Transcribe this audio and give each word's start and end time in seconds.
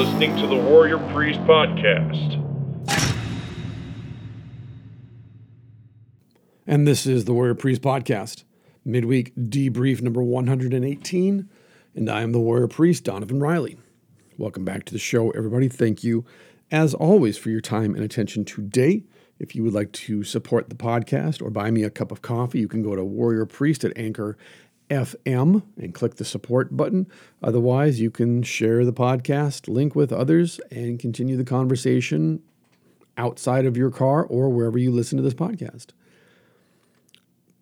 Listening 0.00 0.34
to 0.38 0.46
the 0.46 0.56
Warrior 0.56 0.96
Priest 1.12 1.40
Podcast. 1.40 2.38
And 6.66 6.88
this 6.88 7.04
is 7.04 7.26
the 7.26 7.34
Warrior 7.34 7.54
Priest 7.54 7.82
Podcast, 7.82 8.44
midweek 8.82 9.36
debrief 9.36 10.00
number 10.00 10.22
118. 10.22 11.50
And 11.94 12.08
I 12.08 12.22
am 12.22 12.32
the 12.32 12.40
Warrior 12.40 12.68
Priest, 12.68 13.04
Donavon 13.04 13.42
Riley. 13.42 13.76
Welcome 14.38 14.64
back 14.64 14.86
to 14.86 14.94
the 14.94 14.98
show, 14.98 15.32
everybody. 15.32 15.68
Thank 15.68 16.02
you, 16.02 16.24
as 16.70 16.94
always, 16.94 17.36
for 17.36 17.50
your 17.50 17.60
time 17.60 17.94
and 17.94 18.02
attention 18.02 18.46
today. 18.46 19.04
If 19.38 19.54
you 19.54 19.62
would 19.64 19.74
like 19.74 19.92
to 19.92 20.24
support 20.24 20.70
the 20.70 20.76
podcast 20.76 21.42
or 21.42 21.50
buy 21.50 21.70
me 21.70 21.82
a 21.82 21.90
cup 21.90 22.10
of 22.10 22.22
coffee, 22.22 22.60
you 22.60 22.68
can 22.68 22.82
go 22.82 22.96
to 22.96 23.04
Warrior 23.04 23.44
Priest 23.44 23.84
at 23.84 23.92
Anchor 23.98 24.38
FM 24.90 25.62
and 25.78 25.94
click 25.94 26.16
the 26.16 26.24
support 26.24 26.76
button. 26.76 27.06
Otherwise, 27.42 28.00
you 28.00 28.10
can 28.10 28.42
share 28.42 28.84
the 28.84 28.92
podcast, 28.92 29.68
link 29.68 29.94
with 29.94 30.12
others, 30.12 30.60
and 30.70 30.98
continue 30.98 31.36
the 31.36 31.44
conversation 31.44 32.42
outside 33.16 33.66
of 33.66 33.76
your 33.76 33.90
car 33.90 34.24
or 34.24 34.50
wherever 34.50 34.78
you 34.78 34.90
listen 34.90 35.16
to 35.16 35.22
this 35.22 35.34
podcast. 35.34 35.88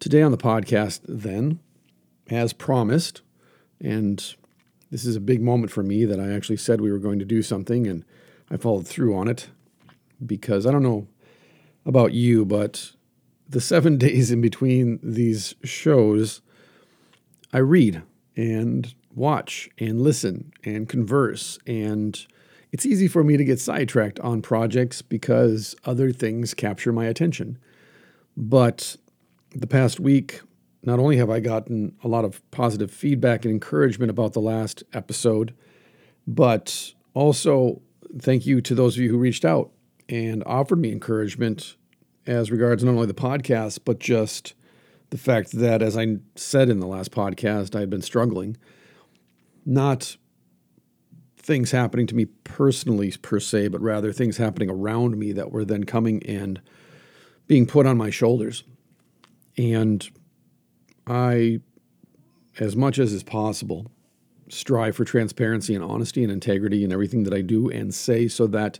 Today 0.00 0.22
on 0.22 0.30
the 0.30 0.38
podcast, 0.38 1.00
then, 1.06 1.60
as 2.28 2.52
promised, 2.52 3.22
and 3.80 4.34
this 4.90 5.04
is 5.04 5.16
a 5.16 5.20
big 5.20 5.42
moment 5.42 5.70
for 5.70 5.82
me 5.82 6.04
that 6.04 6.20
I 6.20 6.32
actually 6.32 6.56
said 6.56 6.80
we 6.80 6.92
were 6.92 6.98
going 6.98 7.18
to 7.18 7.24
do 7.24 7.42
something 7.42 7.86
and 7.86 8.04
I 8.50 8.56
followed 8.56 8.86
through 8.86 9.16
on 9.16 9.28
it 9.28 9.48
because 10.24 10.66
I 10.66 10.72
don't 10.72 10.82
know 10.82 11.06
about 11.84 12.12
you, 12.12 12.44
but 12.44 12.92
the 13.48 13.60
seven 13.60 13.98
days 13.98 14.30
in 14.30 14.40
between 14.40 14.98
these 15.02 15.54
shows, 15.62 16.40
I 17.52 17.58
read 17.58 18.02
and 18.36 18.94
watch 19.14 19.68
and 19.78 20.00
listen 20.00 20.52
and 20.64 20.88
converse. 20.88 21.58
And 21.66 22.26
it's 22.72 22.86
easy 22.86 23.08
for 23.08 23.24
me 23.24 23.36
to 23.36 23.44
get 23.44 23.60
sidetracked 23.60 24.20
on 24.20 24.42
projects 24.42 25.02
because 25.02 25.74
other 25.84 26.12
things 26.12 26.54
capture 26.54 26.92
my 26.92 27.06
attention. 27.06 27.58
But 28.36 28.96
the 29.54 29.66
past 29.66 29.98
week, 29.98 30.40
not 30.82 30.98
only 30.98 31.16
have 31.16 31.30
I 31.30 31.40
gotten 31.40 31.96
a 32.04 32.08
lot 32.08 32.24
of 32.24 32.48
positive 32.50 32.90
feedback 32.90 33.44
and 33.44 33.52
encouragement 33.52 34.10
about 34.10 34.32
the 34.32 34.40
last 34.40 34.84
episode, 34.92 35.54
but 36.26 36.92
also 37.14 37.82
thank 38.20 38.46
you 38.46 38.60
to 38.60 38.74
those 38.74 38.96
of 38.96 39.02
you 39.02 39.10
who 39.10 39.18
reached 39.18 39.44
out 39.44 39.70
and 40.08 40.42
offered 40.46 40.78
me 40.78 40.92
encouragement 40.92 41.76
as 42.26 42.50
regards 42.50 42.84
not 42.84 42.92
only 42.92 43.06
the 43.06 43.14
podcast, 43.14 43.80
but 43.84 43.98
just 43.98 44.54
the 45.10 45.18
fact 45.18 45.52
that, 45.52 45.82
as 45.82 45.96
I 45.96 46.16
said 46.34 46.68
in 46.68 46.80
the 46.80 46.86
last 46.86 47.10
podcast, 47.10 47.74
I 47.74 47.80
had 47.80 47.90
been 47.90 48.02
struggling. 48.02 48.56
Not 49.64 50.16
things 51.36 51.70
happening 51.70 52.06
to 52.06 52.14
me 52.14 52.26
personally, 52.44 53.12
per 53.22 53.40
se, 53.40 53.68
but 53.68 53.80
rather 53.80 54.12
things 54.12 54.36
happening 54.36 54.68
around 54.68 55.18
me 55.18 55.32
that 55.32 55.50
were 55.50 55.64
then 55.64 55.84
coming 55.84 56.22
and 56.26 56.60
being 57.46 57.66
put 57.66 57.86
on 57.86 57.96
my 57.96 58.10
shoulders. 58.10 58.64
And 59.56 60.06
I, 61.06 61.60
as 62.60 62.76
much 62.76 62.98
as 62.98 63.12
is 63.12 63.22
possible, 63.22 63.90
strive 64.50 64.96
for 64.96 65.04
transparency 65.04 65.74
and 65.74 65.84
honesty 65.84 66.22
and 66.22 66.32
integrity 66.32 66.84
in 66.84 66.92
everything 66.92 67.24
that 67.24 67.34
I 67.34 67.40
do 67.40 67.68
and 67.70 67.94
say 67.94 68.28
so 68.28 68.46
that 68.48 68.78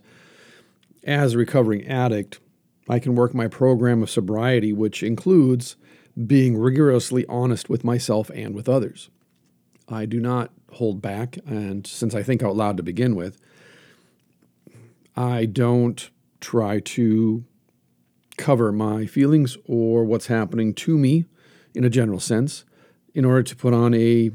as 1.03 1.33
a 1.33 1.37
recovering 1.37 1.87
addict, 1.87 2.39
I 2.87 2.99
can 2.99 3.15
work 3.15 3.33
my 3.33 3.47
program 3.47 4.03
of 4.03 4.09
sobriety, 4.09 4.73
which 4.73 5.03
includes 5.03 5.75
being 6.25 6.57
rigorously 6.57 7.25
honest 7.27 7.69
with 7.69 7.83
myself 7.83 8.29
and 8.33 8.53
with 8.53 8.67
others. 8.67 9.09
I 9.87 10.05
do 10.05 10.19
not 10.19 10.51
hold 10.73 11.01
back, 11.01 11.37
and 11.45 11.85
since 11.87 12.13
I 12.13 12.23
think 12.23 12.43
out 12.43 12.55
loud 12.55 12.77
to 12.77 12.83
begin 12.83 13.15
with, 13.15 13.39
I 15.15 15.45
don't 15.45 16.09
try 16.41 16.79
to 16.79 17.43
cover 18.37 18.71
my 18.71 19.05
feelings 19.05 19.57
or 19.65 20.03
what's 20.05 20.27
happening 20.27 20.73
to 20.73 20.97
me 20.97 21.25
in 21.73 21.83
a 21.83 21.89
general 21.89 22.19
sense 22.19 22.63
in 23.13 23.25
order 23.25 23.43
to 23.43 23.55
put 23.55 23.73
on 23.73 23.93
a 23.93 24.31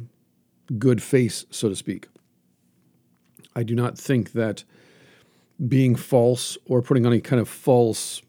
good 0.78 1.03
face, 1.03 1.47
so 1.50 1.69
to 1.69 1.77
speak. 1.77 2.09
I 3.56 3.62
do 3.62 3.75
not 3.75 3.97
think 3.97 4.33
that 4.33 4.65
being 5.69 5.94
false 5.94 6.59
or 6.67 6.83
putting 6.83 7.06
on 7.06 7.12
any 7.12 7.21
kind 7.21 7.41
of 7.41 7.49
false 7.49 8.21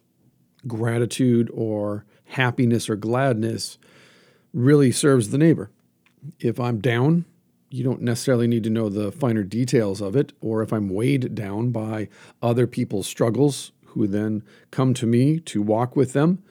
gratitude 0.68 1.50
or 1.54 2.06
happiness 2.26 2.90
or 2.90 2.96
gladness 2.96 3.78
really 4.54 4.92
serves 4.92 5.30
the 5.30 5.38
neighbor. 5.38 5.70
If 6.40 6.60
I'm 6.60 6.80
down, 6.80 7.26
you 7.70 7.84
don't 7.84 8.02
necessarily 8.02 8.48
need 8.48 8.64
to 8.64 8.70
know 8.70 8.90
the 8.90 9.12
finer 9.12 9.44
details 9.44 10.02
of 10.02 10.16
it, 10.16 10.34
or 10.42 10.62
if 10.62 10.72
I'm 10.72 10.90
weighed 10.90 11.36
down 11.36 11.72
by 11.72 12.10
other 12.42 12.68
people's 12.68 13.08
struggles 13.08 13.72
who 13.88 14.08
then 14.08 14.44
come 14.72 14.94
to 14.94 15.06
me 15.06 15.40
to 15.40 15.62
walk 15.62 15.96
with 15.96 16.14
them. 16.14 16.44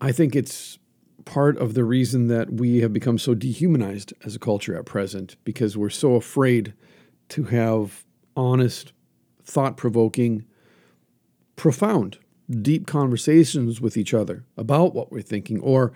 I 0.00 0.12
think 0.12 0.34
it's 0.34 0.78
part 1.24 1.56
of 1.58 1.74
the 1.74 1.84
reason 1.84 2.26
that 2.28 2.52
we 2.52 2.80
have 2.80 2.92
become 2.92 3.18
so 3.18 3.34
dehumanized 3.34 4.12
as 4.24 4.34
a 4.34 4.40
culture 4.40 4.76
at 4.76 4.84
present 4.84 5.36
because 5.44 5.76
we're 5.76 5.90
so 5.90 6.14
afraid 6.14 6.74
to 7.30 7.44
have 7.44 8.04
honest, 8.36 8.92
thought 9.44 9.76
provoking, 9.76 10.44
profound, 11.56 12.18
deep 12.60 12.86
conversations 12.86 13.80
with 13.80 13.96
each 13.96 14.12
other 14.12 14.44
about 14.56 14.94
what 14.94 15.10
we're 15.10 15.22
thinking 15.22 15.60
or 15.60 15.92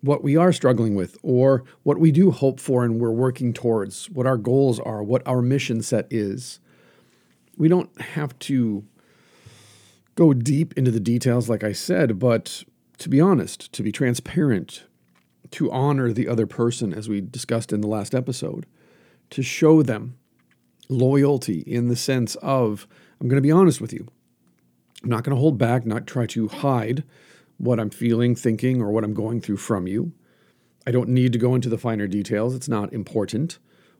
what 0.00 0.22
we 0.22 0.36
are 0.36 0.52
struggling 0.52 0.94
with 0.94 1.18
or 1.22 1.64
what 1.82 1.98
we 1.98 2.12
do 2.12 2.30
hope 2.30 2.60
for 2.60 2.84
and 2.84 3.00
we're 3.00 3.10
working 3.10 3.52
towards, 3.52 4.08
what 4.10 4.26
our 4.26 4.36
goals 4.36 4.78
are, 4.80 5.02
what 5.02 5.26
our 5.26 5.42
mission 5.42 5.82
set 5.82 6.06
is. 6.10 6.60
We 7.56 7.68
don't 7.68 8.00
have 8.00 8.38
to 8.40 8.84
go 10.14 10.32
deep 10.32 10.76
into 10.76 10.90
the 10.90 11.00
details, 11.00 11.48
like 11.48 11.64
I 11.64 11.72
said, 11.72 12.18
but 12.18 12.64
to 12.98 13.08
be 13.08 13.20
honest, 13.20 13.72
to 13.72 13.82
be 13.82 13.92
transparent, 13.92 14.84
to 15.52 15.70
honor 15.70 16.12
the 16.12 16.28
other 16.28 16.46
person, 16.46 16.92
as 16.92 17.08
we 17.08 17.20
discussed 17.20 17.72
in 17.72 17.80
the 17.80 17.88
last 17.88 18.14
episode, 18.14 18.66
to 19.30 19.42
show 19.42 19.82
them 19.82 20.16
loyalty 20.88 21.60
in 21.60 21.88
the 21.88 21.96
sense 21.96 22.34
of, 22.36 22.86
I'm 23.20 23.28
going 23.28 23.40
to 23.40 23.46
be 23.46 23.52
honest 23.52 23.80
with 23.80 23.92
you. 23.92 24.08
I'm 25.02 25.10
not 25.10 25.24
going 25.24 25.34
to 25.34 25.40
hold 25.40 25.58
back, 25.58 25.86
not 25.86 26.06
try 26.06 26.26
to 26.26 26.48
hide 26.48 27.04
what 27.56 27.78
I'm 27.80 27.90
feeling, 27.90 28.34
thinking, 28.34 28.80
or 28.80 28.90
what 28.90 29.04
I'm 29.04 29.14
going 29.14 29.40
through 29.40 29.58
from 29.58 29.86
you. 29.86 30.12
I 30.86 30.90
don't 30.90 31.08
need 31.08 31.32
to 31.32 31.38
go 31.38 31.54
into 31.54 31.68
the 31.68 31.78
finer 31.78 32.06
details. 32.06 32.54
It's 32.54 32.68
not 32.68 32.92
important 32.92 33.58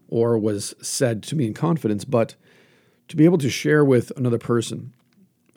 or 0.09 0.39
was 0.39 0.75
said 0.81 1.23
to 1.23 1.37
me 1.37 1.47
in 1.47 1.55
confidence, 1.55 2.05
but 2.05 2.35
to 3.09 3.17
be 3.17 3.25
able 3.25 3.39
to 3.39 3.51
share 3.51 3.85
with 3.85 4.11
another 4.17 4.39
person, 4.39 4.95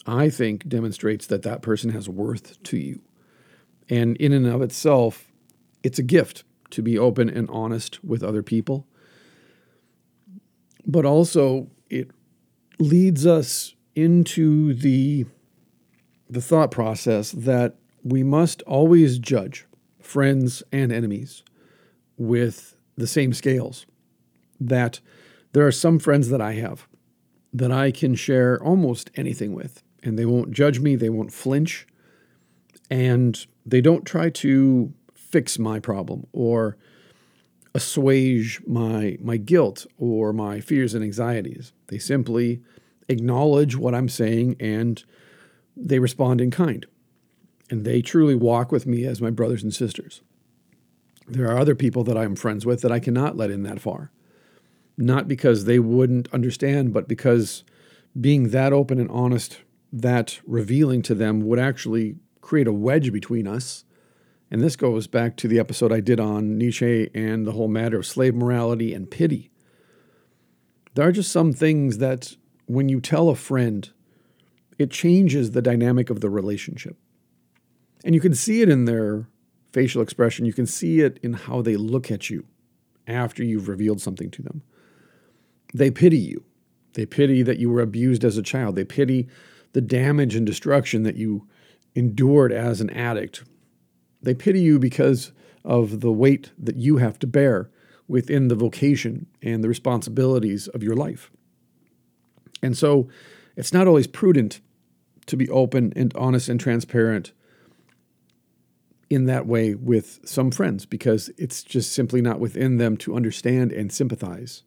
I 0.06 0.29
think 0.29 0.68
demonstrates 0.68 1.28
that 1.28 1.44
that 1.44 1.62
person 1.62 1.91
has 1.91 2.09
worth 2.09 2.62
to 2.63 2.78
you. 2.78 3.02
And 3.90 4.18
in 4.18 4.34
and 4.34 4.47
of 4.47 4.62
itself, 4.62 5.31
it's 5.84 6.00
a 6.00 6.03
gift 6.03 6.44
to 6.72 6.81
be 6.81 6.97
open 6.97 7.29
and 7.29 7.50
honest 7.50 8.03
with 8.03 8.23
other 8.23 8.44
people. 8.44 8.88
But 10.85 11.06
also, 11.06 11.69
it 11.90 12.12
leads 12.79 13.25
us 13.25 13.75
into 13.96 14.74
the, 14.74 15.25
the 16.29 16.41
thought 16.41 16.72
process 16.72 17.31
that 17.31 17.75
we 18.03 18.24
must 18.24 18.62
always 18.63 19.19
judge 19.19 19.66
friends 20.00 20.63
and 20.72 20.91
enemies 20.91 21.44
with 22.18 22.75
the 22.97 23.07
same 23.07 23.34
scales. 23.34 23.85
That 24.59 24.99
there 25.53 25.66
are 25.66 25.72
some 25.72 25.99
friends 25.99 26.29
that 26.29 26.41
I 26.41 26.53
have 26.53 26.88
that 27.53 27.72
I 27.72 27.91
can 27.91 28.16
share 28.16 28.61
almost 28.64 29.11
anything 29.16 29.53
with, 29.53 29.84
and 30.03 30.17
they 30.17 30.26
won't 30.26 30.52
judge 30.52 30.79
me, 30.79 30.96
they 30.96 31.09
won't 31.09 31.34
flinch, 31.34 31.85
and 32.90 33.46
they 33.66 33.82
don't 33.82 34.05
try 34.05 34.29
to 34.29 34.94
fix 35.14 35.59
my 35.59 35.79
problem 35.79 36.28
or 36.32 36.78
assuage 37.73 38.61
my 38.67 39.17
my 39.22 39.37
guilt 39.37 39.85
or 39.97 40.34
my 40.34 40.59
fears 40.59 40.94
and 40.94 41.03
anxieties. 41.03 41.73
They 41.87 41.97
simply 41.97 42.61
acknowledge 43.11 43.75
what 43.78 43.96
I'm 43.96 44.09
saying 44.09 44.55
and 44.59 45.03
they 45.75 45.99
respond 45.99 46.41
in 46.41 46.52
kind. 46.52 46.85
And 47.69 47.85
they 47.85 48.02
truly 48.02 48.35
walk 48.35 48.72
with 48.72 48.85
me 48.85 49.05
as 49.05 49.22
my 49.22 49.29
brothers 49.29 49.63
and 49.63 49.73
sisters. 49.73 50.22
There 51.28 51.49
are 51.49 51.58
other 51.58 51.75
people 51.75 52.03
that 52.03 52.17
I'm 52.17 52.35
friends 52.35 52.66
with 52.66 52.81
that 52.81 52.91
I 52.91 52.99
cannot 52.99 53.37
let 53.37 53.52
in 53.52 53.63
that 53.63 53.79
far. 53.79 54.11
Not 54.97 55.28
because 55.28 55.63
they 55.66 55.79
wouldn't 55.79 56.28
understand, 56.34 56.93
but 56.93 57.08
because 57.08 57.63
being 58.19 58.49
that 58.49 58.73
open 58.73 58.99
and 58.99 59.09
honest, 59.09 59.61
that 59.93 60.40
revealing 60.46 61.02
to 61.03 61.16
them 61.16 61.41
would 61.41 61.59
actually 61.59 62.17
create 62.41 62.67
a 62.67 62.73
wedge 62.73 63.13
between 63.13 63.47
us. 63.47 63.85
And 64.49 64.61
this 64.61 64.75
goes 64.75 65.08
back 65.08 65.37
to 65.37 65.47
the 65.47 65.59
episode 65.59 65.93
I 65.93 66.02
did 66.02 66.19
on 66.19 66.58
Nietzsche 66.58 67.09
and 67.13 67.47
the 67.47 67.53
whole 67.53 67.69
matter 67.69 67.99
of 67.99 68.05
slave 68.05 68.35
morality 68.35 68.93
and 68.93 69.09
pity. 69.09 69.49
There 70.93 71.08
are 71.08 71.13
just 71.13 71.31
some 71.31 71.53
things 71.53 71.99
that 71.99 72.35
when 72.66 72.90
you 72.90 72.99
tell 73.02 73.29
a 73.29 73.35
friend, 73.35 73.90
it 74.78 74.91
changes 74.91 75.52
the 75.52 75.61
dynamic 75.61 76.09
of 76.09 76.22
the 76.22 76.29
relationship. 76.29 76.97
And 78.03 78.16
you 78.16 78.22
can 78.22 78.34
see 78.34 78.61
it 78.61 78.69
in 78.69 78.85
their 78.85 79.28
facial 79.72 80.02
expression, 80.02 80.46
you 80.46 80.53
can 80.53 80.66
see 80.66 81.02
it 81.02 81.19
in 81.23 81.34
how 81.34 81.61
they 81.61 81.75
look 81.75 82.11
at 82.11 82.29
you 82.29 82.46
after 83.08 83.43
you've 83.43 83.67
revealed 83.67 84.02
something 84.02 84.29
to 84.31 84.41
them. 84.41 84.63
They 85.73 85.91
pity 85.91 86.17
you. 86.17 86.43
They 86.93 87.05
pity 87.05 87.41
that 87.43 87.58
you 87.58 87.69
were 87.69 87.81
abused 87.81 88.25
as 88.25 88.37
a 88.37 88.43
child. 88.43 88.75
They 88.75 88.84
pity 88.84 89.29
the 89.73 89.81
damage 89.81 90.35
and 90.35 90.46
destruction 90.46 91.03
that 91.03 91.16
you 91.16 91.47
endured 91.96 92.52
as 92.52 92.81
an 92.81 92.90
addict. 92.90 93.43
They 94.22 94.34
pity 94.34 94.61
you 94.61 94.79
because 94.79 95.31
of 95.63 96.02
the 96.02 96.11
weight 96.11 96.52
that 96.58 96.75
you 96.75 96.97
have 96.97 97.19
to 97.19 97.28
bear 97.28 97.69
within 98.08 98.49
the 98.49 98.55
vocation 98.55 99.28
and 99.41 99.63
the 99.63 99.69
responsibilities 99.69 100.67
of 100.69 100.84
your 100.84 100.96
life. 100.96 101.31
And 102.61 102.78
so 102.78 103.09
it's 103.55 103.73
not 103.73 103.87
always 103.87 104.08
prudent 104.08 104.61
to 105.28 105.37
be 105.37 105.49
open 105.49 105.93
and 105.96 106.16
honest 106.16 106.49
and 106.49 106.59
transparent 106.59 107.31
in 109.09 109.25
that 109.25 109.46
way 109.46 109.75
with 109.75 110.19
some 110.23 110.52
friends 110.52 110.85
because 110.85 111.29
it's 111.37 111.63
just 111.63 111.91
simply 111.91 112.22
not 112.22 112.40
within 112.40 112.78
them 112.78 112.96
to 112.97 113.16
understand 113.16 113.72
and 113.72 113.91
sympathize. 113.91 114.63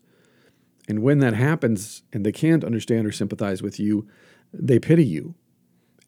And 0.87 1.03
when 1.03 1.21
that 1.21 1.35
happens 1.35 2.03
and 2.13 2.27
they 2.27 2.33
can't 2.33 2.63
understand 2.63 3.07
or 3.07 3.13
sympathize 3.13 3.63
with 3.63 3.81
you, 3.81 4.07
they 4.53 4.79
pity 4.79 5.05
you. 5.05 5.35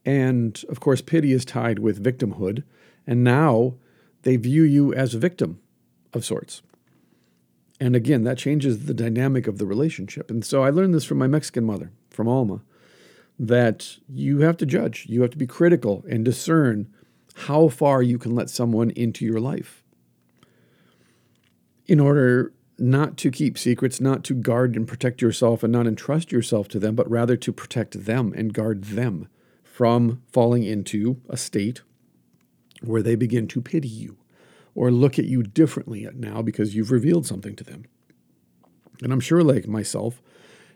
And 0.04 0.62
of 0.68 0.80
course, 0.80 1.00
pity 1.00 1.32
is 1.32 1.44
tied 1.44 1.78
with 1.78 2.02
victimhood. 2.02 2.62
And 3.06 3.24
now 3.24 3.76
they 4.22 4.36
view 4.36 4.62
you 4.62 4.92
as 4.92 5.14
a 5.14 5.18
victim 5.18 5.60
of 6.12 6.24
sorts. 6.24 6.62
And 7.78 7.94
again, 7.94 8.24
that 8.24 8.38
changes 8.38 8.86
the 8.86 8.94
dynamic 8.94 9.46
of 9.46 9.58
the 9.58 9.66
relationship. 9.66 10.30
And 10.30 10.44
so 10.44 10.62
I 10.62 10.70
learned 10.70 10.94
this 10.94 11.04
from 11.04 11.18
my 11.18 11.26
Mexican 11.26 11.64
mother, 11.64 11.92
from 12.10 12.28
Alma, 12.28 12.62
that 13.38 13.98
you 14.08 14.40
have 14.40 14.56
to 14.58 14.66
judge, 14.66 15.06
you 15.08 15.22
have 15.22 15.30
to 15.30 15.38
be 15.38 15.46
critical 15.46 16.04
and 16.08 16.24
discern 16.24 16.88
how 17.34 17.68
far 17.68 18.02
you 18.02 18.18
can 18.18 18.34
let 18.34 18.48
someone 18.48 18.90
into 18.90 19.26
your 19.26 19.40
life 19.40 19.82
in 21.86 22.00
order 22.00 22.52
not 22.78 23.16
to 23.18 23.30
keep 23.30 23.58
secrets, 23.58 24.00
not 24.00 24.24
to 24.24 24.34
guard 24.34 24.74
and 24.74 24.88
protect 24.88 25.20
yourself 25.20 25.62
and 25.62 25.72
not 25.72 25.86
entrust 25.86 26.32
yourself 26.32 26.68
to 26.68 26.78
them, 26.78 26.94
but 26.94 27.10
rather 27.10 27.36
to 27.36 27.52
protect 27.52 28.04
them 28.04 28.32
and 28.34 28.54
guard 28.54 28.84
them 28.84 29.28
from 29.64 30.22
falling 30.32 30.62
into 30.62 31.20
a 31.28 31.36
state 31.36 31.82
where 32.82 33.02
they 33.02 33.14
begin 33.14 33.46
to 33.48 33.60
pity 33.60 33.88
you 33.88 34.16
or 34.76 34.92
look 34.92 35.18
at 35.18 35.24
you 35.24 35.42
differently 35.42 36.06
now 36.14 36.42
because 36.42 36.76
you've 36.76 36.92
revealed 36.92 37.26
something 37.26 37.56
to 37.56 37.64
them. 37.64 37.86
And 39.02 39.12
I'm 39.12 39.20
sure, 39.20 39.42
like 39.42 39.66
myself, 39.66 40.22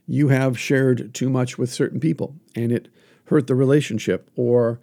you 0.07 0.29
have 0.29 0.59
shared 0.59 1.15
too 1.15 1.29
much 1.29 1.59
with 1.59 1.73
certain 1.73 2.01
people 2.01 2.35
and 2.57 2.73
it 2.73 2.89
hurt 3.27 3.47
the 3.47 3.55
relationship, 3.55 4.29
or 4.35 4.81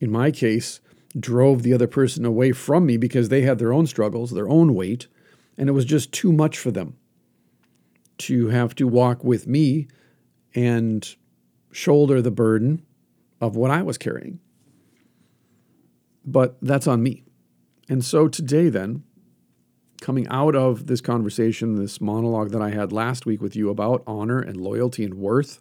in 0.00 0.10
my 0.10 0.30
case, 0.30 0.80
drove 1.18 1.62
the 1.62 1.72
other 1.72 1.86
person 1.86 2.24
away 2.24 2.52
from 2.52 2.84
me 2.84 2.96
because 2.98 3.28
they 3.28 3.42
had 3.42 3.58
their 3.58 3.72
own 3.72 3.86
struggles, 3.86 4.32
their 4.32 4.48
own 4.48 4.74
weight, 4.74 5.06
and 5.56 5.68
it 5.68 5.72
was 5.72 5.86
just 5.86 6.12
too 6.12 6.32
much 6.32 6.58
for 6.58 6.70
them 6.70 6.96
to 8.18 8.48
have 8.48 8.74
to 8.74 8.86
walk 8.86 9.24
with 9.24 9.46
me 9.46 9.86
and 10.54 11.14
shoulder 11.70 12.20
the 12.20 12.30
burden 12.30 12.84
of 13.40 13.56
what 13.56 13.70
I 13.70 13.82
was 13.82 13.96
carrying. 13.96 14.40
But 16.24 16.58
that's 16.60 16.86
on 16.86 17.02
me. 17.02 17.22
And 17.88 18.04
so 18.04 18.28
today, 18.28 18.68
then, 18.68 19.02
coming 20.00 20.28
out 20.28 20.54
of 20.54 20.86
this 20.86 21.00
conversation, 21.00 21.76
this 21.76 22.00
monologue 22.00 22.50
that 22.50 22.62
I 22.62 22.70
had 22.70 22.92
last 22.92 23.26
week 23.26 23.40
with 23.40 23.56
you 23.56 23.70
about 23.70 24.02
honor 24.06 24.40
and 24.40 24.56
loyalty 24.56 25.04
and 25.04 25.14
worth 25.14 25.60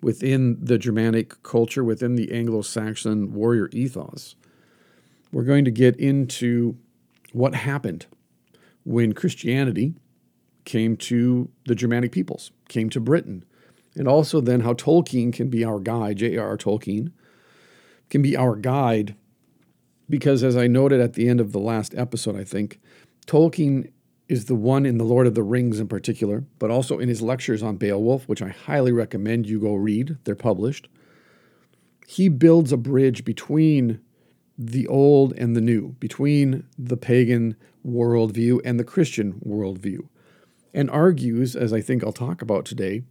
within 0.00 0.58
the 0.60 0.78
Germanic 0.78 1.42
culture, 1.42 1.84
within 1.84 2.16
the 2.16 2.32
Anglo 2.32 2.62
Saxon 2.62 3.32
warrior 3.32 3.68
ethos, 3.72 4.34
we're 5.30 5.44
going 5.44 5.64
to 5.64 5.70
get 5.70 5.96
into 5.96 6.76
what 7.32 7.54
happened 7.54 8.06
when 8.84 9.12
Christianity 9.12 9.94
came 10.64 10.96
to 10.96 11.48
the 11.66 11.74
Germanic 11.74 12.12
peoples, 12.12 12.50
came 12.68 12.90
to 12.90 13.00
Britain, 13.00 13.44
and 13.96 14.08
also 14.08 14.40
then 14.40 14.60
how 14.60 14.74
Tolkien 14.74 15.32
can 15.32 15.48
be 15.48 15.64
our 15.64 15.78
guide, 15.78 16.18
J.R.R. 16.18 16.56
Tolkien, 16.56 17.12
can 18.10 18.22
be 18.22 18.36
our 18.36 18.56
guide 18.56 19.14
because, 20.12 20.44
as 20.44 20.58
I 20.58 20.66
noted 20.66 21.00
at 21.00 21.14
the 21.14 21.26
end 21.26 21.40
of 21.40 21.52
the 21.52 21.58
last 21.58 21.94
episode, 21.96 22.36
I 22.36 22.44
think, 22.44 22.78
Tolkien 23.26 23.90
is 24.28 24.44
the 24.44 24.54
one 24.54 24.84
in 24.84 24.98
The 24.98 25.04
Lord 25.04 25.26
of 25.26 25.34
the 25.34 25.42
Rings 25.42 25.80
in 25.80 25.88
particular, 25.88 26.44
but 26.58 26.70
also 26.70 26.98
in 26.98 27.08
his 27.08 27.22
lectures 27.22 27.62
on 27.62 27.78
Beowulf, 27.78 28.28
which 28.28 28.42
I 28.42 28.50
highly 28.50 28.92
recommend 28.92 29.46
you 29.46 29.58
go 29.58 29.74
read. 29.74 30.18
They're 30.24 30.34
published. 30.34 30.90
He 32.06 32.28
builds 32.28 32.72
a 32.72 32.76
bridge 32.76 33.24
between 33.24 34.00
the 34.58 34.86
old 34.86 35.32
and 35.38 35.56
the 35.56 35.62
new, 35.62 35.92
between 35.98 36.66
the 36.78 36.98
pagan 36.98 37.56
worldview 37.82 38.60
and 38.66 38.78
the 38.78 38.84
Christian 38.84 39.40
worldview, 39.42 40.08
and 40.74 40.90
argues, 40.90 41.56
as 41.56 41.72
I 41.72 41.80
think 41.80 42.04
I'll 42.04 42.12
talk 42.12 42.42
about 42.42 42.66
today, 42.66 43.02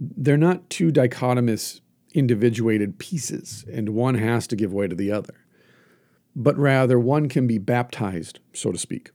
they're 0.00 0.36
not 0.36 0.70
two 0.70 0.92
dichotomous, 0.92 1.80
individuated 2.14 3.00
pieces, 3.00 3.64
and 3.68 3.88
one 3.88 4.14
has 4.14 4.46
to 4.46 4.54
give 4.54 4.72
way 4.72 4.86
to 4.86 4.94
the 4.94 5.10
other 5.10 5.34
but 6.38 6.56
rather 6.56 7.00
one 7.00 7.28
can 7.28 7.48
be 7.48 7.58
baptized, 7.58 8.38
so 8.54 8.70
to 8.70 8.78
speak. 8.78 9.10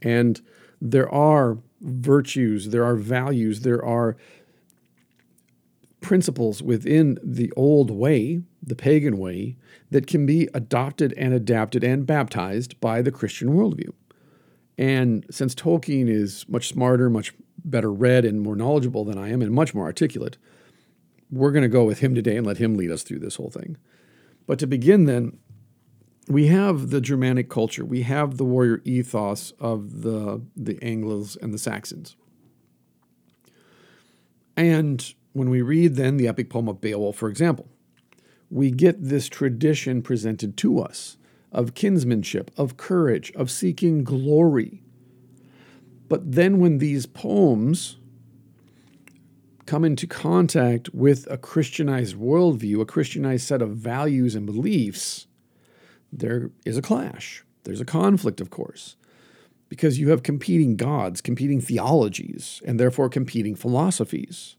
And 0.00 0.40
there 0.80 1.12
are 1.12 1.58
virtues, 1.82 2.70
there 2.70 2.84
are 2.84 2.96
values, 2.96 3.60
there 3.60 3.84
are 3.84 4.16
principles 6.00 6.62
within 6.62 7.18
the 7.22 7.52
old 7.54 7.90
way, 7.90 8.40
the 8.62 8.74
pagan 8.74 9.18
way, 9.18 9.56
that 9.90 10.06
can 10.06 10.24
be 10.24 10.48
adopted 10.54 11.12
and 11.18 11.34
adapted 11.34 11.84
and 11.84 12.06
baptized 12.06 12.80
by 12.80 13.02
the 13.02 13.12
Christian 13.12 13.50
worldview. 13.50 13.90
And 14.78 15.26
since 15.30 15.54
Tolkien 15.54 16.08
is 16.08 16.48
much 16.48 16.68
smarter, 16.68 17.10
much 17.10 17.34
better 17.62 17.92
read, 17.92 18.24
and 18.24 18.40
more 18.40 18.56
knowledgeable 18.56 19.04
than 19.04 19.18
I 19.18 19.28
am, 19.28 19.42
and 19.42 19.52
much 19.52 19.74
more 19.74 19.84
articulate, 19.84 20.38
we're 21.30 21.52
going 21.52 21.62
to 21.62 21.68
go 21.68 21.84
with 21.84 21.98
him 21.98 22.14
today 22.14 22.38
and 22.38 22.46
let 22.46 22.56
him 22.56 22.74
lead 22.74 22.90
us 22.90 23.02
through 23.02 23.18
this 23.18 23.34
whole 23.34 23.50
thing. 23.50 23.76
But 24.46 24.58
to 24.60 24.66
begin, 24.66 25.04
then, 25.04 25.36
we 26.28 26.48
have 26.48 26.90
the 26.90 27.00
Germanic 27.00 27.48
culture, 27.48 27.84
we 27.84 28.02
have 28.02 28.36
the 28.36 28.44
warrior 28.44 28.82
ethos 28.84 29.52
of 29.58 30.02
the, 30.02 30.42
the 30.54 30.78
Angles 30.82 31.36
and 31.36 31.54
the 31.54 31.58
Saxons. 31.58 32.16
And 34.56 35.14
when 35.32 35.48
we 35.48 35.62
read 35.62 35.94
then 35.94 36.16
the 36.16 36.28
epic 36.28 36.50
poem 36.50 36.68
of 36.68 36.80
Beowulf, 36.80 37.16
for 37.16 37.28
example, 37.28 37.68
we 38.50 38.70
get 38.70 39.02
this 39.02 39.28
tradition 39.28 40.02
presented 40.02 40.56
to 40.58 40.80
us 40.80 41.16
of 41.50 41.74
kinsmanship, 41.74 42.50
of 42.58 42.76
courage, 42.76 43.32
of 43.32 43.50
seeking 43.50 44.04
glory. 44.04 44.82
But 46.08 46.32
then 46.32 46.58
when 46.58 46.78
these 46.78 47.06
poems 47.06 47.96
come 49.64 49.84
into 49.84 50.06
contact 50.06 50.92
with 50.94 51.26
a 51.30 51.38
Christianized 51.38 52.16
worldview, 52.16 52.80
a 52.80 52.86
Christianized 52.86 53.46
set 53.46 53.62
of 53.62 53.70
values 53.70 54.34
and 54.34 54.44
beliefs, 54.44 55.27
there 56.12 56.50
is 56.64 56.76
a 56.76 56.82
clash. 56.82 57.44
There's 57.64 57.80
a 57.80 57.84
conflict, 57.84 58.40
of 58.40 58.50
course, 58.50 58.96
because 59.68 59.98
you 59.98 60.10
have 60.10 60.22
competing 60.22 60.76
gods, 60.76 61.20
competing 61.20 61.60
theologies, 61.60 62.62
and 62.64 62.78
therefore 62.78 63.08
competing 63.08 63.54
philosophies. 63.54 64.56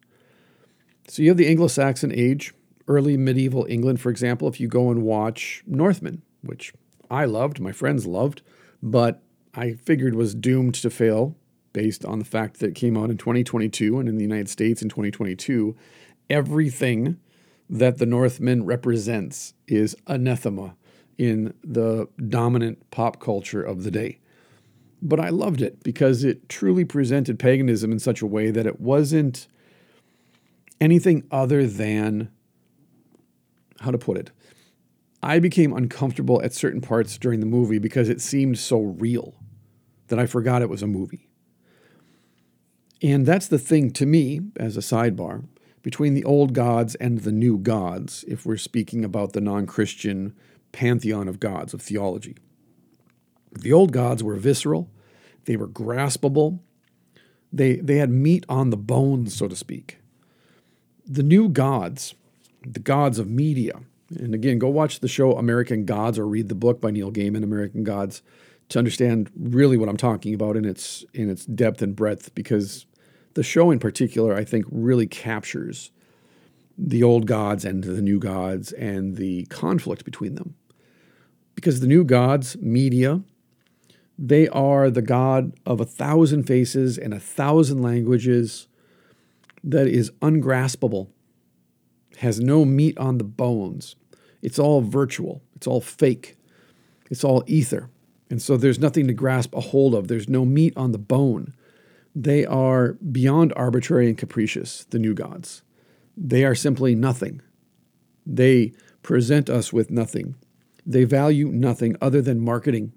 So 1.08 1.24
you 1.24 1.30
have 1.30 1.38
the 1.38 1.48
Anglo 1.48 1.68
Saxon 1.68 2.14
age, 2.14 2.54
early 2.88 3.18
medieval 3.18 3.66
England, 3.68 4.00
for 4.00 4.10
example, 4.10 4.48
if 4.48 4.60
you 4.60 4.68
go 4.68 4.92
and 4.92 5.02
watch 5.04 5.64
Northman, 5.66 6.22
which 6.42 6.74
I 7.10 7.26
loved, 7.26 7.60
my 7.60 7.72
friends 7.72 8.06
loved, 8.06 8.42
but 8.84 9.22
I 9.54 9.74
figured 9.74 10.16
was 10.16 10.36
doomed 10.36 10.76
to 10.76 10.90
fail 10.90 11.36
based 11.74 12.06
on 12.06 12.20
the 12.20 12.26
fact 12.26 12.60
that 12.60 12.68
it 12.68 12.76
came 12.76 12.98
out 12.98 13.10
in 13.10 13.18
2022 13.18 14.00
and 14.00 14.08
in 14.08 14.18
the 14.18 14.24
United 14.24 14.50
States 14.50 14.82
in 14.82 14.90
2022. 14.90 15.76
Everything 16.30 17.18
that 17.70 17.98
the 17.98 18.06
Northman 18.06 18.66
represents 18.66 19.54
is 19.68 19.96
anathema 20.08 20.76
in 21.20 21.54
the 21.62 22.08
dominant 22.30 22.90
pop 22.90 23.20
culture 23.20 23.62
of 23.62 23.84
the 23.84 23.92
day. 23.92 24.20
But 25.02 25.20
I 25.20 25.30
loved 25.30 25.62
it 25.62 25.84
because 25.84 26.24
it 26.24 26.48
truly 26.50 26.86
presented 26.86 27.38
paganism 27.38 27.92
in 27.92 28.00
such 28.00 28.22
a 28.22 28.26
way 28.26 28.52
that 28.52 28.66
it 28.66 28.80
wasn't 28.80 29.48
anything 30.80 31.26
other 31.30 31.68
than, 31.68 32.32
how 33.82 33.92
to 33.92 33.98
put 33.98 34.18
it, 34.18 34.32
I 35.22 35.40
became 35.40 35.74
uncomfortable 35.74 36.42
at 36.42 36.54
certain 36.54 36.80
parts 36.80 37.18
during 37.18 37.42
the 37.42 37.46
movie 37.46 37.80
because 37.80 38.08
it 38.08 38.22
seemed 38.22 38.58
so 38.58 38.80
real 38.80 39.36
that 40.08 40.20
I 40.20 40.26
forgot 40.26 40.62
it 40.62 40.70
was 40.70 40.82
a 40.82 40.88
movie. 40.88 41.28
And 43.02 43.26
that's 43.26 43.48
the 43.48 43.60
thing 43.60 43.92
to 43.92 44.06
me, 44.06 44.40
as 44.56 44.78
a 44.78 44.82
sidebar, 44.82 45.46
between 45.82 46.14
the 46.14 46.24
old 46.24 46.54
gods 46.54 46.96
and 46.96 47.20
the 47.20 47.32
new 47.32 47.58
gods, 47.58 48.24
if 48.28 48.46
we're 48.46 48.58
speaking 48.58 49.04
about 49.04 49.34
the 49.34 49.42
non 49.42 49.66
Christian 49.66 50.34
pantheon 50.72 51.28
of 51.28 51.40
gods, 51.40 51.74
of 51.74 51.82
theology. 51.82 52.36
The 53.52 53.74
old 53.74 53.92
gods 53.92 54.24
were 54.24 54.36
visceral, 54.36 54.90
they 55.46 55.56
were 55.56 55.68
graspable, 55.68 56.60
they, 57.52 57.78
they 57.78 57.98
had 57.98 58.10
meat 58.10 58.46
on 58.48 58.70
the 58.70 58.78
bones, 58.78 59.36
so 59.36 59.48
to 59.48 59.56
speak. 59.56 60.00
The 61.06 61.24
new 61.24 61.50
gods, 61.50 62.14
the 62.66 62.80
gods 62.80 63.18
of 63.18 63.28
media, 63.28 63.82
and 64.18 64.34
again, 64.34 64.60
go 64.60 64.70
watch 64.70 65.00
the 65.00 65.08
show 65.08 65.34
American 65.34 65.86
Gods 65.86 66.18
or 66.18 66.28
read 66.28 66.50
the 66.50 66.56
book 66.56 66.82
by 66.82 66.92
Neil 66.92 67.12
Gaiman, 67.12 67.44
American 67.44 67.84
Gods, 67.84 68.22
to 68.70 68.80
understand 68.80 69.30
really 69.38 69.78
what 69.78 69.90
I'm 69.90 69.98
talking 69.98 70.34
about 70.34 70.56
in 70.56 70.66
its 70.66 71.04
in 71.14 71.30
its 71.30 71.46
depth 71.46 71.82
and 71.82 71.96
breadth, 71.96 72.34
because 72.36 72.86
the 73.34 73.44
show 73.44 73.72
in 73.72 73.80
particular, 73.80 74.36
I 74.36 74.44
think, 74.44 74.66
really 74.72 75.08
captures 75.08 75.92
the 76.82 77.04
old 77.04 77.28
gods 77.28 77.66
and 77.66 77.84
the 77.84 78.02
new 78.02 78.20
gods 78.20 78.72
and 78.72 79.18
the 79.18 79.46
conflict 79.48 80.06
between 80.06 80.36
them. 80.36 80.56
Because 81.56 81.82
the 81.82 81.88
new 81.88 82.06
gods, 82.06 82.58
media, 82.58 83.22
they 84.18 84.48
are 84.48 84.90
the 84.90 85.02
God 85.02 85.54
of 85.66 85.82
a 85.82 85.86
thousand 85.86 86.44
faces 86.44 86.98
and 86.98 87.14
a 87.14 87.20
thousand 87.20 87.82
languages 87.82 88.68
that 89.62 89.88
is 89.88 90.12
ungraspable, 90.22 91.10
has 92.18 92.40
no 92.40 92.64
meat 92.64 92.98
on 92.98 93.18
the 93.18 93.26
bones. 93.26 93.96
It's 94.42 94.60
all 94.60 94.82
virtual, 94.82 95.42
it's 95.56 95.68
all 95.68 95.82
fake, 95.82 96.38
it's 97.12 97.26
all 97.26 97.44
ether. 97.46 97.90
And 98.30 98.42
so 98.42 98.56
there's 98.56 98.80
nothing 98.80 99.08
to 99.08 99.14
grasp 99.14 99.54
a 99.54 99.60
hold 99.60 99.96
of, 99.96 100.08
there's 100.08 100.30
no 100.30 100.46
meat 100.46 100.74
on 100.78 100.94
the 100.94 100.98
bone. 100.98 101.54
They 102.16 102.46
are 102.46 102.94
beyond 102.94 103.52
arbitrary 103.56 104.08
and 104.08 104.18
capricious, 104.18 104.86
the 104.90 105.00
new 105.00 105.14
gods. 105.14 105.62
They 106.22 106.44
are 106.44 106.56
simply 106.56 106.96
nothing. 106.96 107.42
They 108.26 108.74
present 109.02 109.50
us 109.50 109.72
with 109.72 109.90
nothing. 109.90 110.36
They 110.86 111.06
value 111.06 111.48
nothing 111.48 111.96
other 112.02 112.22
than 112.22 112.42
marketing 112.42 112.92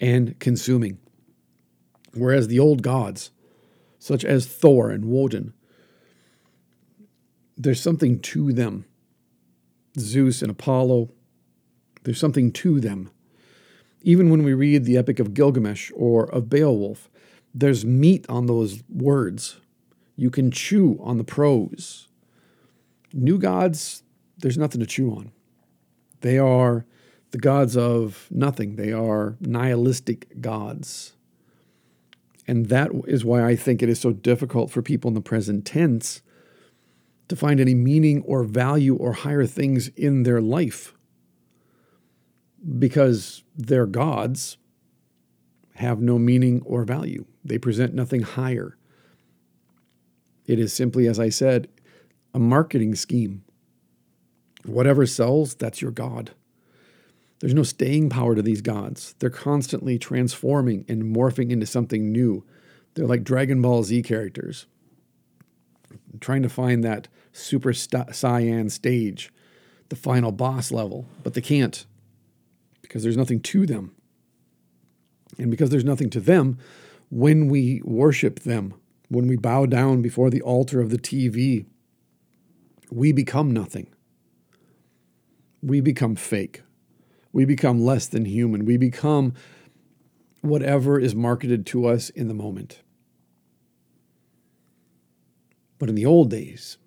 and 0.00 0.36
consuming. 0.40 0.98
Whereas 2.14 2.48
the 2.48 2.58
old 2.58 2.82
gods, 2.82 3.30
such 4.00 4.24
as 4.24 4.46
Thor 4.46 4.90
and 4.90 5.04
Woden, 5.04 5.54
there's 7.56 7.80
something 7.80 8.18
to 8.20 8.52
them. 8.52 8.84
Zeus 9.96 10.42
and 10.42 10.50
Apollo, 10.50 11.10
there's 12.02 12.18
something 12.18 12.50
to 12.52 12.80
them. 12.80 13.10
Even 14.02 14.30
when 14.30 14.42
we 14.42 14.52
read 14.52 14.84
the 14.84 14.96
Epic 14.96 15.20
of 15.20 15.34
Gilgamesh 15.34 15.92
or 15.94 16.24
of 16.24 16.48
Beowulf, 16.48 17.08
there's 17.54 17.84
meat 17.84 18.26
on 18.28 18.46
those 18.46 18.82
words. 18.88 19.60
You 20.16 20.30
can 20.30 20.50
chew 20.50 20.98
on 21.00 21.18
the 21.18 21.24
prose. 21.24 22.07
New 23.12 23.38
gods, 23.38 24.02
there's 24.38 24.58
nothing 24.58 24.80
to 24.80 24.86
chew 24.86 25.10
on. 25.10 25.32
They 26.20 26.38
are 26.38 26.84
the 27.30 27.38
gods 27.38 27.76
of 27.76 28.26
nothing, 28.30 28.76
they 28.76 28.92
are 28.92 29.36
nihilistic 29.40 30.40
gods. 30.40 31.12
And 32.46 32.66
that 32.66 32.90
is 33.06 33.24
why 33.24 33.44
I 33.44 33.56
think 33.56 33.82
it 33.82 33.90
is 33.90 34.00
so 34.00 34.12
difficult 34.12 34.70
for 34.70 34.80
people 34.80 35.08
in 35.08 35.14
the 35.14 35.20
present 35.20 35.66
tense 35.66 36.22
to 37.28 37.36
find 37.36 37.60
any 37.60 37.74
meaning 37.74 38.22
or 38.22 38.42
value 38.42 38.96
or 38.96 39.12
higher 39.12 39.44
things 39.44 39.88
in 39.88 40.22
their 40.22 40.40
life 40.40 40.94
because 42.78 43.44
their 43.54 43.86
gods 43.86 44.56
have 45.74 46.00
no 46.00 46.18
meaning 46.18 46.62
or 46.64 46.84
value. 46.84 47.24
They 47.44 47.58
present 47.58 47.94
nothing 47.94 48.22
higher. 48.22 48.76
It 50.46 50.58
is 50.58 50.72
simply, 50.72 51.06
as 51.06 51.20
I 51.20 51.28
said, 51.28 51.68
a 52.34 52.38
marketing 52.38 52.94
scheme. 52.94 53.44
Whatever 54.64 55.06
sells, 55.06 55.54
that's 55.54 55.80
your 55.80 55.90
God. 55.90 56.32
There's 57.40 57.54
no 57.54 57.62
staying 57.62 58.10
power 58.10 58.34
to 58.34 58.42
these 58.42 58.60
gods. 58.60 59.14
They're 59.18 59.30
constantly 59.30 59.98
transforming 59.98 60.84
and 60.88 61.14
morphing 61.14 61.50
into 61.50 61.66
something 61.66 62.10
new. 62.10 62.44
They're 62.94 63.06
like 63.06 63.22
Dragon 63.22 63.62
Ball 63.62 63.84
Z 63.84 64.02
characters, 64.02 64.66
trying 66.20 66.42
to 66.42 66.48
find 66.48 66.82
that 66.82 67.06
Super 67.32 67.70
Saiyan 67.70 68.70
stage, 68.70 69.32
the 69.88 69.96
final 69.96 70.32
boss 70.32 70.72
level, 70.72 71.06
but 71.22 71.34
they 71.34 71.40
can't 71.40 71.86
because 72.82 73.02
there's 73.02 73.16
nothing 73.16 73.40
to 73.40 73.66
them. 73.66 73.94
And 75.38 75.50
because 75.50 75.70
there's 75.70 75.84
nothing 75.84 76.10
to 76.10 76.20
them, 76.20 76.58
when 77.10 77.48
we 77.48 77.80
worship 77.84 78.40
them, 78.40 78.74
when 79.08 79.28
we 79.28 79.36
bow 79.36 79.66
down 79.66 80.02
before 80.02 80.30
the 80.30 80.42
altar 80.42 80.80
of 80.80 80.90
the 80.90 80.98
TV, 80.98 81.66
we 82.90 83.12
become 83.12 83.52
nothing. 83.52 83.88
We 85.62 85.80
become 85.80 86.16
fake. 86.16 86.62
We 87.32 87.44
become 87.44 87.80
less 87.80 88.06
than 88.06 88.24
human. 88.24 88.64
We 88.64 88.76
become 88.76 89.34
whatever 90.40 90.98
is 90.98 91.14
marketed 91.14 91.66
to 91.66 91.86
us 91.86 92.10
in 92.10 92.28
the 92.28 92.34
moment. 92.34 92.82
But 95.78 95.88
in 95.88 95.94
the 95.94 96.06
old 96.06 96.30
days, 96.30 96.78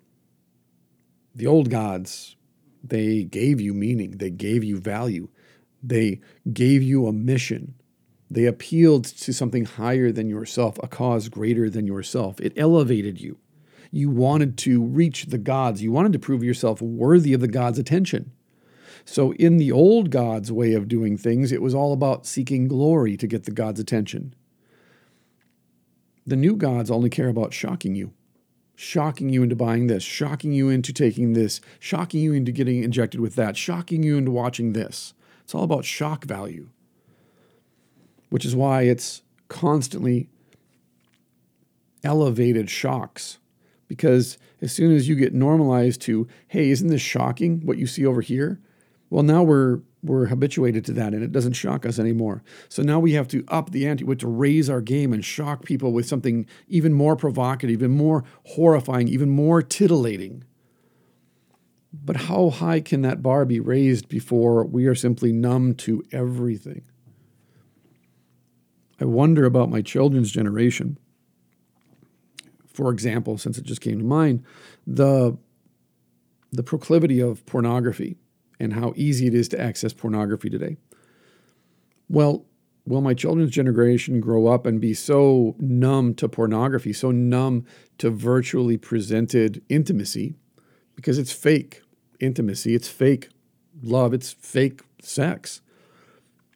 the 1.34 1.46
old 1.46 1.70
gods, 1.70 2.36
they 2.82 3.24
gave 3.24 3.60
you 3.60 3.72
meaning, 3.72 4.12
they 4.12 4.30
gave 4.30 4.64
you 4.64 4.78
value, 4.78 5.28
they 5.82 6.20
gave 6.52 6.82
you 6.82 7.06
a 7.06 7.12
mission. 7.12 7.74
They 8.30 8.46
appealed 8.46 9.04
to 9.04 9.32
something 9.32 9.66
higher 9.66 10.10
than 10.10 10.28
yourself, 10.28 10.78
a 10.82 10.88
cause 10.88 11.28
greater 11.28 11.68
than 11.68 11.86
yourself. 11.86 12.40
It 12.40 12.54
elevated 12.56 13.20
you. 13.20 13.38
You 13.92 14.08
wanted 14.08 14.56
to 14.58 14.82
reach 14.82 15.26
the 15.26 15.38
gods. 15.38 15.82
You 15.82 15.92
wanted 15.92 16.14
to 16.14 16.18
prove 16.18 16.42
yourself 16.42 16.80
worthy 16.80 17.34
of 17.34 17.40
the 17.40 17.48
gods' 17.48 17.78
attention. 17.78 18.32
So, 19.04 19.32
in 19.34 19.58
the 19.58 19.70
old 19.70 20.10
God's 20.10 20.50
way 20.50 20.72
of 20.72 20.88
doing 20.88 21.18
things, 21.18 21.52
it 21.52 21.60
was 21.60 21.74
all 21.74 21.92
about 21.92 22.24
seeking 22.26 22.68
glory 22.68 23.16
to 23.18 23.26
get 23.26 23.44
the 23.44 23.50
God's 23.50 23.80
attention. 23.80 24.34
The 26.26 26.36
new 26.36 26.56
gods 26.56 26.90
only 26.90 27.10
care 27.10 27.28
about 27.28 27.52
shocking 27.52 27.94
you, 27.94 28.12
shocking 28.76 29.28
you 29.28 29.42
into 29.42 29.56
buying 29.56 29.88
this, 29.88 30.04
shocking 30.04 30.52
you 30.52 30.68
into 30.70 30.92
taking 30.92 31.32
this, 31.32 31.60
shocking 31.80 32.20
you 32.20 32.32
into 32.32 32.52
getting 32.52 32.82
injected 32.82 33.20
with 33.20 33.34
that, 33.34 33.56
shocking 33.56 34.02
you 34.02 34.16
into 34.16 34.30
watching 34.30 34.72
this. 34.72 35.14
It's 35.42 35.54
all 35.54 35.64
about 35.64 35.84
shock 35.84 36.24
value, 36.24 36.68
which 38.30 38.44
is 38.44 38.54
why 38.54 38.82
it's 38.82 39.22
constantly 39.48 40.28
elevated 42.04 42.70
shocks. 42.70 43.38
Because 43.92 44.38
as 44.62 44.72
soon 44.72 44.96
as 44.96 45.06
you 45.06 45.14
get 45.14 45.34
normalized 45.34 46.00
to, 46.00 46.26
hey, 46.48 46.70
isn't 46.70 46.88
this 46.88 47.02
shocking 47.02 47.60
what 47.66 47.76
you 47.76 47.86
see 47.86 48.06
over 48.06 48.22
here? 48.22 48.58
Well, 49.10 49.22
now 49.22 49.42
we're 49.42 49.80
we're 50.02 50.28
habituated 50.28 50.82
to 50.86 50.92
that 50.94 51.12
and 51.12 51.22
it 51.22 51.30
doesn't 51.30 51.52
shock 51.52 51.84
us 51.84 51.98
anymore. 51.98 52.42
So 52.70 52.82
now 52.82 52.98
we 52.98 53.12
have 53.12 53.28
to 53.28 53.44
up 53.48 53.70
the 53.70 53.86
ante, 53.86 54.06
to 54.06 54.26
raise 54.26 54.70
our 54.70 54.80
game 54.80 55.12
and 55.12 55.22
shock 55.22 55.66
people 55.66 55.92
with 55.92 56.08
something 56.08 56.46
even 56.68 56.94
more 56.94 57.16
provocative, 57.16 57.70
even 57.70 57.90
more 57.90 58.24
horrifying, 58.46 59.08
even 59.08 59.28
more 59.28 59.60
titillating. 59.60 60.42
But 61.92 62.16
how 62.16 62.48
high 62.48 62.80
can 62.80 63.02
that 63.02 63.22
bar 63.22 63.44
be 63.44 63.60
raised 63.60 64.08
before 64.08 64.64
we 64.64 64.86
are 64.86 64.94
simply 64.94 65.32
numb 65.32 65.74
to 65.74 66.02
everything? 66.12 66.82
I 68.98 69.04
wonder 69.04 69.44
about 69.44 69.68
my 69.68 69.82
children's 69.82 70.32
generation. 70.32 70.96
For 72.72 72.90
example, 72.90 73.38
since 73.38 73.58
it 73.58 73.64
just 73.64 73.80
came 73.80 73.98
to 73.98 74.04
mind, 74.04 74.44
the, 74.86 75.36
the 76.50 76.62
proclivity 76.62 77.20
of 77.20 77.44
pornography 77.46 78.16
and 78.58 78.74
how 78.74 78.92
easy 78.96 79.26
it 79.26 79.34
is 79.34 79.48
to 79.48 79.60
access 79.60 79.92
pornography 79.92 80.48
today. 80.48 80.76
Well, 82.08 82.46
will 82.86 83.00
my 83.00 83.14
children's 83.14 83.50
generation 83.50 84.20
grow 84.20 84.46
up 84.46 84.66
and 84.66 84.80
be 84.80 84.94
so 84.94 85.56
numb 85.58 86.14
to 86.14 86.28
pornography, 86.28 86.92
so 86.92 87.10
numb 87.10 87.64
to 87.98 88.10
virtually 88.10 88.76
presented 88.76 89.62
intimacy 89.68 90.34
because 90.94 91.18
it's 91.18 91.32
fake 91.32 91.82
intimacy, 92.20 92.74
it's 92.74 92.88
fake 92.88 93.28
love, 93.82 94.14
it's 94.14 94.32
fake 94.32 94.82
sex. 95.00 95.60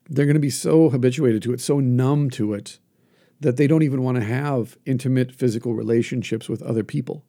They're 0.08 0.26
going 0.26 0.34
to 0.34 0.40
be 0.40 0.50
so 0.50 0.90
habituated 0.90 1.42
to 1.42 1.52
it, 1.52 1.60
so 1.60 1.80
numb 1.80 2.30
to 2.30 2.54
it, 2.54 2.78
that 3.40 3.56
they 3.56 3.66
don't 3.66 3.82
even 3.82 4.02
want 4.02 4.16
to 4.16 4.24
have 4.24 4.78
intimate 4.86 5.32
physical 5.32 5.74
relationships 5.74 6.48
with 6.48 6.62
other 6.62 6.84
people. 6.84 7.24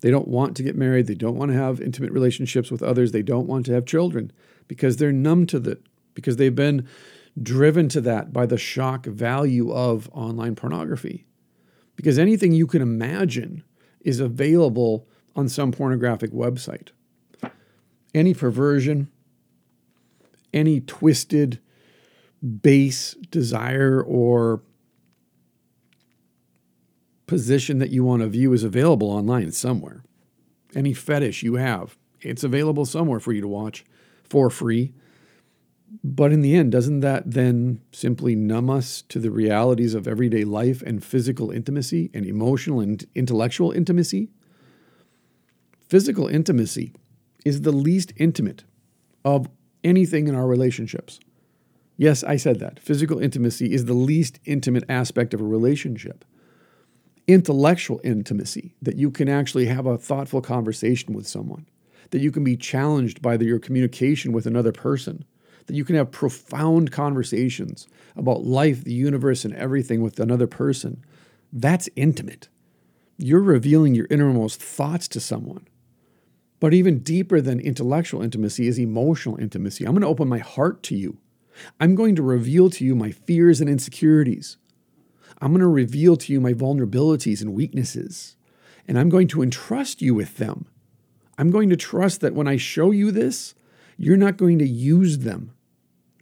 They 0.00 0.10
don't 0.10 0.28
want 0.28 0.56
to 0.56 0.62
get 0.62 0.76
married. 0.76 1.06
They 1.06 1.14
don't 1.14 1.36
want 1.36 1.50
to 1.50 1.56
have 1.56 1.80
intimate 1.80 2.12
relationships 2.12 2.70
with 2.70 2.82
others. 2.82 3.12
They 3.12 3.22
don't 3.22 3.46
want 3.46 3.66
to 3.66 3.72
have 3.72 3.84
children 3.84 4.32
because 4.66 4.96
they're 4.96 5.12
numb 5.12 5.46
to 5.46 5.60
that, 5.60 5.82
because 6.14 6.36
they've 6.36 6.54
been 6.54 6.88
driven 7.40 7.88
to 7.90 8.00
that 8.00 8.32
by 8.32 8.46
the 8.46 8.58
shock 8.58 9.06
value 9.06 9.72
of 9.72 10.08
online 10.12 10.54
pornography. 10.54 11.26
Because 11.96 12.18
anything 12.18 12.52
you 12.52 12.66
can 12.66 12.82
imagine 12.82 13.62
is 14.00 14.20
available 14.20 15.06
on 15.36 15.48
some 15.48 15.70
pornographic 15.70 16.32
website. 16.32 16.88
Any 18.14 18.34
perversion, 18.34 19.08
any 20.52 20.80
twisted, 20.80 21.60
base 22.62 23.14
desire 23.30 24.02
or 24.02 24.62
position 27.30 27.78
that 27.78 27.90
you 27.90 28.02
want 28.02 28.22
to 28.22 28.28
view 28.28 28.52
is 28.52 28.64
available 28.64 29.08
online 29.08 29.52
somewhere. 29.52 30.02
Any 30.74 30.92
fetish 30.92 31.44
you 31.44 31.54
have, 31.54 31.96
it's 32.20 32.42
available 32.42 32.84
somewhere 32.84 33.20
for 33.20 33.32
you 33.32 33.40
to 33.40 33.46
watch 33.46 33.84
for 34.24 34.50
free. 34.50 34.92
But 36.02 36.32
in 36.32 36.42
the 36.42 36.56
end, 36.56 36.72
doesn't 36.72 37.00
that 37.00 37.30
then 37.30 37.82
simply 37.92 38.34
numb 38.34 38.68
us 38.68 39.02
to 39.02 39.20
the 39.20 39.30
realities 39.30 39.94
of 39.94 40.08
everyday 40.08 40.42
life 40.42 40.82
and 40.82 41.04
physical 41.04 41.52
intimacy 41.52 42.10
and 42.12 42.26
emotional 42.26 42.80
and 42.80 43.06
intellectual 43.14 43.70
intimacy? 43.70 44.30
Physical 45.88 46.26
intimacy 46.26 46.94
is 47.44 47.62
the 47.62 47.70
least 47.70 48.12
intimate 48.16 48.64
of 49.24 49.48
anything 49.84 50.26
in 50.26 50.34
our 50.34 50.48
relationships. 50.48 51.20
Yes, 51.96 52.24
I 52.24 52.34
said 52.34 52.58
that. 52.58 52.80
Physical 52.80 53.20
intimacy 53.20 53.72
is 53.72 53.84
the 53.84 53.94
least 53.94 54.40
intimate 54.44 54.84
aspect 54.88 55.32
of 55.32 55.40
a 55.40 55.44
relationship 55.44 56.24
intellectual 57.32 58.00
intimacy, 58.04 58.74
that 58.82 58.96
you 58.96 59.10
can 59.10 59.28
actually 59.28 59.66
have 59.66 59.86
a 59.86 59.98
thoughtful 59.98 60.40
conversation 60.40 61.14
with 61.14 61.26
someone, 61.26 61.66
that 62.10 62.20
you 62.20 62.30
can 62.30 62.44
be 62.44 62.56
challenged 62.56 63.20
by 63.22 63.36
the, 63.36 63.44
your 63.44 63.58
communication 63.58 64.32
with 64.32 64.46
another 64.46 64.72
person, 64.72 65.24
that 65.66 65.76
you 65.76 65.84
can 65.84 65.96
have 65.96 66.10
profound 66.10 66.92
conversations 66.92 67.86
about 68.16 68.44
life, 68.44 68.84
the 68.84 68.92
universe, 68.92 69.44
and 69.44 69.54
everything 69.54 70.02
with 70.02 70.18
another 70.18 70.46
person. 70.46 71.04
That's 71.52 71.88
intimate. 71.96 72.48
You're 73.18 73.40
revealing 73.40 73.94
your 73.94 74.06
innermost 74.10 74.60
thoughts 74.60 75.06
to 75.08 75.20
someone. 75.20 75.66
But 76.58 76.74
even 76.74 77.00
deeper 77.00 77.40
than 77.40 77.60
intellectual 77.60 78.22
intimacy 78.22 78.66
is 78.66 78.78
emotional 78.78 79.38
intimacy. 79.40 79.84
I'm 79.84 79.92
going 79.92 80.02
to 80.02 80.08
open 80.08 80.28
my 80.28 80.38
heart 80.38 80.82
to 80.84 80.96
you. 80.96 81.18
I'm 81.78 81.94
going 81.94 82.16
to 82.16 82.22
reveal 82.22 82.70
to 82.70 82.84
you 82.84 82.94
my 82.94 83.10
fears 83.10 83.60
and 83.60 83.68
insecurities. 83.68 84.56
I'm 85.40 85.52
going 85.52 85.60
to 85.60 85.66
reveal 85.66 86.16
to 86.16 86.32
you 86.32 86.40
my 86.40 86.52
vulnerabilities 86.52 87.40
and 87.40 87.54
weaknesses. 87.54 88.36
And 88.86 88.98
I'm 88.98 89.08
going 89.08 89.28
to 89.28 89.42
entrust 89.42 90.02
you 90.02 90.14
with 90.14 90.36
them. 90.36 90.66
I'm 91.38 91.50
going 91.50 91.70
to 91.70 91.76
trust 91.76 92.20
that 92.20 92.34
when 92.34 92.48
I 92.48 92.56
show 92.56 92.90
you 92.90 93.10
this, 93.10 93.54
you're 93.96 94.16
not 94.16 94.36
going 94.36 94.58
to 94.58 94.68
use 94.68 95.18
them 95.18 95.52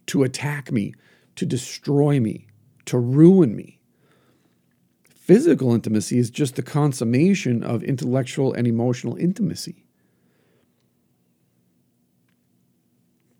to 0.07 0.23
attack 0.23 0.71
me, 0.71 0.93
to 1.35 1.45
destroy 1.45 2.19
me, 2.19 2.47
to 2.85 2.97
ruin 2.97 3.55
me. 3.55 3.79
Physical 5.03 5.73
intimacy 5.73 6.17
is 6.17 6.29
just 6.29 6.55
the 6.55 6.63
consummation 6.63 7.63
of 7.63 7.83
intellectual 7.83 8.53
and 8.53 8.65
emotional 8.65 9.15
intimacy. 9.17 9.85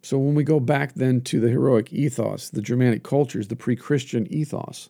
So 0.01 0.17
when 0.17 0.35
we 0.35 0.43
go 0.43 0.59
back 0.59 0.93
then 0.93 1.21
to 1.21 1.39
the 1.39 1.49
heroic 1.49 1.93
ethos, 1.93 2.49
the 2.49 2.61
Germanic 2.61 3.03
cultures, 3.03 3.47
the 3.47 3.55
pre 3.55 3.75
Christian 3.75 4.31
ethos, 4.31 4.89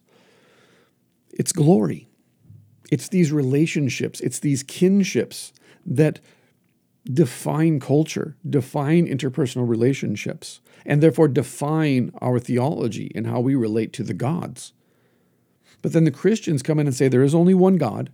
it's 1.33 1.51
glory. 1.51 2.07
It's 2.91 3.09
these 3.09 3.31
relationships, 3.31 4.19
it's 4.19 4.39
these 4.39 4.63
kinships 4.63 5.53
that 5.85 6.19
define 7.05 7.79
culture, 7.79 8.35
define 8.47 9.07
interpersonal 9.07 9.67
relationships, 9.67 10.61
and 10.85 11.01
therefore 11.01 11.27
define 11.27 12.11
our 12.21 12.39
theology 12.39 13.11
and 13.15 13.27
how 13.27 13.39
we 13.39 13.55
relate 13.55 13.93
to 13.93 14.03
the 14.03 14.13
gods. 14.13 14.73
But 15.81 15.93
then 15.93 16.03
the 16.03 16.11
Christians 16.11 16.61
come 16.61 16.79
in 16.79 16.87
and 16.87 16.95
say 16.95 17.07
there 17.07 17.23
is 17.23 17.35
only 17.35 17.53
one 17.53 17.77
God, 17.77 18.11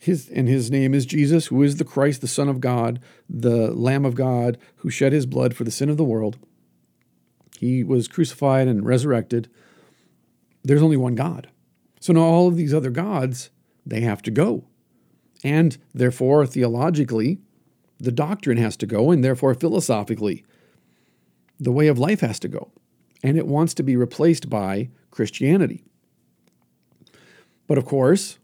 his, 0.00 0.28
and 0.28 0.48
his 0.48 0.70
name 0.70 0.92
is 0.92 1.06
Jesus, 1.06 1.46
who 1.46 1.62
is 1.62 1.76
the 1.76 1.84
Christ, 1.84 2.20
the 2.20 2.28
Son 2.28 2.48
of 2.48 2.60
God, 2.60 3.00
the 3.28 3.70
Lamb 3.72 4.04
of 4.04 4.14
God, 4.14 4.58
who 4.76 4.90
shed 4.90 5.12
his 5.12 5.24
blood 5.24 5.56
for 5.56 5.64
the 5.64 5.70
sin 5.70 5.88
of 5.88 5.96
the 5.96 6.04
world. 6.04 6.38
He 7.58 7.82
was 7.82 8.08
crucified 8.08 8.68
and 8.68 8.84
resurrected. 8.84 9.48
There's 10.62 10.82
only 10.82 10.98
one 10.98 11.14
God. 11.14 11.48
So 12.04 12.12
now 12.12 12.20
all 12.20 12.48
of 12.48 12.56
these 12.56 12.74
other 12.74 12.90
gods, 12.90 13.48
they 13.86 14.02
have 14.02 14.20
to 14.24 14.30
go. 14.30 14.66
And 15.42 15.78
therefore, 15.94 16.46
theologically, 16.46 17.38
the 17.98 18.12
doctrine 18.12 18.58
has 18.58 18.76
to 18.76 18.86
go, 18.86 19.10
and 19.10 19.24
therefore, 19.24 19.54
philosophically, 19.54 20.44
the 21.58 21.72
way 21.72 21.86
of 21.86 21.98
life 21.98 22.20
has 22.20 22.38
to 22.40 22.48
go. 22.48 22.70
And 23.22 23.38
it 23.38 23.46
wants 23.46 23.72
to 23.72 23.82
be 23.82 23.96
replaced 23.96 24.50
by 24.50 24.90
Christianity. 25.10 25.82
But 27.66 27.78
of 27.78 27.86
course, 27.86 28.38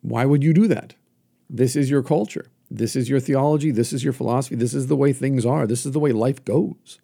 why 0.00 0.24
would 0.24 0.44
you 0.44 0.54
do 0.54 0.68
that? 0.68 0.94
This 1.48 1.74
is 1.74 1.90
your 1.90 2.04
culture. 2.04 2.52
This 2.70 2.94
is 2.94 3.08
your 3.08 3.18
theology. 3.18 3.72
This 3.72 3.92
is 3.92 4.04
your 4.04 4.12
philosophy. 4.12 4.54
This 4.54 4.74
is 4.74 4.86
the 4.86 4.94
way 4.94 5.12
things 5.12 5.44
are. 5.44 5.66
This 5.66 5.84
is 5.84 5.90
the 5.90 5.98
way 5.98 6.12
life 6.12 6.44
goes. 6.44 7.00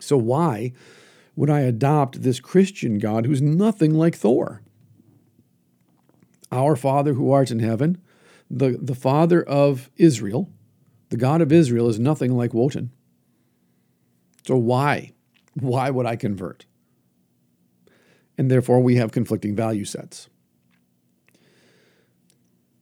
So, 0.00 0.18
why 0.18 0.74
would 1.34 1.48
I 1.48 1.60
adopt 1.60 2.20
this 2.20 2.40
Christian 2.40 2.98
God 2.98 3.24
who's 3.24 3.40
nothing 3.40 3.94
like 3.94 4.14
Thor? 4.14 4.60
Our 6.52 6.76
Father 6.76 7.14
who 7.14 7.30
art 7.30 7.50
in 7.50 7.58
heaven, 7.58 7.98
the, 8.50 8.78
the 8.80 8.94
Father 8.94 9.42
of 9.42 9.90
Israel, 9.96 10.50
the 11.10 11.16
God 11.16 11.40
of 11.40 11.52
Israel 11.52 11.88
is 11.88 11.98
nothing 11.98 12.36
like 12.36 12.54
Wotan. 12.54 12.90
So, 14.46 14.56
why? 14.56 15.12
Why 15.54 15.90
would 15.90 16.06
I 16.06 16.16
convert? 16.16 16.66
And 18.38 18.50
therefore, 18.50 18.80
we 18.80 18.96
have 18.96 19.12
conflicting 19.12 19.56
value 19.56 19.84
sets 19.84 20.28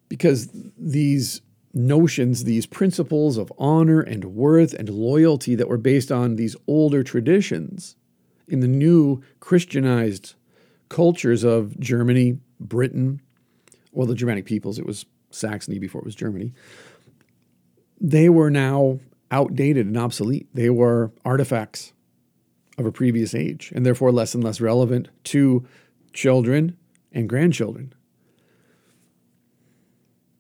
because 0.09 0.49
these 0.79 1.41
notions, 1.73 2.45
these 2.45 2.67
principles 2.67 3.37
of 3.37 3.53
honor 3.59 4.01
and 4.01 4.25
worth 4.27 4.73
and 4.73 4.89
loyalty 4.89 5.55
that 5.57 5.69
were 5.69 5.77
based 5.77 6.13
on 6.13 6.37
these 6.37 6.55
older 6.69 7.03
traditions 7.03 7.97
in 8.47 8.61
the 8.61 8.69
new 8.69 9.23
Christianized 9.41 10.35
cultures 10.89 11.43
of 11.43 11.79
Germany, 11.81 12.39
Britain, 12.61 13.21
well, 13.95 14.07
the 14.07 14.15
Germanic 14.15 14.45
peoples, 14.45 14.79
it 14.79 14.87
was 14.87 15.07
Saxony 15.31 15.79
before 15.79 16.01
it 16.01 16.05
was 16.05 16.15
Germany, 16.15 16.53
they 18.01 18.29
were 18.29 18.51
now 18.51 19.01
outdated 19.31 19.87
and 19.87 19.97
obsolete. 19.97 20.49
They 20.55 20.71
were 20.71 21.11
artifacts 21.25 21.93
of 22.79 22.87
a 22.87 22.93
previous 22.93 23.35
age 23.35 23.73
and 23.75 23.85
therefore 23.85 24.13
less 24.13 24.35
and 24.35 24.43
less 24.43 24.61
relevant 24.61 25.09
to 25.25 25.67
children 26.13 26.77
and 27.13 27.29
grandchildren. 27.29 27.93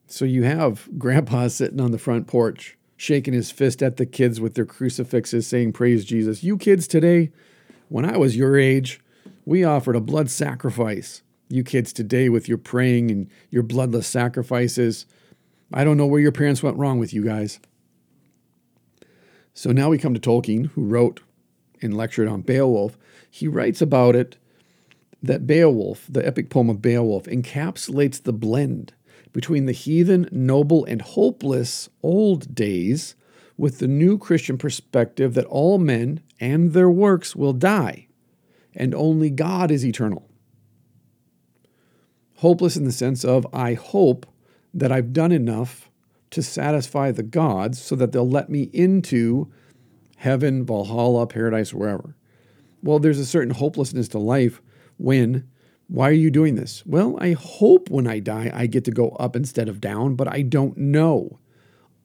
So 0.06 0.24
you 0.24 0.44
have 0.44 0.88
grandpa 0.96 1.48
sitting 1.48 1.80
on 1.80 1.90
the 1.90 1.98
front 1.98 2.28
porch, 2.28 2.78
shaking 2.96 3.34
his 3.34 3.50
fist 3.50 3.82
at 3.82 3.96
the 3.96 4.06
kids 4.06 4.40
with 4.40 4.54
their 4.54 4.64
crucifixes, 4.64 5.46
saying, 5.46 5.72
Praise 5.72 6.04
Jesus. 6.04 6.44
You 6.44 6.56
kids 6.56 6.86
today, 6.86 7.32
when 7.88 8.04
I 8.04 8.16
was 8.16 8.36
your 8.36 8.56
age, 8.56 9.00
we 9.44 9.64
offered 9.64 9.96
a 9.96 10.00
blood 10.00 10.30
sacrifice. 10.30 11.23
You 11.54 11.62
kids 11.62 11.92
today, 11.92 12.28
with 12.28 12.48
your 12.48 12.58
praying 12.58 13.12
and 13.12 13.30
your 13.48 13.62
bloodless 13.62 14.08
sacrifices, 14.08 15.06
I 15.72 15.84
don't 15.84 15.96
know 15.96 16.04
where 16.04 16.20
your 16.20 16.32
parents 16.32 16.64
went 16.64 16.76
wrong 16.76 16.98
with 16.98 17.14
you 17.14 17.24
guys. 17.24 17.60
So 19.52 19.70
now 19.70 19.88
we 19.88 19.96
come 19.96 20.14
to 20.14 20.20
Tolkien, 20.20 20.70
who 20.70 20.84
wrote 20.84 21.20
and 21.80 21.96
lectured 21.96 22.26
on 22.26 22.40
Beowulf. 22.40 22.98
He 23.30 23.46
writes 23.46 23.80
about 23.80 24.16
it 24.16 24.36
that 25.22 25.46
Beowulf, 25.46 26.06
the 26.08 26.26
epic 26.26 26.50
poem 26.50 26.68
of 26.68 26.82
Beowulf, 26.82 27.26
encapsulates 27.26 28.20
the 28.20 28.32
blend 28.32 28.92
between 29.32 29.66
the 29.66 29.72
heathen, 29.72 30.28
noble, 30.32 30.84
and 30.86 31.02
hopeless 31.02 31.88
old 32.02 32.52
days 32.52 33.14
with 33.56 33.78
the 33.78 33.86
new 33.86 34.18
Christian 34.18 34.58
perspective 34.58 35.34
that 35.34 35.46
all 35.46 35.78
men 35.78 36.20
and 36.40 36.72
their 36.72 36.90
works 36.90 37.36
will 37.36 37.52
die, 37.52 38.08
and 38.74 38.92
only 38.92 39.30
God 39.30 39.70
is 39.70 39.86
eternal. 39.86 40.28
Hopeless 42.36 42.76
in 42.76 42.84
the 42.84 42.92
sense 42.92 43.24
of, 43.24 43.46
I 43.52 43.74
hope 43.74 44.26
that 44.72 44.92
I've 44.92 45.12
done 45.12 45.32
enough 45.32 45.90
to 46.30 46.42
satisfy 46.42 47.12
the 47.12 47.22
gods 47.22 47.80
so 47.80 47.94
that 47.96 48.12
they'll 48.12 48.28
let 48.28 48.50
me 48.50 48.70
into 48.72 49.52
heaven, 50.16 50.64
Valhalla, 50.64 51.26
paradise, 51.26 51.72
wherever. 51.72 52.16
Well, 52.82 52.98
there's 52.98 53.18
a 53.18 53.26
certain 53.26 53.54
hopelessness 53.54 54.08
to 54.08 54.18
life 54.18 54.60
when 54.98 55.48
why 55.86 56.08
are 56.08 56.12
you 56.12 56.30
doing 56.30 56.54
this? 56.54 56.84
Well, 56.86 57.16
I 57.20 57.32
hope 57.32 57.90
when 57.90 58.06
I 58.06 58.18
die 58.18 58.50
I 58.54 58.66
get 58.66 58.84
to 58.86 58.90
go 58.90 59.10
up 59.10 59.36
instead 59.36 59.68
of 59.68 59.80
down, 59.80 60.14
but 60.14 60.28
I 60.28 60.42
don't 60.42 60.76
know. 60.76 61.38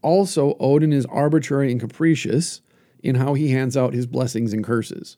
Also, 0.02 0.56
Odin 0.60 0.94
is 0.94 1.06
arbitrary 1.06 1.72
and 1.72 1.80
capricious 1.80 2.62
in 3.02 3.16
how 3.16 3.34
he 3.34 3.52
hands 3.52 3.78
out 3.78 3.94
his 3.94 4.06
blessings 4.06 4.54
and 4.54 4.64
curses. 4.64 5.18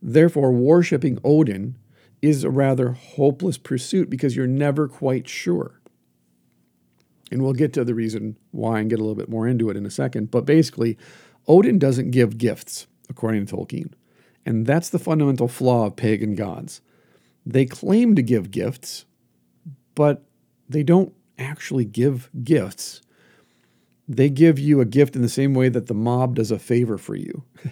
Therefore, 0.00 0.52
worshipping 0.52 1.18
Odin 1.24 1.76
is 2.22 2.44
a 2.44 2.50
rather 2.50 2.92
hopeless 2.92 3.58
pursuit 3.58 4.08
because 4.08 4.36
you're 4.36 4.46
never 4.46 4.88
quite 4.88 5.28
sure. 5.28 5.80
And 7.30 7.42
we'll 7.42 7.52
get 7.52 7.72
to 7.74 7.84
the 7.84 7.94
reason 7.94 8.36
why 8.52 8.78
and 8.78 8.88
get 8.88 9.00
a 9.00 9.02
little 9.02 9.16
bit 9.16 9.28
more 9.28 9.48
into 9.48 9.68
it 9.70 9.76
in 9.76 9.84
a 9.84 9.90
second. 9.90 10.30
But 10.30 10.46
basically, 10.46 10.96
Odin 11.48 11.78
doesn't 11.78 12.12
give 12.12 12.38
gifts, 12.38 12.86
according 13.10 13.46
to 13.46 13.56
Tolkien. 13.56 13.92
And 14.46 14.66
that's 14.66 14.90
the 14.90 14.98
fundamental 14.98 15.48
flaw 15.48 15.86
of 15.86 15.96
pagan 15.96 16.34
gods. 16.34 16.80
They 17.44 17.64
claim 17.64 18.14
to 18.14 18.22
give 18.22 18.50
gifts, 18.50 19.04
but 19.94 20.24
they 20.68 20.82
don't 20.82 21.12
actually 21.38 21.84
give 21.84 22.30
gifts. 22.44 23.00
They 24.08 24.28
give 24.28 24.58
you 24.58 24.80
a 24.80 24.84
gift 24.84 25.16
in 25.16 25.22
the 25.22 25.28
same 25.28 25.54
way 25.54 25.68
that 25.68 25.86
the 25.86 25.94
mob 25.94 26.36
does 26.36 26.50
a 26.50 26.58
favor 26.58 26.98
for 26.98 27.14
you. 27.14 27.44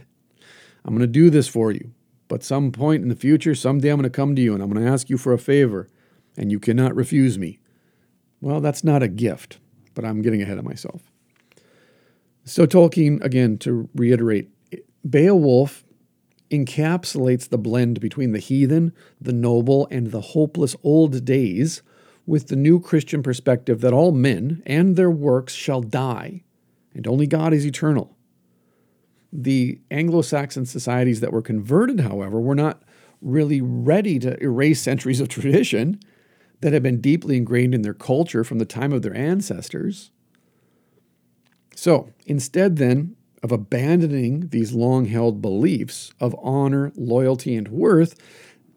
I'm 0.84 0.94
going 0.94 1.00
to 1.00 1.06
do 1.06 1.30
this 1.30 1.46
for 1.46 1.70
you, 1.70 1.92
but 2.30 2.44
some 2.44 2.70
point 2.70 3.02
in 3.02 3.08
the 3.08 3.16
future, 3.16 3.56
someday 3.56 3.88
I'm 3.88 3.96
going 3.96 4.04
to 4.04 4.08
come 4.08 4.36
to 4.36 4.40
you 4.40 4.54
and 4.54 4.62
I'm 4.62 4.70
going 4.70 4.86
to 4.86 4.90
ask 4.90 5.10
you 5.10 5.18
for 5.18 5.32
a 5.32 5.38
favor, 5.38 5.88
and 6.36 6.52
you 6.52 6.60
cannot 6.60 6.94
refuse 6.94 7.36
me. 7.36 7.58
Well, 8.40 8.60
that's 8.60 8.84
not 8.84 9.02
a 9.02 9.08
gift, 9.08 9.58
but 9.94 10.04
I'm 10.04 10.22
getting 10.22 10.40
ahead 10.40 10.56
of 10.56 10.64
myself. 10.64 11.02
So, 12.44 12.66
Tolkien, 12.66 13.20
again, 13.24 13.58
to 13.58 13.88
reiterate, 13.96 14.48
Beowulf 15.08 15.84
encapsulates 16.52 17.48
the 17.48 17.58
blend 17.58 18.00
between 18.00 18.30
the 18.30 18.38
heathen, 18.38 18.92
the 19.20 19.32
noble, 19.32 19.88
and 19.90 20.12
the 20.12 20.20
hopeless 20.20 20.76
old 20.84 21.24
days 21.24 21.82
with 22.26 22.46
the 22.46 22.56
new 22.56 22.78
Christian 22.78 23.24
perspective 23.24 23.80
that 23.80 23.92
all 23.92 24.12
men 24.12 24.62
and 24.66 24.94
their 24.94 25.10
works 25.10 25.52
shall 25.52 25.80
die, 25.80 26.44
and 26.94 27.08
only 27.08 27.26
God 27.26 27.52
is 27.52 27.66
eternal. 27.66 28.16
The 29.32 29.80
Anglo 29.90 30.22
Saxon 30.22 30.66
societies 30.66 31.20
that 31.20 31.32
were 31.32 31.42
converted, 31.42 32.00
however, 32.00 32.40
were 32.40 32.54
not 32.54 32.82
really 33.20 33.60
ready 33.60 34.18
to 34.18 34.42
erase 34.42 34.80
centuries 34.80 35.20
of 35.20 35.28
tradition, 35.28 36.00
that 36.60 36.72
had 36.72 36.82
been 36.82 37.00
deeply 37.00 37.36
ingrained 37.36 37.74
in 37.74 37.82
their 37.82 37.94
culture 37.94 38.44
from 38.44 38.58
the 38.58 38.64
time 38.64 38.92
of 38.92 39.02
their 39.02 39.16
ancestors. 39.16 40.10
So 41.74 42.10
instead, 42.26 42.76
then, 42.76 43.16
of 43.42 43.50
abandoning 43.50 44.48
these 44.48 44.74
long 44.74 45.06
held 45.06 45.40
beliefs 45.40 46.12
of 46.20 46.36
honor, 46.42 46.92
loyalty, 46.94 47.56
and 47.56 47.68
worth, 47.68 48.14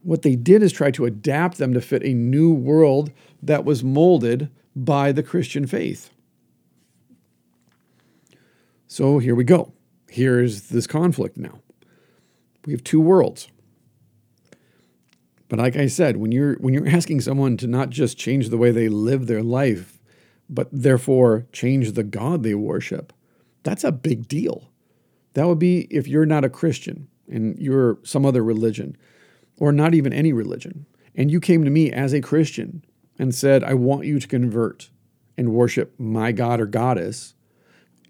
what 0.03 0.21
they 0.21 0.35
did 0.35 0.63
is 0.63 0.71
try 0.71 0.91
to 0.91 1.05
adapt 1.05 1.57
them 1.57 1.73
to 1.73 1.81
fit 1.81 2.03
a 2.03 2.13
new 2.13 2.53
world 2.53 3.11
that 3.41 3.65
was 3.65 3.83
molded 3.83 4.49
by 4.75 5.11
the 5.11 5.23
Christian 5.23 5.67
faith. 5.67 6.09
So 8.87 9.19
here 9.19 9.35
we 9.35 9.43
go. 9.43 9.73
Here's 10.13 10.69
this 10.69 10.85
conflict 10.85 11.37
now. 11.37 11.57
We 12.67 12.73
have 12.73 12.83
two 12.83 13.01
worlds. 13.01 13.47
But 15.49 15.57
like 15.57 15.75
I 15.75 15.87
said, 15.87 16.17
when 16.17 16.31
you're 16.31 16.53
when 16.57 16.71
you're 16.71 16.87
asking 16.87 17.21
someone 17.21 17.57
to 17.57 17.65
not 17.65 17.89
just 17.89 18.15
change 18.15 18.49
the 18.49 18.57
way 18.57 18.69
they 18.69 18.89
live 18.89 19.25
their 19.25 19.41
life, 19.41 19.99
but 20.47 20.69
therefore 20.71 21.47
change 21.51 21.93
the 21.93 22.03
God 22.03 22.43
they 22.43 22.53
worship, 22.53 23.11
that's 23.63 23.83
a 23.83 23.91
big 23.91 24.27
deal. 24.27 24.69
That 25.33 25.47
would 25.47 25.57
be 25.57 25.87
if 25.89 26.07
you're 26.07 26.27
not 26.27 26.45
a 26.45 26.49
Christian 26.49 27.07
and 27.27 27.57
you're 27.57 27.97
some 28.03 28.23
other 28.23 28.43
religion, 28.43 28.95
or 29.57 29.71
not 29.71 29.95
even 29.95 30.13
any 30.13 30.31
religion, 30.31 30.85
and 31.15 31.31
you 31.31 31.39
came 31.39 31.63
to 31.63 31.71
me 31.71 31.91
as 31.91 32.13
a 32.13 32.21
Christian 32.21 32.85
and 33.17 33.33
said, 33.33 33.63
I 33.63 33.73
want 33.73 34.05
you 34.05 34.19
to 34.19 34.27
convert 34.27 34.91
and 35.39 35.53
worship 35.53 35.99
my 35.99 36.31
God 36.31 36.61
or 36.61 36.67
goddess, 36.67 37.33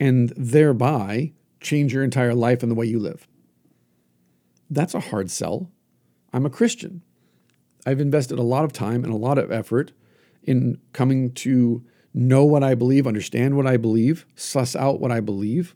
and 0.02 0.34
thereby 0.36 1.32
change 1.64 1.94
your 1.94 2.04
entire 2.04 2.34
life 2.34 2.62
and 2.62 2.72
the 2.72 2.76
way 2.76 2.86
you 2.86 3.00
live. 3.00 3.28
That's 4.70 4.94
a 4.94 5.00
hard 5.00 5.32
sell. 5.32 5.72
I'm 6.32 6.46
a 6.46 6.50
Christian. 6.50 7.02
I've 7.86 8.00
invested 8.00 8.40
a 8.40 8.44
lot 8.44 8.64
of 8.64 8.74
time 8.74 9.04
and 9.04 9.14
a 9.14 9.18
lot 9.18 9.38
of 9.38 9.52
effort 9.52 9.92
in 10.44 10.80
coming 10.94 11.32
to 11.34 11.84
know 12.14 12.46
what 12.46 12.64
I 12.64 12.76
believe, 12.76 13.08
understand 13.08 13.56
what 13.56 13.68
I 13.68 13.78
believe, 13.78 14.26
suss 14.36 14.76
out 14.76 15.00
what 15.00 15.12
I 15.12 15.20
believe. 15.20 15.76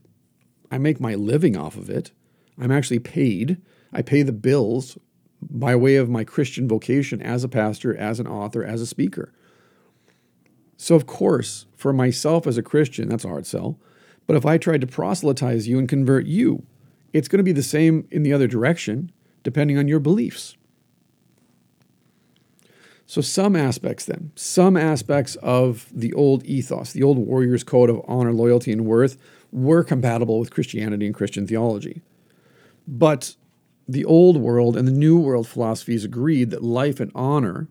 I 0.72 0.78
make 0.78 1.00
my 1.00 1.16
living 1.16 1.58
off 1.58 1.78
of 1.78 1.90
it. 1.90 2.12
I'm 2.60 2.72
actually 2.72 3.00
paid. 3.00 3.62
I 3.94 4.02
pay 4.02 4.22
the 4.22 4.32
bills 4.32 4.98
by 5.42 5.76
way 5.76 5.96
of 5.96 6.10
my 6.10 6.24
Christian 6.24 6.68
vocation 6.68 7.22
as 7.22 7.44
a 7.44 7.50
pastor, 7.50 7.96
as 7.96 8.20
an 8.20 8.28
author, 8.28 8.64
as 8.64 8.82
a 8.82 8.88
speaker. 8.88 9.34
So, 10.76 10.96
of 10.96 11.08
course, 11.08 11.66
for 11.76 11.94
myself 11.94 12.46
as 12.46 12.58
a 12.58 12.64
Christian, 12.64 13.10
that's 13.10 13.26
a 13.26 13.30
hard 13.30 13.46
sell. 13.46 13.80
But 14.28 14.36
if 14.36 14.46
I 14.46 14.58
tried 14.58 14.82
to 14.82 14.88
proselytize 14.88 15.68
you 15.68 15.80
and 15.80 15.88
convert 15.88 16.28
you, 16.28 16.64
it's 17.14 17.30
going 17.30 17.40
to 17.40 17.44
be 17.44 17.54
the 17.54 17.64
same 17.64 18.08
in 18.12 18.24
the 18.24 18.34
other 18.34 18.48
direction, 18.48 19.12
depending 19.42 19.78
on 19.78 19.88
your 19.88 20.00
beliefs. 20.00 20.58
So, 23.10 23.22
some 23.22 23.56
aspects 23.56 24.04
then, 24.04 24.34
some 24.36 24.76
aspects 24.76 25.38
of 25.38 25.88
the 25.94 26.12
old 26.12 26.44
ethos, 26.44 26.92
the 26.92 27.04
old 27.04 27.18
warrior's 27.18 27.64
code 27.64 27.90
of 27.90 28.02
honor, 28.06 28.34
loyalty, 28.34 28.74
and 28.74 28.86
worth 28.86 29.18
were 29.50 29.82
compatible 29.82 30.40
with 30.42 30.52
Christianity 30.52 31.06
and 31.06 31.16
Christian 31.16 31.48
theology. 31.48 32.02
But 32.86 33.38
the 33.88 34.04
old 34.04 34.36
world 34.36 34.76
and 34.76 34.86
the 34.86 34.92
new 34.92 35.18
world 35.18 35.48
philosophies 35.48 36.04
agreed 36.04 36.50
that 36.50 36.64
life 36.64 37.00
and 37.00 37.10
honor 37.16 37.70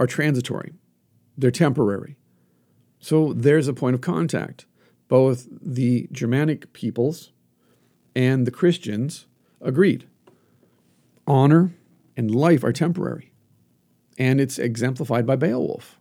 are 0.00 0.08
transitory, 0.08 0.72
they're 1.38 1.52
temporary. 1.52 2.16
So, 2.98 3.32
there's 3.32 3.68
a 3.68 3.72
point 3.72 3.94
of 3.94 4.00
contact. 4.00 4.66
Both 5.12 5.46
the 5.60 6.08
Germanic 6.10 6.72
peoples 6.72 7.32
and 8.16 8.46
the 8.46 8.50
Christians 8.50 9.26
agreed 9.60 10.06
honor 11.26 11.74
and 12.16 12.34
life 12.34 12.64
are 12.64 12.72
temporary 12.72 13.30
and 14.16 14.40
it's 14.40 14.58
exemplified 14.58 15.26
by 15.26 15.36
Beowulf. 15.36 15.98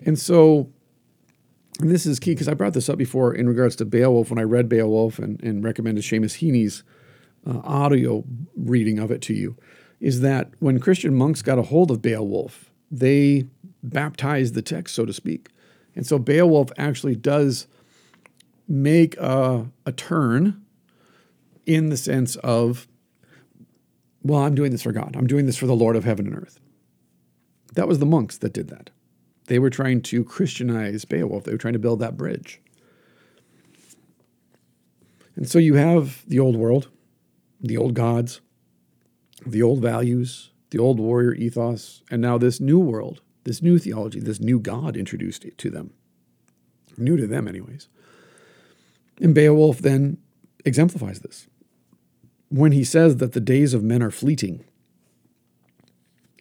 And 0.00 0.18
so, 0.18 0.70
and 1.80 1.90
this 1.90 2.06
is 2.06 2.18
key 2.18 2.30
because 2.30 2.48
I 2.48 2.54
brought 2.54 2.72
this 2.72 2.88
up 2.88 2.96
before 2.96 3.34
in 3.34 3.46
regards 3.46 3.76
to 3.76 3.84
Beowulf 3.84 4.30
when 4.30 4.38
I 4.38 4.44
read 4.44 4.70
Beowulf 4.70 5.18
and, 5.18 5.38
and 5.42 5.62
recommended 5.62 6.02
Seamus 6.02 6.38
Heaney's 6.38 6.82
uh, 7.46 7.58
audio 7.62 8.24
reading 8.56 8.98
of 8.98 9.10
it 9.10 9.20
to 9.20 9.34
you, 9.34 9.58
is 10.00 10.22
that 10.22 10.52
when 10.60 10.80
Christian 10.80 11.14
monks 11.14 11.42
got 11.42 11.58
a 11.58 11.62
hold 11.64 11.90
of 11.90 12.00
Beowulf, 12.00 12.70
they 12.90 13.44
baptized 13.82 14.54
the 14.54 14.62
text, 14.62 14.94
so 14.94 15.04
to 15.04 15.12
speak. 15.12 15.50
And 15.94 16.06
so 16.06 16.18
Beowulf 16.18 16.70
actually 16.76 17.16
does 17.16 17.66
make 18.68 19.16
a, 19.18 19.66
a 19.84 19.92
turn 19.92 20.62
in 21.66 21.90
the 21.90 21.96
sense 21.96 22.36
of 22.36 22.86
well, 24.24 24.40
I'm 24.40 24.54
doing 24.54 24.70
this 24.70 24.82
for 24.82 24.92
God. 24.92 25.16
I'm 25.16 25.26
doing 25.26 25.46
this 25.46 25.56
for 25.56 25.66
the 25.66 25.74
Lord 25.74 25.96
of 25.96 26.04
heaven 26.04 26.26
and 26.26 26.36
earth. 26.36 26.60
That 27.74 27.88
was 27.88 27.98
the 27.98 28.06
monks 28.06 28.38
that 28.38 28.52
did 28.52 28.68
that. 28.68 28.90
They 29.46 29.58
were 29.58 29.70
trying 29.70 30.02
to 30.02 30.24
Christianize 30.24 31.04
Beowulf, 31.04 31.44
they 31.44 31.52
were 31.52 31.58
trying 31.58 31.72
to 31.72 31.78
build 31.78 31.98
that 32.00 32.16
bridge. 32.16 32.60
And 35.34 35.48
so 35.48 35.58
you 35.58 35.74
have 35.74 36.22
the 36.28 36.38
old 36.38 36.56
world, 36.56 36.88
the 37.60 37.76
old 37.76 37.94
gods, 37.94 38.40
the 39.46 39.62
old 39.62 39.80
values, 39.80 40.50
the 40.70 40.78
old 40.78 41.00
warrior 41.00 41.34
ethos, 41.34 42.02
and 42.10 42.20
now 42.22 42.38
this 42.38 42.60
new 42.60 42.78
world, 42.78 43.22
this 43.44 43.62
new 43.62 43.78
theology, 43.78 44.20
this 44.20 44.40
new 44.40 44.58
God 44.58 44.96
introduced 44.96 45.46
to 45.56 45.70
them. 45.70 45.92
New 46.96 47.16
to 47.16 47.26
them, 47.26 47.48
anyways. 47.48 47.88
And 49.20 49.34
Beowulf 49.34 49.78
then 49.78 50.18
exemplifies 50.64 51.20
this 51.20 51.46
when 52.48 52.72
he 52.72 52.84
says 52.84 53.16
that 53.16 53.32
the 53.32 53.40
days 53.40 53.72
of 53.74 53.82
men 53.82 54.02
are 54.02 54.10
fleeting. 54.10 54.64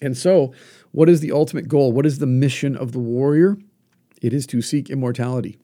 And 0.02 0.18
so, 0.18 0.54
what 0.92 1.08
is 1.10 1.22
the 1.22 1.32
ultimate 1.32 1.68
goal? 1.68 1.92
What 1.92 2.06
is 2.06 2.20
the 2.20 2.28
mission 2.28 2.76
of 2.76 2.92
the 2.92 3.00
warrior? 3.00 3.58
It 4.22 4.34
is 4.34 4.46
to 4.48 4.62
seek 4.62 4.90
immortality. 4.90 5.58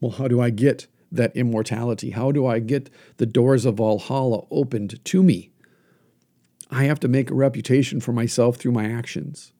Well, 0.00 0.12
how 0.12 0.28
do 0.28 0.40
I 0.40 0.50
get 0.50 0.86
that 1.12 1.34
immortality? 1.36 2.10
How 2.10 2.32
do 2.32 2.46
I 2.46 2.58
get 2.58 2.90
the 3.18 3.26
doors 3.26 3.64
of 3.64 3.76
Valhalla 3.76 4.46
opened 4.50 5.04
to 5.04 5.22
me? 5.22 5.50
I 6.70 6.84
have 6.84 7.00
to 7.00 7.08
make 7.08 7.30
a 7.30 7.34
reputation 7.34 8.00
for 8.00 8.12
myself 8.12 8.56
through 8.56 8.72
my 8.72 8.90
actions 8.90 9.52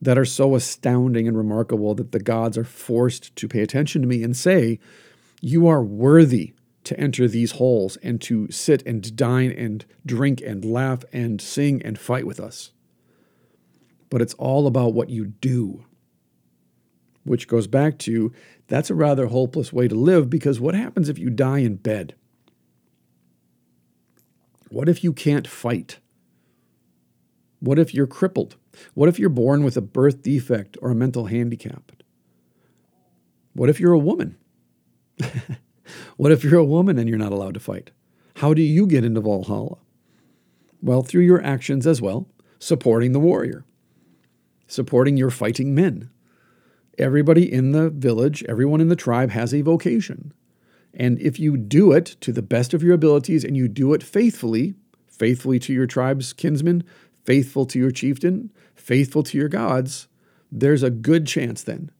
that 0.00 0.18
are 0.18 0.24
so 0.24 0.54
astounding 0.54 1.26
and 1.26 1.36
remarkable 1.36 1.94
that 1.94 2.12
the 2.12 2.20
gods 2.20 2.56
are 2.56 2.64
forced 2.64 3.34
to 3.36 3.48
pay 3.48 3.60
attention 3.60 4.02
to 4.02 4.08
me 4.08 4.22
and 4.22 4.36
say, 4.36 4.78
You 5.40 5.66
are 5.66 5.82
worthy 5.82 6.54
to 6.84 6.98
enter 6.98 7.28
these 7.28 7.52
halls 7.52 7.96
and 7.98 8.20
to 8.22 8.50
sit 8.50 8.86
and 8.86 9.14
dine 9.16 9.50
and 9.50 9.84
drink 10.06 10.40
and 10.40 10.64
laugh 10.64 11.04
and 11.12 11.40
sing 11.40 11.82
and 11.82 11.98
fight 11.98 12.26
with 12.26 12.40
us. 12.40 12.72
But 14.10 14.22
it's 14.22 14.34
all 14.34 14.66
about 14.66 14.94
what 14.94 15.10
you 15.10 15.26
do, 15.26 15.84
which 17.24 17.48
goes 17.48 17.66
back 17.66 17.98
to 18.00 18.32
that's 18.68 18.90
a 18.90 18.94
rather 18.94 19.26
hopeless 19.26 19.72
way 19.72 19.88
to 19.88 19.94
live 19.94 20.30
because 20.30 20.60
what 20.60 20.74
happens 20.74 21.08
if 21.08 21.18
you 21.18 21.30
die 21.30 21.58
in 21.58 21.76
bed? 21.76 22.14
What 24.70 24.88
if 24.88 25.02
you 25.02 25.12
can't 25.12 25.48
fight? 25.48 25.98
What 27.60 27.78
if 27.78 27.94
you're 27.94 28.06
crippled? 28.06 28.56
What 28.94 29.08
if 29.08 29.18
you're 29.18 29.28
born 29.28 29.64
with 29.64 29.76
a 29.76 29.82
birth 29.82 30.22
defect 30.22 30.76
or 30.82 30.90
a 30.90 30.94
mental 30.94 31.26
handicap? 31.26 31.92
What 33.52 33.68
if 33.68 33.80
you're 33.80 33.92
a 33.92 33.98
woman? 33.98 34.36
What 36.16 36.32
if 36.32 36.44
you're 36.44 36.58
a 36.58 36.64
woman 36.64 36.98
and 36.98 37.08
you're 37.08 37.18
not 37.18 37.32
allowed 37.32 37.54
to 37.54 37.60
fight? 37.60 37.90
How 38.36 38.54
do 38.54 38.62
you 38.62 38.86
get 38.86 39.04
into 39.04 39.20
Valhalla? 39.20 39.78
Well, 40.82 41.02
through 41.02 41.22
your 41.22 41.42
actions 41.42 41.86
as 41.86 42.00
well, 42.00 42.28
supporting 42.58 43.12
the 43.12 43.20
warrior, 43.20 43.64
supporting 44.66 45.16
your 45.16 45.30
fighting 45.30 45.74
men. 45.74 46.10
Everybody 46.98 47.52
in 47.52 47.72
the 47.72 47.90
village, 47.90 48.44
everyone 48.48 48.80
in 48.80 48.88
the 48.88 48.96
tribe 48.96 49.30
has 49.30 49.54
a 49.54 49.62
vocation. 49.62 50.32
And 50.94 51.20
if 51.20 51.38
you 51.38 51.56
do 51.56 51.92
it 51.92 52.16
to 52.20 52.32
the 52.32 52.42
best 52.42 52.74
of 52.74 52.82
your 52.82 52.94
abilities 52.94 53.44
and 53.44 53.56
you 53.56 53.68
do 53.68 53.92
it 53.92 54.02
faithfully, 54.02 54.74
faithfully 55.06 55.58
to 55.60 55.72
your 55.72 55.86
tribe's 55.86 56.32
kinsmen, 56.32 56.84
faithful 57.28 57.66
to 57.66 57.78
your 57.78 57.90
chieftain, 57.90 58.50
faithful 58.74 59.22
to 59.22 59.36
your 59.36 59.50
gods, 59.50 60.08
there's 60.50 60.82
a 60.82 60.88
good 60.88 61.26
chance 61.26 61.62
then 61.62 61.90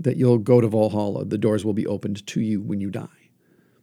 that 0.00 0.16
you'll 0.16 0.36
go 0.36 0.60
to 0.60 0.66
Valhalla. 0.66 1.24
The 1.24 1.38
doors 1.38 1.64
will 1.64 1.74
be 1.74 1.86
opened 1.86 2.26
to 2.26 2.40
you 2.40 2.60
when 2.60 2.80
you 2.80 2.90
die. 2.90 3.30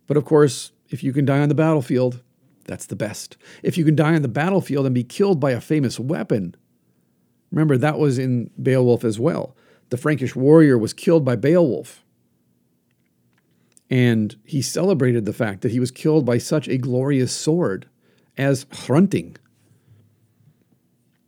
But 0.05 0.17
of 0.17 0.25
course, 0.25 0.73
if 0.89 1.01
you 1.01 1.13
can 1.13 1.23
die 1.23 1.39
on 1.39 1.47
the 1.47 1.55
battlefield, 1.55 2.21
that's 2.65 2.87
the 2.87 2.97
best. 2.97 3.37
If 3.63 3.77
you 3.77 3.85
can 3.85 3.95
die 3.95 4.15
on 4.15 4.21
the 4.21 4.27
battlefield 4.27 4.85
and 4.85 4.93
be 4.93 5.05
killed 5.05 5.39
by 5.39 5.51
a 5.51 5.61
famous 5.61 5.97
weapon, 5.97 6.55
remember 7.53 7.77
that 7.77 7.97
was 7.97 8.19
in 8.19 8.49
Beowulf 8.61 9.05
as 9.05 9.17
well. 9.17 9.55
The 9.91 9.97
Frankish 9.97 10.35
warrior 10.35 10.77
was 10.77 10.91
killed 10.91 11.23
by 11.23 11.37
Beowulf. 11.37 12.03
And 13.89 14.35
he 14.43 14.61
celebrated 14.61 15.23
the 15.23 15.31
fact 15.31 15.61
that 15.61 15.71
he 15.71 15.79
was 15.79 15.89
killed 15.89 16.25
by 16.25 16.37
such 16.37 16.67
a 16.67 16.77
glorious 16.77 17.31
sword 17.31 17.87
as 18.37 18.65
Hrunting. 18.65 19.37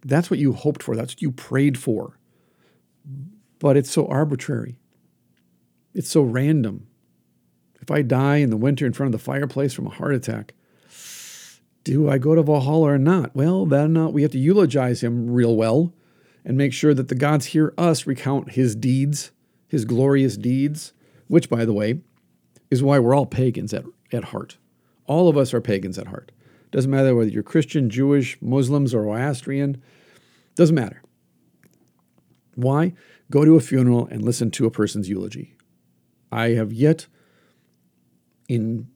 That's 0.05 0.29
what 0.29 0.39
you 0.39 0.53
hoped 0.53 0.83
for, 0.83 0.95
that's 0.95 1.13
what 1.13 1.21
you 1.21 1.31
prayed 1.31 1.77
for. 1.77 2.17
But 3.59 3.77
it's 3.77 3.91
so 3.91 4.07
arbitrary, 4.07 4.79
it's 5.93 6.09
so 6.09 6.21
random. 6.21 6.87
If 7.81 7.91
I 7.91 8.01
die 8.01 8.37
in 8.37 8.49
the 8.49 8.57
winter 8.57 8.85
in 8.85 8.93
front 8.93 9.13
of 9.13 9.19
the 9.19 9.25
fireplace 9.25 9.73
from 9.73 9.87
a 9.87 9.91
heart 9.91 10.13
attack, 10.13 10.53
do 11.83 12.09
I 12.09 12.17
go 12.17 12.33
to 12.33 12.41
Valhalla 12.41 12.93
or 12.93 12.97
not? 12.97 13.35
Well, 13.35 13.65
then 13.65 13.97
uh, 13.97 14.07
we 14.07 14.21
have 14.21 14.31
to 14.31 14.39
eulogize 14.39 15.03
him 15.03 15.29
real 15.29 15.55
well 15.55 15.93
and 16.45 16.57
make 16.57 16.73
sure 16.73 16.93
that 16.93 17.09
the 17.09 17.15
gods 17.15 17.47
hear 17.47 17.73
us 17.77 18.07
recount 18.07 18.51
his 18.51 18.75
deeds, 18.75 19.31
his 19.67 19.83
glorious 19.85 20.37
deeds, 20.37 20.93
which, 21.27 21.49
by 21.49 21.65
the 21.65 21.73
way, 21.73 21.99
is 22.69 22.81
why 22.81 22.99
we're 22.99 23.15
all 23.15 23.25
pagans 23.25 23.73
at, 23.73 23.85
at 24.11 24.25
heart. 24.25 24.57
All 25.05 25.27
of 25.27 25.37
us 25.37 25.53
are 25.53 25.61
pagans 25.61 25.97
at 25.97 26.07
heart. 26.07 26.31
Doesn't 26.73 26.89
matter 26.89 27.15
whether 27.15 27.29
you're 27.29 27.43
Christian, 27.43 27.87
Jewish, 27.87 28.35
Muslims, 28.41 28.95
or 28.95 29.03
Zoroastrian. 29.03 29.79
Doesn't 30.55 30.75
matter. 30.75 31.03
Why? 32.55 32.93
Go 33.29 33.45
to 33.45 33.55
a 33.55 33.59
funeral 33.59 34.07
and 34.07 34.23
listen 34.23 34.49
to 34.51 34.65
a 34.65 34.71
person's 34.71 35.07
eulogy. 35.07 35.55
I 36.31 36.49
have 36.49 36.73
yet, 36.73 37.05
in 38.49 38.87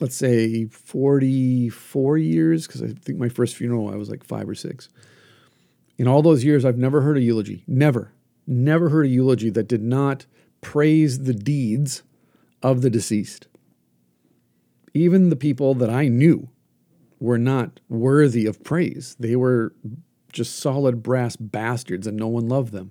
let's 0.00 0.16
say 0.16 0.66
44 0.66 2.18
years, 2.18 2.66
because 2.66 2.82
I 2.82 2.88
think 2.88 3.20
my 3.20 3.28
first 3.28 3.54
funeral 3.54 3.88
I 3.88 3.94
was 3.94 4.10
like 4.10 4.24
five 4.24 4.48
or 4.48 4.56
six. 4.56 4.88
In 5.98 6.08
all 6.08 6.22
those 6.22 6.42
years, 6.42 6.64
I've 6.64 6.76
never 6.76 7.02
heard 7.02 7.16
a 7.16 7.22
eulogy. 7.22 7.62
Never, 7.68 8.12
never 8.48 8.88
heard 8.88 9.06
a 9.06 9.10
eulogy 9.10 9.50
that 9.50 9.68
did 9.68 9.82
not 9.82 10.26
praise 10.60 11.20
the 11.20 11.34
deeds 11.34 12.02
of 12.64 12.82
the 12.82 12.90
deceased. 12.90 13.46
Even 14.92 15.30
the 15.30 15.36
people 15.36 15.72
that 15.74 15.88
I 15.88 16.08
knew 16.08 16.48
were 17.18 17.38
not 17.38 17.80
worthy 17.88 18.46
of 18.46 18.62
praise. 18.62 19.16
They 19.18 19.36
were 19.36 19.74
just 20.32 20.58
solid 20.58 21.02
brass 21.02 21.36
bastards 21.36 22.06
and 22.06 22.16
no 22.16 22.28
one 22.28 22.48
loved 22.48 22.72
them. 22.72 22.90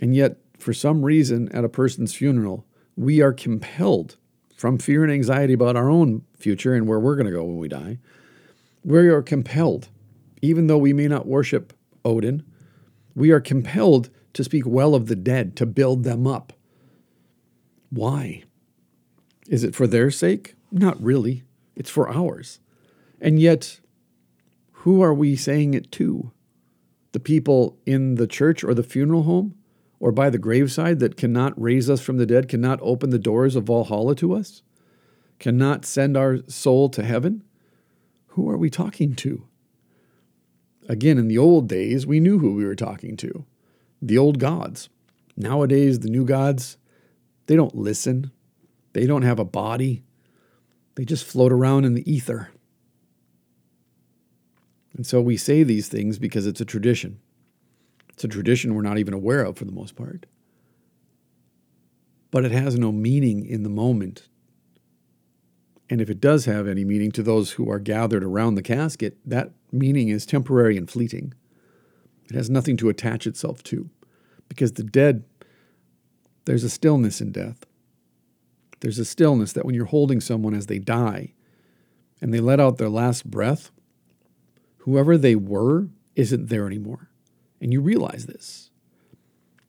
And 0.00 0.14
yet, 0.14 0.38
for 0.58 0.72
some 0.72 1.04
reason, 1.04 1.50
at 1.52 1.64
a 1.64 1.68
person's 1.68 2.14
funeral, 2.14 2.66
we 2.96 3.20
are 3.20 3.32
compelled 3.32 4.16
from 4.56 4.78
fear 4.78 5.02
and 5.02 5.12
anxiety 5.12 5.52
about 5.52 5.76
our 5.76 5.90
own 5.90 6.22
future 6.38 6.74
and 6.74 6.88
where 6.88 6.98
we're 6.98 7.16
going 7.16 7.26
to 7.26 7.32
go 7.32 7.44
when 7.44 7.58
we 7.58 7.68
die, 7.68 7.98
we 8.82 9.08
are 9.08 9.22
compelled, 9.22 9.88
even 10.40 10.66
though 10.66 10.78
we 10.78 10.92
may 10.92 11.08
not 11.08 11.26
worship 11.26 11.74
Odin, 12.04 12.42
we 13.14 13.30
are 13.30 13.40
compelled 13.40 14.08
to 14.32 14.44
speak 14.44 14.64
well 14.66 14.94
of 14.94 15.06
the 15.06 15.16
dead, 15.16 15.56
to 15.56 15.66
build 15.66 16.04
them 16.04 16.26
up. 16.26 16.52
Why? 17.90 18.44
Is 19.48 19.64
it 19.64 19.74
for 19.74 19.86
their 19.86 20.10
sake? 20.10 20.54
Not 20.70 21.02
really. 21.02 21.42
It's 21.74 21.90
for 21.90 22.10
ours. 22.10 22.60
And 23.20 23.40
yet, 23.40 23.80
who 24.72 25.02
are 25.02 25.14
we 25.14 25.36
saying 25.36 25.74
it 25.74 25.90
to? 25.92 26.32
The 27.12 27.20
people 27.20 27.78
in 27.86 28.16
the 28.16 28.26
church 28.26 28.62
or 28.62 28.74
the 28.74 28.82
funeral 28.82 29.22
home? 29.22 29.54
or 29.98 30.12
by 30.12 30.30
the 30.30 30.38
graveside 30.38 30.98
that 31.00 31.16
cannot 31.16 31.60
raise 31.60 31.88
us 31.88 32.00
from 32.00 32.18
the 32.18 32.26
dead, 32.26 32.48
cannot 32.48 32.78
open 32.82 33.10
the 33.10 33.18
doors 33.18 33.56
of 33.56 33.64
Valhalla 33.64 34.14
to 34.16 34.34
us, 34.34 34.62
cannot 35.38 35.84
send 35.84 36.16
our 36.16 36.38
soul 36.48 36.88
to 36.90 37.02
heaven? 37.02 37.42
Who 38.28 38.48
are 38.50 38.58
we 38.58 38.68
talking 38.68 39.14
to? 39.16 39.46
Again, 40.88 41.18
in 41.18 41.28
the 41.28 41.38
old 41.38 41.68
days, 41.68 42.06
we 42.06 42.20
knew 42.20 42.38
who 42.38 42.54
we 42.54 42.64
were 42.64 42.76
talking 42.76 43.16
to 43.18 43.44
the 44.02 44.18
old 44.18 44.38
gods. 44.38 44.90
Nowadays, 45.38 46.00
the 46.00 46.10
new 46.10 46.24
gods, 46.24 46.76
they 47.46 47.56
don't 47.56 47.74
listen, 47.74 48.30
they 48.92 49.06
don't 49.06 49.22
have 49.22 49.38
a 49.38 49.44
body, 49.44 50.04
they 50.94 51.04
just 51.04 51.24
float 51.24 51.50
around 51.50 51.84
in 51.84 51.94
the 51.94 52.10
ether. 52.10 52.50
And 54.96 55.06
so 55.06 55.20
we 55.20 55.36
say 55.36 55.62
these 55.62 55.88
things 55.88 56.18
because 56.18 56.46
it's 56.46 56.60
a 56.60 56.64
tradition. 56.64 57.20
It's 58.08 58.24
a 58.24 58.28
tradition 58.28 58.74
we're 58.74 58.80
not 58.80 58.98
even 58.98 59.12
aware 59.12 59.44
of 59.44 59.58
for 59.58 59.66
the 59.66 59.72
most 59.72 59.94
part. 59.94 60.24
But 62.30 62.46
it 62.46 62.50
has 62.50 62.78
no 62.78 62.90
meaning 62.90 63.44
in 63.44 63.62
the 63.62 63.68
moment. 63.68 64.28
And 65.90 66.00
if 66.00 66.08
it 66.08 66.20
does 66.20 66.46
have 66.46 66.66
any 66.66 66.84
meaning 66.84 67.12
to 67.12 67.22
those 67.22 67.52
who 67.52 67.70
are 67.70 67.78
gathered 67.78 68.24
around 68.24 68.54
the 68.54 68.62
casket, 68.62 69.18
that 69.26 69.52
meaning 69.70 70.08
is 70.08 70.24
temporary 70.24 70.78
and 70.78 70.90
fleeting. 70.90 71.34
It 72.30 72.34
has 72.34 72.48
nothing 72.48 72.78
to 72.78 72.88
attach 72.88 73.26
itself 73.26 73.62
to. 73.64 73.90
Because 74.48 74.72
the 74.72 74.82
dead, 74.82 75.24
there's 76.46 76.64
a 76.64 76.70
stillness 76.70 77.20
in 77.20 77.32
death. 77.32 77.66
There's 78.80 78.98
a 78.98 79.04
stillness 79.04 79.52
that 79.52 79.66
when 79.66 79.74
you're 79.74 79.84
holding 79.84 80.20
someone 80.22 80.54
as 80.54 80.66
they 80.66 80.78
die 80.78 81.34
and 82.20 82.32
they 82.32 82.40
let 82.40 82.60
out 82.60 82.78
their 82.78 82.88
last 82.88 83.30
breath, 83.30 83.70
whoever 84.86 85.18
they 85.18 85.34
were 85.34 85.88
isn't 86.14 86.48
there 86.48 86.66
anymore. 86.66 87.10
And 87.60 87.72
you 87.72 87.80
realize 87.80 88.26
this. 88.26 88.70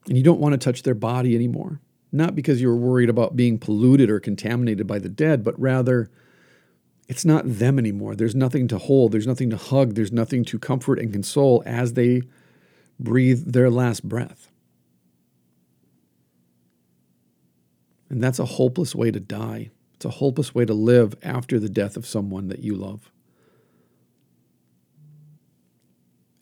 And 0.07 0.15
you 0.15 0.23
don't 0.23 0.39
want 0.39 0.53
to 0.53 0.57
touch 0.57 0.83
their 0.83 0.95
body 0.95 1.35
anymore. 1.35 1.81
Not 2.11 2.35
because 2.35 2.61
you're 2.61 2.75
worried 2.75 3.09
about 3.09 3.35
being 3.35 3.57
polluted 3.57 4.09
or 4.09 4.19
contaminated 4.19 4.87
by 4.87 4.99
the 4.99 5.09
dead, 5.09 5.43
but 5.43 5.59
rather 5.59 6.09
it's 7.09 7.25
not 7.25 7.43
them 7.45 7.79
anymore. 7.79 8.15
There's 8.15 8.35
nothing 8.35 8.67
to 8.69 8.77
hold, 8.77 9.11
there's 9.11 9.27
nothing 9.27 9.49
to 9.49 9.57
hug, 9.57 9.95
there's 9.95 10.11
nothing 10.11 10.45
to 10.45 10.59
comfort 10.59 10.99
and 10.99 11.11
console 11.11 11.63
as 11.65 11.93
they 11.93 12.21
breathe 12.99 13.51
their 13.51 13.69
last 13.69 14.07
breath. 14.07 14.51
And 18.09 18.23
that's 18.23 18.39
a 18.39 18.45
hopeless 18.45 18.93
way 18.93 19.11
to 19.11 19.19
die. 19.19 19.71
It's 19.95 20.05
a 20.05 20.11
hopeless 20.11 20.53
way 20.53 20.63
to 20.65 20.73
live 20.73 21.15
after 21.23 21.59
the 21.59 21.69
death 21.69 21.97
of 21.97 22.05
someone 22.05 22.49
that 22.49 22.59
you 22.59 22.75
love. 22.75 23.11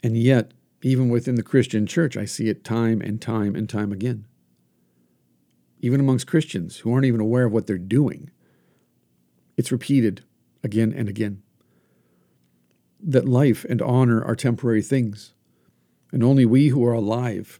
And 0.05 0.15
yet, 0.15 0.51
even 0.83 1.09
within 1.09 1.33
the 1.33 1.41
Christian 1.41 1.87
church, 1.87 2.15
I 2.15 2.25
see 2.25 2.47
it 2.47 2.63
time 2.63 3.01
and 3.01 3.19
time 3.19 3.55
and 3.55 3.67
time 3.67 3.91
again. 3.91 4.27
Even 5.79 5.99
amongst 5.99 6.27
Christians 6.27 6.77
who 6.77 6.93
aren't 6.93 7.07
even 7.07 7.19
aware 7.19 7.45
of 7.45 7.51
what 7.51 7.65
they're 7.65 7.79
doing, 7.79 8.29
it's 9.57 9.71
repeated 9.71 10.23
again 10.63 10.93
and 10.95 11.09
again. 11.09 11.41
That 13.01 13.27
life 13.27 13.65
and 13.67 13.81
honor 13.81 14.23
are 14.23 14.35
temporary 14.35 14.83
things, 14.83 15.33
and 16.11 16.23
only 16.23 16.45
we 16.45 16.67
who 16.67 16.85
are 16.85 16.93
alive 16.93 17.59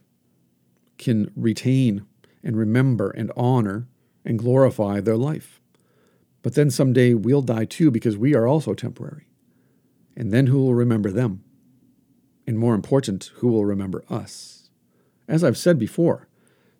can 0.98 1.32
retain 1.34 2.06
and 2.44 2.56
remember 2.56 3.10
and 3.10 3.32
honor 3.36 3.88
and 4.24 4.38
glorify 4.38 5.00
their 5.00 5.16
life. 5.16 5.60
But 6.42 6.54
then 6.54 6.70
someday 6.70 7.12
we'll 7.12 7.42
die 7.42 7.64
too 7.64 7.90
because 7.90 8.16
we 8.16 8.36
are 8.36 8.46
also 8.46 8.72
temporary. 8.72 9.26
And 10.16 10.32
then 10.32 10.46
who 10.46 10.58
will 10.58 10.74
remember 10.74 11.10
them? 11.10 11.42
And 12.46 12.58
more 12.58 12.74
important, 12.74 13.30
who 13.36 13.48
will 13.48 13.64
remember 13.64 14.04
us. 14.08 14.70
As 15.28 15.42
I've 15.42 15.56
said 15.56 15.78
before, 15.78 16.28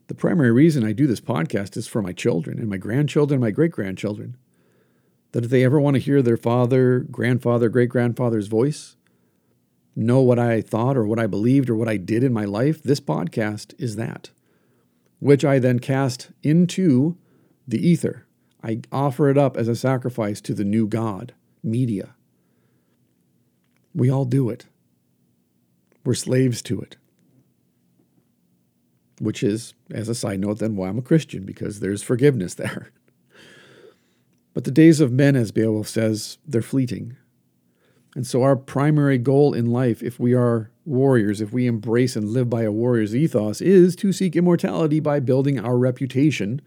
the 0.06 0.14
primary 0.14 0.52
reason 0.52 0.84
I 0.84 0.92
do 0.92 1.06
this 1.06 1.20
podcast 1.20 1.76
is 1.76 1.88
for 1.88 2.00
my 2.00 2.12
children 2.12 2.58
and 2.58 2.68
my 2.68 2.76
grandchildren 2.76 3.36
and 3.36 3.44
my 3.44 3.50
great 3.50 3.72
grandchildren. 3.72 4.36
That 5.32 5.44
if 5.44 5.50
they 5.50 5.64
ever 5.64 5.80
want 5.80 5.94
to 5.94 6.00
hear 6.00 6.22
their 6.22 6.36
father, 6.36 7.00
grandfather, 7.00 7.68
great 7.68 7.88
grandfather's 7.88 8.46
voice, 8.46 8.96
know 9.96 10.20
what 10.20 10.38
I 10.38 10.60
thought 10.60 10.96
or 10.96 11.06
what 11.06 11.18
I 11.18 11.26
believed 11.26 11.68
or 11.68 11.74
what 11.74 11.88
I 11.88 11.96
did 11.96 12.22
in 12.22 12.32
my 12.32 12.44
life, 12.44 12.82
this 12.82 13.00
podcast 13.00 13.74
is 13.78 13.96
that, 13.96 14.30
which 15.18 15.44
I 15.44 15.58
then 15.58 15.80
cast 15.80 16.30
into 16.42 17.16
the 17.66 17.84
ether. 17.84 18.26
I 18.62 18.82
offer 18.92 19.28
it 19.28 19.38
up 19.38 19.56
as 19.56 19.68
a 19.68 19.74
sacrifice 19.76 20.40
to 20.42 20.54
the 20.54 20.64
new 20.64 20.86
God, 20.86 21.34
media. 21.62 22.14
We 23.94 24.10
all 24.10 24.24
do 24.24 24.50
it. 24.50 24.66
We're 26.06 26.14
slaves 26.14 26.62
to 26.62 26.80
it. 26.80 26.96
Which 29.18 29.42
is, 29.42 29.74
as 29.90 30.08
a 30.08 30.14
side 30.14 30.38
note, 30.38 30.60
then 30.60 30.76
why 30.76 30.88
I'm 30.88 30.98
a 30.98 31.02
Christian, 31.02 31.44
because 31.44 31.80
there's 31.80 32.02
forgiveness 32.02 32.54
there. 32.62 32.92
But 34.54 34.64
the 34.64 34.70
days 34.70 35.00
of 35.00 35.12
men, 35.12 35.34
as 35.34 35.50
Beowulf 35.50 35.88
says, 35.88 36.38
they're 36.46 36.62
fleeting. 36.62 37.16
And 38.14 38.26
so, 38.26 38.42
our 38.42 38.56
primary 38.56 39.18
goal 39.18 39.52
in 39.52 39.66
life, 39.66 40.02
if 40.02 40.18
we 40.20 40.32
are 40.32 40.70
warriors, 40.86 41.40
if 41.40 41.52
we 41.52 41.66
embrace 41.66 42.14
and 42.14 42.28
live 42.28 42.48
by 42.48 42.62
a 42.62 42.72
warrior's 42.72 43.14
ethos, 43.14 43.60
is 43.60 43.96
to 43.96 44.12
seek 44.12 44.36
immortality 44.36 45.00
by 45.00 45.18
building 45.20 45.58
our 45.58 45.76
reputation 45.76 46.62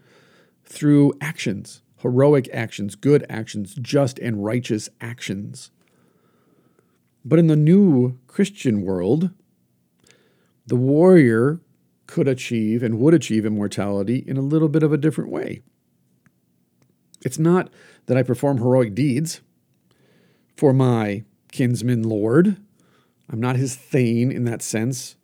through 0.64 1.14
actions, 1.20 1.82
heroic 1.96 2.48
actions, 2.52 2.94
good 2.94 3.24
actions, 3.28 3.74
just 3.74 4.18
and 4.18 4.44
righteous 4.44 4.88
actions. 5.00 5.70
But 7.24 7.38
in 7.38 7.46
the 7.46 7.56
new 7.56 8.18
Christian 8.26 8.82
world, 8.82 9.30
the 10.66 10.76
warrior 10.76 11.60
could 12.06 12.28
achieve 12.28 12.82
and 12.82 12.98
would 12.98 13.14
achieve 13.14 13.46
immortality 13.46 14.24
in 14.26 14.36
a 14.36 14.42
little 14.42 14.68
bit 14.68 14.82
of 14.82 14.92
a 14.92 14.98
different 14.98 15.30
way. 15.30 15.62
It's 17.22 17.38
not 17.38 17.70
that 18.06 18.16
I 18.16 18.22
perform 18.22 18.58
heroic 18.58 18.94
deeds 18.94 19.40
for 20.56 20.72
my 20.72 21.24
kinsman 21.52 22.02
lord. 22.02 22.56
I'm 23.28 23.40
not 23.40 23.56
his 23.56 23.76
thane 23.76 24.32
in 24.32 24.44
that 24.44 24.62
sense, 24.62 25.16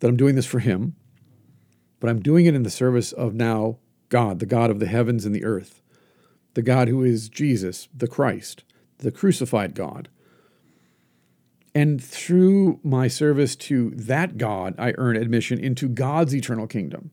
that 0.00 0.08
I'm 0.08 0.16
doing 0.16 0.34
this 0.34 0.46
for 0.46 0.58
him, 0.58 0.96
but 2.00 2.10
I'm 2.10 2.20
doing 2.20 2.46
it 2.46 2.54
in 2.54 2.62
the 2.62 2.70
service 2.70 3.12
of 3.12 3.34
now 3.34 3.78
God, 4.08 4.38
the 4.38 4.46
God 4.46 4.70
of 4.70 4.80
the 4.80 4.86
heavens 4.86 5.24
and 5.24 5.34
the 5.34 5.44
earth, 5.44 5.80
the 6.54 6.62
God 6.62 6.88
who 6.88 7.02
is 7.02 7.28
Jesus, 7.28 7.88
the 7.94 8.08
Christ, 8.08 8.64
the 8.98 9.10
crucified 9.10 9.74
God, 9.74 10.08
and 11.74 12.02
through 12.02 12.78
my 12.84 13.08
service 13.08 13.56
to 13.56 13.90
that 13.90 14.38
God, 14.38 14.74
I 14.78 14.94
earn 14.96 15.16
admission 15.16 15.58
into 15.58 15.88
God's 15.88 16.34
eternal 16.34 16.66
kingdom. 16.66 17.10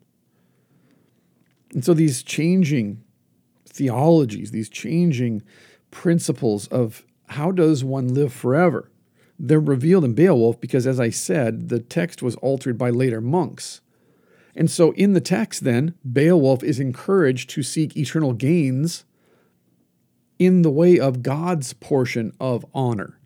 And 1.74 1.84
so 1.84 1.94
these 1.94 2.22
changing 2.22 3.04
theologies, 3.66 4.52
these 4.52 4.70
changing 4.70 5.42
principles 5.90 6.68
of 6.68 7.04
how 7.30 7.52
does 7.52 7.84
one 7.84 8.14
live 8.14 8.34
forever? 8.34 8.92
They're 9.40 9.60
revealed 9.60 10.06
in 10.06 10.14
Beowulf 10.14 10.62
because, 10.62 10.86
as 10.86 11.00
I 11.00 11.10
said, 11.10 11.70
the 11.70 11.80
text 11.80 12.22
was 12.22 12.36
altered 12.38 12.78
by 12.78 12.92
later 12.92 13.22
monks. 13.22 13.82
And 14.56 14.70
so, 14.70 14.92
in 14.92 15.14
the 15.14 15.22
text, 15.22 15.64
then, 15.64 15.96
Beowulf 16.10 16.62
is 16.62 16.80
encouraged 16.80 17.50
to 17.52 17.64
seek 17.64 17.96
eternal 17.98 18.34
gains 18.34 19.06
in 20.38 20.62
the 20.62 20.70
way 20.70 21.00
of 21.00 21.24
God's 21.24 21.74
portion 21.74 22.34
of 22.40 22.66
honor. 22.74 23.21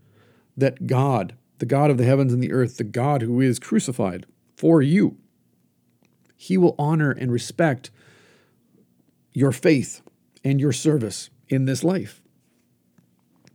That 0.57 0.87
God, 0.87 1.35
the 1.59 1.65
God 1.65 1.91
of 1.91 1.97
the 1.97 2.05
heavens 2.05 2.33
and 2.33 2.41
the 2.41 2.51
earth, 2.51 2.77
the 2.77 2.83
God 2.83 3.21
who 3.21 3.41
is 3.41 3.59
crucified 3.59 4.25
for 4.55 4.81
you, 4.81 5.17
he 6.35 6.57
will 6.57 6.75
honor 6.77 7.11
and 7.11 7.31
respect 7.31 7.91
your 9.31 9.51
faith 9.51 10.01
and 10.43 10.59
your 10.59 10.71
service 10.71 11.29
in 11.49 11.65
this 11.65 11.83
life. 11.83 12.21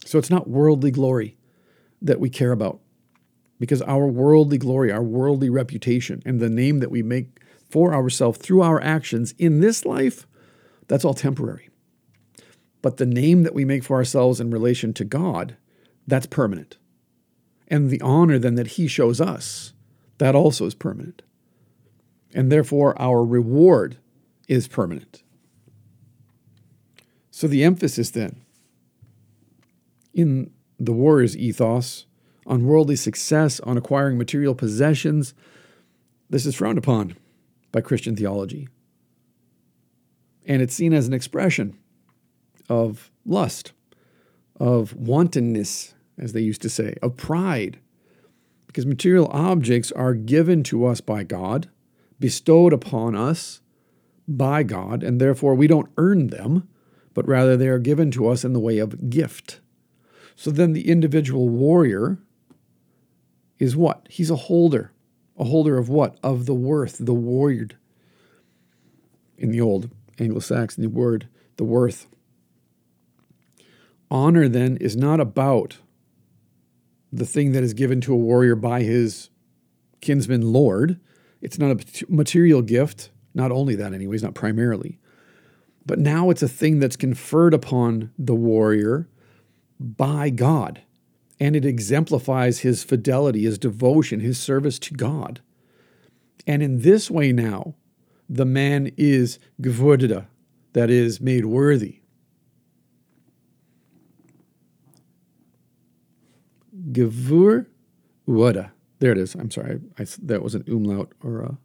So 0.04 0.18
it's 0.18 0.30
not 0.30 0.48
worldly 0.48 0.90
glory 0.90 1.36
that 2.02 2.20
we 2.20 2.30
care 2.30 2.52
about 2.52 2.80
because 3.58 3.82
our 3.82 4.06
worldly 4.06 4.58
glory, 4.58 4.90
our 4.90 5.02
worldly 5.02 5.50
reputation, 5.50 6.22
and 6.24 6.40
the 6.40 6.48
name 6.48 6.80
that 6.80 6.90
we 6.90 7.02
make 7.02 7.38
for 7.68 7.94
ourselves 7.94 8.38
through 8.38 8.62
our 8.62 8.82
actions 8.82 9.34
in 9.38 9.60
this 9.60 9.84
life, 9.84 10.26
that's 10.88 11.04
all 11.04 11.14
temporary. 11.14 11.68
But 12.82 12.96
the 12.96 13.06
name 13.06 13.42
that 13.42 13.54
we 13.54 13.64
make 13.64 13.84
for 13.84 13.96
ourselves 13.96 14.40
in 14.40 14.50
relation 14.50 14.94
to 14.94 15.04
God, 15.04 15.56
that's 16.06 16.26
permanent. 16.26 16.78
And 17.70 17.88
the 17.88 18.00
honor 18.00 18.38
then 18.38 18.56
that 18.56 18.68
He 18.68 18.88
shows 18.88 19.20
us, 19.20 19.72
that 20.18 20.34
also 20.34 20.66
is 20.66 20.74
permanent. 20.74 21.22
And 22.34 22.50
therefore, 22.50 23.00
our 23.00 23.24
reward 23.24 23.96
is 24.48 24.68
permanent. 24.68 25.22
So 27.30 27.46
the 27.46 27.64
emphasis 27.64 28.10
then 28.10 28.42
in 30.12 30.50
the 30.78 30.92
warrior's 30.92 31.36
ethos 31.36 32.06
on 32.46 32.66
worldly 32.66 32.96
success, 32.96 33.60
on 33.60 33.76
acquiring 33.76 34.18
material 34.18 34.54
possessions, 34.54 35.34
this 36.28 36.44
is 36.44 36.54
frowned 36.54 36.78
upon 36.78 37.16
by 37.70 37.80
Christian 37.80 38.16
theology. 38.16 38.68
And 40.46 40.60
it's 40.60 40.74
seen 40.74 40.92
as 40.92 41.06
an 41.06 41.12
expression 41.12 41.78
of 42.68 43.10
lust, 43.24 43.72
of 44.58 44.94
wantonness, 44.94 45.94
as 46.20 46.32
they 46.32 46.40
used 46.40 46.62
to 46.62 46.68
say, 46.68 46.94
of 47.02 47.16
pride, 47.16 47.80
because 48.66 48.86
material 48.86 49.28
objects 49.32 49.90
are 49.92 50.14
given 50.14 50.62
to 50.64 50.86
us 50.86 51.00
by 51.00 51.24
God, 51.24 51.68
bestowed 52.20 52.72
upon 52.72 53.16
us 53.16 53.60
by 54.28 54.62
God, 54.62 55.02
and 55.02 55.20
therefore 55.20 55.54
we 55.54 55.66
don't 55.66 55.90
earn 55.96 56.28
them, 56.28 56.68
but 57.14 57.26
rather 57.26 57.56
they 57.56 57.68
are 57.68 57.80
given 57.80 58.10
to 58.12 58.28
us 58.28 58.44
in 58.44 58.52
the 58.52 58.60
way 58.60 58.78
of 58.78 59.10
gift. 59.10 59.60
So 60.36 60.50
then 60.50 60.72
the 60.72 60.88
individual 60.88 61.48
warrior 61.48 62.18
is 63.58 63.76
what? 63.76 64.06
He's 64.08 64.30
a 64.30 64.36
holder. 64.36 64.92
A 65.36 65.44
holder 65.44 65.76
of 65.76 65.88
what? 65.88 66.18
Of 66.22 66.46
the 66.46 66.54
worth, 66.54 66.98
the 66.98 67.14
warrior. 67.14 67.68
In 69.36 69.50
the 69.50 69.60
old 69.60 69.90
Anglo 70.18 70.40
Saxon 70.40 70.82
the 70.82 70.88
word, 70.88 71.28
the 71.56 71.64
worth. 71.64 72.06
Honor 74.10 74.48
then 74.48 74.76
is 74.76 74.96
not 74.96 75.18
about 75.18 75.78
the 77.12 77.26
thing 77.26 77.52
that 77.52 77.62
is 77.62 77.74
given 77.74 78.00
to 78.02 78.12
a 78.12 78.16
warrior 78.16 78.54
by 78.54 78.82
his 78.82 79.30
kinsman 80.00 80.52
lord. 80.52 81.00
It's 81.40 81.58
not 81.58 81.70
a 81.70 82.04
material 82.08 82.62
gift, 82.62 83.10
not 83.34 83.50
only 83.50 83.74
that, 83.76 83.92
anyways, 83.92 84.22
not 84.22 84.34
primarily. 84.34 84.98
But 85.86 85.98
now 85.98 86.30
it's 86.30 86.42
a 86.42 86.48
thing 86.48 86.78
that's 86.78 86.96
conferred 86.96 87.54
upon 87.54 88.12
the 88.18 88.34
warrior 88.34 89.08
by 89.78 90.30
God. 90.30 90.82
And 91.38 91.56
it 91.56 91.64
exemplifies 91.64 92.60
his 92.60 92.84
fidelity, 92.84 93.44
his 93.44 93.58
devotion, 93.58 94.20
his 94.20 94.38
service 94.38 94.78
to 94.80 94.94
God. 94.94 95.40
And 96.46 96.62
in 96.62 96.82
this 96.82 97.10
way 97.10 97.32
now, 97.32 97.74
the 98.28 98.44
man 98.44 98.92
is 98.96 99.38
gewurde, 99.60 100.26
that 100.74 100.90
is, 100.90 101.20
made 101.20 101.46
worthy. 101.46 101.99
Gewur 106.92 107.66
Wada. 108.26 108.72
There 108.98 109.12
it 109.12 109.18
is. 109.18 109.34
I'm 109.34 109.50
sorry. 109.50 109.80
I, 109.98 110.06
that 110.22 110.42
was 110.42 110.54
an 110.54 110.64
umlaut 110.68 111.12
or 111.22 111.40
a, 111.40 111.58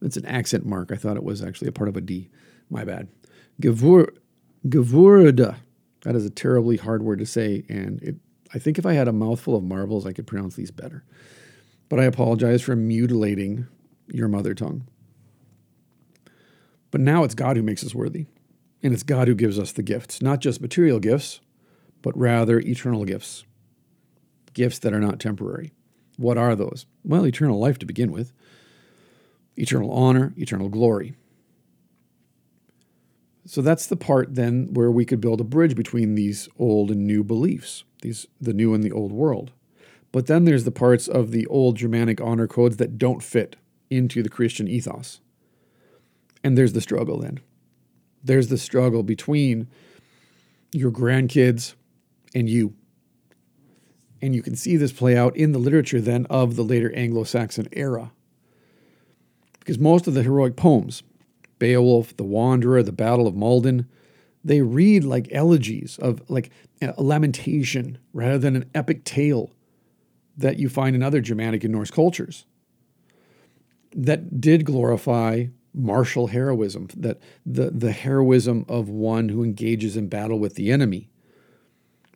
it's 0.00 0.16
an 0.16 0.26
accent 0.26 0.66
mark. 0.66 0.90
I 0.90 0.96
thought 0.96 1.16
it 1.16 1.24
was 1.24 1.42
actually 1.42 1.68
a 1.68 1.72
part 1.72 1.88
of 1.88 1.96
a 1.96 2.00
D. 2.00 2.28
My 2.68 2.84
bad. 2.84 3.08
Gewur, 3.60 4.12
gewurde. 4.68 5.56
That 6.02 6.16
is 6.16 6.24
a 6.24 6.30
terribly 6.30 6.76
hard 6.76 7.02
word 7.02 7.20
to 7.20 7.26
say, 7.26 7.64
and 7.68 8.02
it, 8.02 8.16
I 8.52 8.58
think 8.58 8.78
if 8.78 8.84
I 8.84 8.94
had 8.94 9.08
a 9.08 9.12
mouthful 9.12 9.56
of 9.56 9.62
marbles, 9.62 10.04
I 10.04 10.12
could 10.12 10.26
pronounce 10.26 10.56
these 10.56 10.70
better. 10.72 11.04
But 11.88 12.00
I 12.00 12.04
apologize 12.04 12.62
for 12.62 12.74
mutilating 12.74 13.66
your 14.08 14.28
mother 14.28 14.54
tongue. 14.54 14.88
But 16.90 17.00
now 17.00 17.24
it's 17.24 17.34
God 17.34 17.56
who 17.56 17.62
makes 17.62 17.84
us 17.84 17.94
worthy, 17.94 18.26
and 18.82 18.92
it's 18.92 19.02
God 19.02 19.28
who 19.28 19.34
gives 19.34 19.58
us 19.58 19.72
the 19.72 19.82
gifts, 19.82 20.20
not 20.20 20.40
just 20.40 20.60
material 20.60 20.98
gifts, 20.98 21.40
but 22.02 22.16
rather 22.18 22.58
eternal 22.58 23.04
gifts, 23.04 23.44
gifts 24.52 24.78
that 24.80 24.92
are 24.92 25.00
not 25.00 25.20
temporary. 25.20 25.72
What 26.16 26.38
are 26.38 26.54
those? 26.54 26.86
Well, 27.04 27.26
eternal 27.26 27.58
life 27.58 27.78
to 27.78 27.86
begin 27.86 28.12
with, 28.12 28.32
eternal 29.56 29.90
honor, 29.90 30.32
eternal 30.36 30.68
glory. 30.68 31.14
So 33.44 33.60
that's 33.60 33.86
the 33.86 33.96
part 33.96 34.34
then 34.34 34.72
where 34.72 34.90
we 34.90 35.04
could 35.04 35.20
build 35.20 35.40
a 35.40 35.44
bridge 35.44 35.74
between 35.74 36.14
these 36.14 36.48
old 36.58 36.90
and 36.90 37.06
new 37.06 37.24
beliefs, 37.24 37.84
these 38.02 38.26
the 38.40 38.52
new 38.52 38.72
and 38.72 38.84
the 38.84 38.92
old 38.92 39.12
world. 39.12 39.52
But 40.12 40.26
then 40.26 40.44
there's 40.44 40.64
the 40.64 40.70
parts 40.70 41.08
of 41.08 41.30
the 41.30 41.46
old 41.46 41.76
Germanic 41.76 42.20
honor 42.20 42.46
codes 42.46 42.76
that 42.76 42.98
don't 42.98 43.22
fit 43.22 43.56
into 43.90 44.22
the 44.22 44.28
Christian 44.28 44.68
ethos. 44.68 45.20
And 46.44 46.56
there's 46.56 46.74
the 46.74 46.80
struggle 46.80 47.18
then. 47.18 47.40
There's 48.22 48.48
the 48.48 48.58
struggle 48.58 49.02
between 49.02 49.68
your 50.72 50.90
grandkids 50.90 51.74
and 52.34 52.48
you. 52.48 52.74
And 54.22 54.34
you 54.34 54.42
can 54.42 54.56
see 54.56 54.76
this 54.76 54.92
play 54.92 55.16
out 55.16 55.36
in 55.36 55.52
the 55.52 55.58
literature 55.58 56.00
then 56.00 56.26
of 56.30 56.56
the 56.56 56.62
later 56.62 56.94
Anglo 56.94 57.24
Saxon 57.24 57.68
era. 57.72 58.12
Because 59.58 59.78
most 59.78 60.06
of 60.06 60.14
the 60.14 60.22
heroic 60.22 60.56
poems, 60.56 61.02
Beowulf, 61.58 62.16
The 62.16 62.24
Wanderer, 62.24 62.82
The 62.82 62.92
Battle 62.92 63.26
of 63.26 63.34
Maldon, 63.34 63.88
they 64.44 64.62
read 64.62 65.04
like 65.04 65.28
elegies 65.32 65.98
of 66.00 66.22
like 66.30 66.50
a 66.80 67.02
lamentation 67.02 67.98
rather 68.12 68.38
than 68.38 68.56
an 68.56 68.70
epic 68.74 69.04
tale 69.04 69.50
that 70.36 70.58
you 70.58 70.68
find 70.68 70.96
in 70.96 71.02
other 71.02 71.20
Germanic 71.20 71.64
and 71.64 71.72
Norse 71.72 71.90
cultures 71.90 72.46
that 73.94 74.40
did 74.40 74.64
glorify 74.64 75.46
martial 75.74 76.28
heroism, 76.28 76.88
that 76.96 77.18
the, 77.46 77.70
the 77.70 77.92
heroism 77.92 78.64
of 78.68 78.88
one 78.88 79.28
who 79.28 79.42
engages 79.42 79.96
in 79.96 80.08
battle 80.08 80.38
with 80.38 80.54
the 80.54 80.70
enemy. 80.70 81.08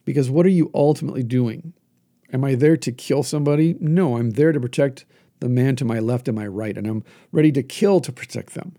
Because 0.05 0.31
what 0.31 0.47
are 0.47 0.51
you 0.51 0.71
ultimately 0.75 1.23
doing? 1.23 1.73
Am 2.33 2.45
I 2.45 2.55
there 2.55 2.77
to 2.77 2.93
kill 2.93 3.23
somebody? 3.23 3.77
No, 3.81 4.17
I'm 4.17 4.31
there 4.31 4.53
to 4.53 4.61
protect 4.61 5.05
the 5.41 5.49
man 5.49 5.77
to 5.77 5.85
my 5.85 5.99
left 5.99 6.29
and 6.29 6.37
my 6.37 6.47
right, 6.47 6.77
and 6.77 6.87
I'm 6.87 7.05
ready 7.31 7.53
to 7.53 7.63
kill 7.63 8.01
to 8.01 8.13
protect 8.13 8.55
them. 8.55 8.77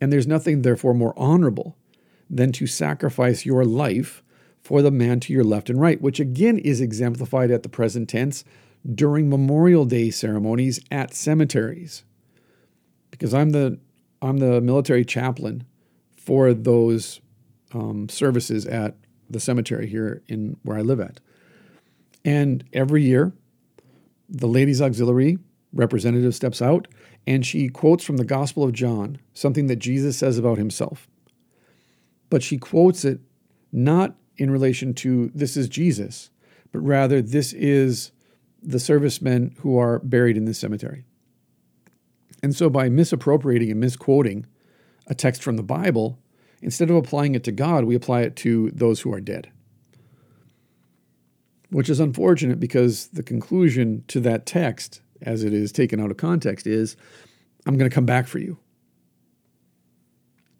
And 0.00 0.12
there's 0.12 0.26
nothing, 0.26 0.62
therefore, 0.62 0.94
more 0.94 1.14
honorable 1.16 1.76
than 2.28 2.52
to 2.52 2.66
sacrifice 2.66 3.44
your 3.44 3.64
life 3.64 4.22
for 4.60 4.82
the 4.82 4.90
man 4.90 5.20
to 5.20 5.32
your 5.32 5.44
left 5.44 5.70
and 5.70 5.80
right, 5.80 6.00
which 6.00 6.20
again 6.20 6.58
is 6.58 6.80
exemplified 6.80 7.50
at 7.50 7.62
the 7.62 7.68
present 7.68 8.08
tense 8.08 8.44
during 8.94 9.28
Memorial 9.28 9.84
Day 9.84 10.10
ceremonies 10.10 10.80
at 10.90 11.14
cemeteries. 11.14 12.04
Because 13.10 13.34
I'm 13.34 13.50
the 13.50 13.78
I'm 14.22 14.38
the 14.38 14.60
military 14.60 15.04
chaplain 15.04 15.64
for 16.16 16.52
those 16.52 17.20
um, 17.72 18.08
services 18.08 18.66
at 18.66 18.96
the 19.28 19.40
cemetery 19.40 19.86
here 19.86 20.22
in 20.28 20.56
where 20.62 20.76
I 20.76 20.82
live 20.82 21.00
at. 21.00 21.20
And 22.24 22.64
every 22.72 23.02
year, 23.02 23.32
the 24.28 24.48
ladies' 24.48 24.80
auxiliary 24.82 25.38
representative 25.72 26.34
steps 26.34 26.60
out 26.60 26.88
and 27.26 27.44
she 27.44 27.68
quotes 27.68 28.04
from 28.04 28.16
the 28.16 28.24
Gospel 28.24 28.64
of 28.64 28.72
John, 28.72 29.18
something 29.34 29.66
that 29.66 29.76
Jesus 29.76 30.16
says 30.16 30.38
about 30.38 30.58
himself. 30.58 31.06
But 32.28 32.42
she 32.42 32.58
quotes 32.58 33.04
it 33.04 33.20
not 33.72 34.16
in 34.36 34.50
relation 34.50 34.94
to 34.94 35.30
this 35.34 35.56
is 35.56 35.68
Jesus, 35.68 36.30
but 36.72 36.80
rather 36.80 37.20
this 37.20 37.52
is 37.52 38.12
the 38.62 38.80
servicemen 38.80 39.54
who 39.60 39.78
are 39.78 39.98
buried 40.00 40.36
in 40.36 40.44
this 40.44 40.58
cemetery. 40.58 41.04
And 42.42 42.56
so 42.56 42.70
by 42.70 42.88
misappropriating 42.88 43.70
and 43.70 43.80
misquoting 43.80 44.46
a 45.06 45.14
text 45.14 45.42
from 45.42 45.56
the 45.56 45.62
Bible, 45.62 46.18
instead 46.62 46.90
of 46.90 46.96
applying 46.96 47.34
it 47.34 47.44
to 47.44 47.52
God, 47.52 47.84
we 47.84 47.94
apply 47.94 48.22
it 48.22 48.36
to 48.36 48.70
those 48.70 49.00
who 49.00 49.12
are 49.12 49.20
dead. 49.20 49.50
Which 51.70 51.88
is 51.88 52.00
unfortunate 52.00 52.58
because 52.58 53.08
the 53.08 53.22
conclusion 53.22 54.04
to 54.08 54.20
that 54.20 54.44
text 54.44 55.00
as 55.22 55.44
it 55.44 55.52
is 55.52 55.72
taken 55.72 56.00
out 56.00 56.10
of 56.10 56.16
context, 56.16 56.66
is 56.66 56.96
I'm 57.66 57.76
going 57.76 57.90
to 57.90 57.94
come 57.94 58.06
back 58.06 58.26
for 58.26 58.38
you. 58.38 58.58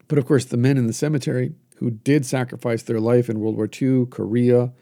But 0.08 0.18
of 0.18 0.26
course, 0.26 0.44
the 0.44 0.56
men 0.56 0.76
in 0.76 0.86
the 0.86 0.92
cemetery 0.92 1.52
who 1.76 1.90
did 1.90 2.26
sacrifice 2.26 2.82
their 2.82 3.00
life 3.00 3.30
in 3.30 3.40
World 3.40 3.56
War 3.56 3.68
II, 3.80 4.06
Korea, 4.06 4.72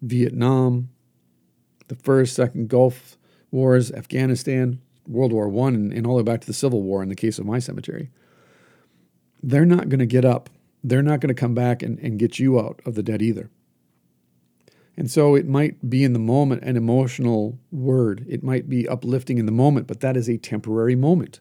Vietnam, 0.00 0.88
the 1.88 1.96
first, 1.96 2.34
second 2.34 2.68
Gulf 2.68 3.18
wars, 3.50 3.90
Afghanistan, 3.92 4.80
World 5.06 5.32
War 5.32 5.48
One, 5.48 5.74
and, 5.74 5.92
and 5.92 6.06
all 6.06 6.16
the 6.16 6.22
way 6.22 6.32
back 6.32 6.40
to 6.42 6.46
the 6.46 6.52
Civil 6.52 6.82
War 6.82 7.02
in 7.02 7.08
the 7.08 7.14
case 7.14 7.38
of 7.38 7.46
my 7.46 7.58
cemetery. 7.58 8.10
They're 9.42 9.66
not 9.66 9.88
going 9.88 10.00
to 10.00 10.06
get 10.06 10.24
up. 10.24 10.50
They're 10.84 11.02
not 11.02 11.20
going 11.20 11.34
to 11.34 11.40
come 11.40 11.54
back 11.54 11.82
and, 11.82 11.98
and 11.98 12.18
get 12.18 12.38
you 12.38 12.58
out 12.60 12.80
of 12.86 12.94
the 12.94 13.02
dead 13.02 13.20
either. 13.20 13.50
And 14.98 15.08
so 15.08 15.36
it 15.36 15.46
might 15.46 15.88
be 15.88 16.02
in 16.02 16.12
the 16.12 16.18
moment 16.18 16.64
an 16.64 16.76
emotional 16.76 17.56
word. 17.70 18.26
It 18.28 18.42
might 18.42 18.68
be 18.68 18.88
uplifting 18.88 19.38
in 19.38 19.46
the 19.46 19.52
moment, 19.52 19.86
but 19.86 20.00
that 20.00 20.16
is 20.16 20.28
a 20.28 20.38
temporary 20.38 20.96
moment 20.96 21.38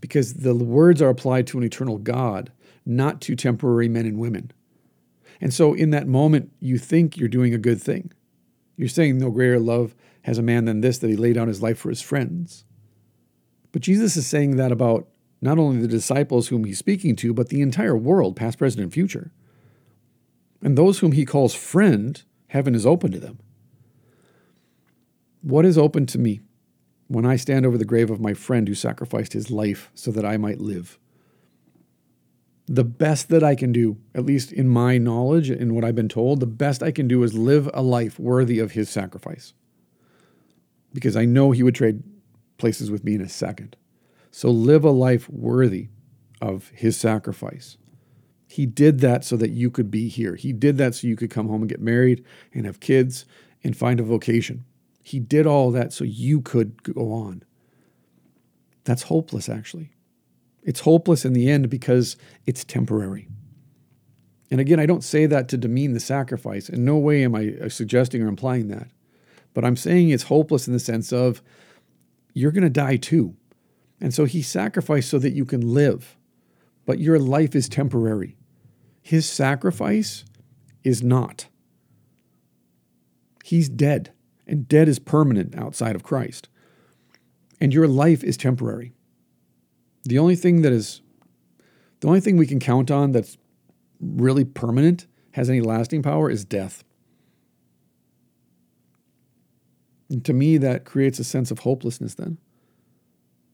because 0.00 0.32
the 0.32 0.54
words 0.54 1.02
are 1.02 1.10
applied 1.10 1.46
to 1.48 1.58
an 1.58 1.64
eternal 1.64 1.98
God, 1.98 2.50
not 2.86 3.20
to 3.20 3.36
temporary 3.36 3.90
men 3.90 4.06
and 4.06 4.18
women. 4.18 4.52
And 5.38 5.52
so 5.52 5.74
in 5.74 5.90
that 5.90 6.08
moment, 6.08 6.50
you 6.60 6.78
think 6.78 7.18
you're 7.18 7.28
doing 7.28 7.52
a 7.52 7.58
good 7.58 7.78
thing. 7.78 8.10
You're 8.78 8.88
saying, 8.88 9.18
No 9.18 9.30
greater 9.30 9.60
love 9.60 9.94
has 10.22 10.38
a 10.38 10.42
man 10.42 10.64
than 10.64 10.80
this, 10.80 10.96
that 10.98 11.10
he 11.10 11.16
laid 11.16 11.34
down 11.34 11.48
his 11.48 11.60
life 11.60 11.76
for 11.76 11.90
his 11.90 12.00
friends. 12.00 12.64
But 13.70 13.82
Jesus 13.82 14.16
is 14.16 14.26
saying 14.26 14.56
that 14.56 14.72
about 14.72 15.08
not 15.42 15.58
only 15.58 15.78
the 15.78 15.88
disciples 15.88 16.48
whom 16.48 16.64
he's 16.64 16.78
speaking 16.78 17.16
to, 17.16 17.34
but 17.34 17.50
the 17.50 17.60
entire 17.60 17.98
world, 17.98 18.34
past, 18.34 18.56
present, 18.56 18.82
and 18.82 18.94
future. 18.94 19.30
And 20.62 20.78
those 20.78 21.00
whom 21.00 21.12
he 21.12 21.26
calls 21.26 21.54
friend, 21.54 22.22
heaven 22.54 22.74
is 22.74 22.86
open 22.86 23.12
to 23.12 23.20
them. 23.20 23.38
What 25.42 25.66
is 25.66 25.76
open 25.76 26.06
to 26.06 26.18
me 26.18 26.40
when 27.08 27.26
I 27.26 27.36
stand 27.36 27.66
over 27.66 27.76
the 27.76 27.84
grave 27.84 28.10
of 28.10 28.20
my 28.20 28.32
friend 28.32 28.66
who 28.66 28.74
sacrificed 28.74 29.34
his 29.34 29.50
life 29.50 29.90
so 29.94 30.10
that 30.10 30.24
I 30.24 30.38
might 30.38 30.60
live? 30.60 30.98
the 32.66 32.84
best 32.84 33.28
that 33.28 33.42
I 33.42 33.54
can 33.54 33.72
do, 33.72 33.98
at 34.14 34.24
least 34.24 34.52
in 34.52 34.68
my 34.68 34.96
knowledge 34.96 35.50
and 35.50 35.74
what 35.74 35.84
I've 35.84 35.94
been 35.94 36.08
told, 36.08 36.40
the 36.40 36.46
best 36.46 36.82
I 36.82 36.92
can 36.92 37.06
do 37.08 37.22
is 37.22 37.34
live 37.34 37.68
a 37.74 37.82
life 37.82 38.18
worthy 38.18 38.58
of 38.58 38.72
his 38.72 38.88
sacrifice. 38.88 39.52
Because 40.92 41.16
I 41.16 41.24
know 41.24 41.50
he 41.50 41.62
would 41.62 41.74
trade 41.74 42.02
places 42.56 42.90
with 42.90 43.04
me 43.04 43.14
in 43.14 43.20
a 43.20 43.28
second. 43.28 43.76
So 44.30 44.50
live 44.50 44.84
a 44.84 44.90
life 44.90 45.28
worthy 45.28 45.88
of 46.40 46.68
his 46.68 46.96
sacrifice. 46.96 47.76
He 48.54 48.66
did 48.66 49.00
that 49.00 49.24
so 49.24 49.36
that 49.38 49.50
you 49.50 49.68
could 49.68 49.90
be 49.90 50.06
here. 50.06 50.36
He 50.36 50.52
did 50.52 50.78
that 50.78 50.94
so 50.94 51.08
you 51.08 51.16
could 51.16 51.28
come 51.28 51.48
home 51.48 51.62
and 51.62 51.68
get 51.68 51.80
married 51.80 52.24
and 52.52 52.66
have 52.66 52.78
kids 52.78 53.24
and 53.64 53.76
find 53.76 53.98
a 53.98 54.04
vocation. 54.04 54.64
He 55.02 55.18
did 55.18 55.44
all 55.44 55.72
that 55.72 55.92
so 55.92 56.04
you 56.04 56.40
could 56.40 56.80
go 56.84 57.12
on. 57.12 57.42
That's 58.84 59.02
hopeless, 59.02 59.48
actually. 59.48 59.90
It's 60.62 60.78
hopeless 60.78 61.24
in 61.24 61.32
the 61.32 61.50
end 61.50 61.68
because 61.68 62.16
it's 62.46 62.62
temporary. 62.62 63.26
And 64.52 64.60
again, 64.60 64.78
I 64.78 64.86
don't 64.86 65.02
say 65.02 65.26
that 65.26 65.48
to 65.48 65.56
demean 65.56 65.92
the 65.92 65.98
sacrifice. 65.98 66.68
In 66.68 66.84
no 66.84 66.96
way 66.96 67.24
am 67.24 67.34
I 67.34 67.56
uh, 67.60 67.68
suggesting 67.68 68.22
or 68.22 68.28
implying 68.28 68.68
that. 68.68 68.86
But 69.52 69.64
I'm 69.64 69.76
saying 69.76 70.10
it's 70.10 70.22
hopeless 70.22 70.68
in 70.68 70.74
the 70.74 70.78
sense 70.78 71.12
of 71.12 71.42
you're 72.34 72.52
going 72.52 72.62
to 72.62 72.70
die 72.70 72.98
too. 72.98 73.34
And 74.00 74.14
so 74.14 74.26
he 74.26 74.42
sacrificed 74.42 75.10
so 75.10 75.18
that 75.18 75.32
you 75.32 75.44
can 75.44 75.74
live. 75.74 76.16
But 76.86 77.00
your 77.00 77.18
life 77.18 77.56
is 77.56 77.68
temporary. 77.68 78.36
His 79.04 79.28
sacrifice 79.28 80.24
is 80.82 81.02
not. 81.02 81.48
He's 83.44 83.68
dead, 83.68 84.14
and 84.46 84.66
dead 84.66 84.88
is 84.88 84.98
permanent 84.98 85.54
outside 85.54 85.94
of 85.94 86.02
Christ. 86.02 86.48
And 87.60 87.74
your 87.74 87.86
life 87.86 88.24
is 88.24 88.38
temporary. 88.38 88.94
The 90.04 90.18
only 90.18 90.36
thing 90.36 90.62
that 90.62 90.72
is, 90.72 91.02
the 92.00 92.08
only 92.08 92.20
thing 92.20 92.38
we 92.38 92.46
can 92.46 92.58
count 92.58 92.90
on 92.90 93.12
that's 93.12 93.36
really 94.00 94.44
permanent, 94.44 95.06
has 95.32 95.50
any 95.50 95.60
lasting 95.60 96.02
power, 96.02 96.30
is 96.30 96.46
death. 96.46 96.82
And 100.08 100.24
to 100.24 100.32
me, 100.32 100.56
that 100.56 100.86
creates 100.86 101.18
a 101.18 101.24
sense 101.24 101.50
of 101.50 101.58
hopelessness 101.58 102.14
then. 102.14 102.38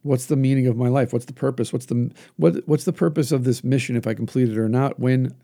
What's 0.03 0.27
the 0.27 0.37
meaning 0.37 0.67
of 0.67 0.77
my 0.77 0.89
life? 0.89 1.13
What's 1.13 1.27
the 1.27 1.33
purpose? 1.33 1.73
What's 1.73 1.87
the 1.87 2.11
what 2.37 2.67
what's 2.67 2.85
the 2.85 2.93
purpose 2.93 3.33
of 3.33 3.45
this 3.45 3.63
mission 3.63 3.97
if 3.97 4.07
I 4.07 4.15
complete 4.15 4.49
it 4.49 4.59
or 4.59 4.69
not 4.69 4.99
when 4.99 5.35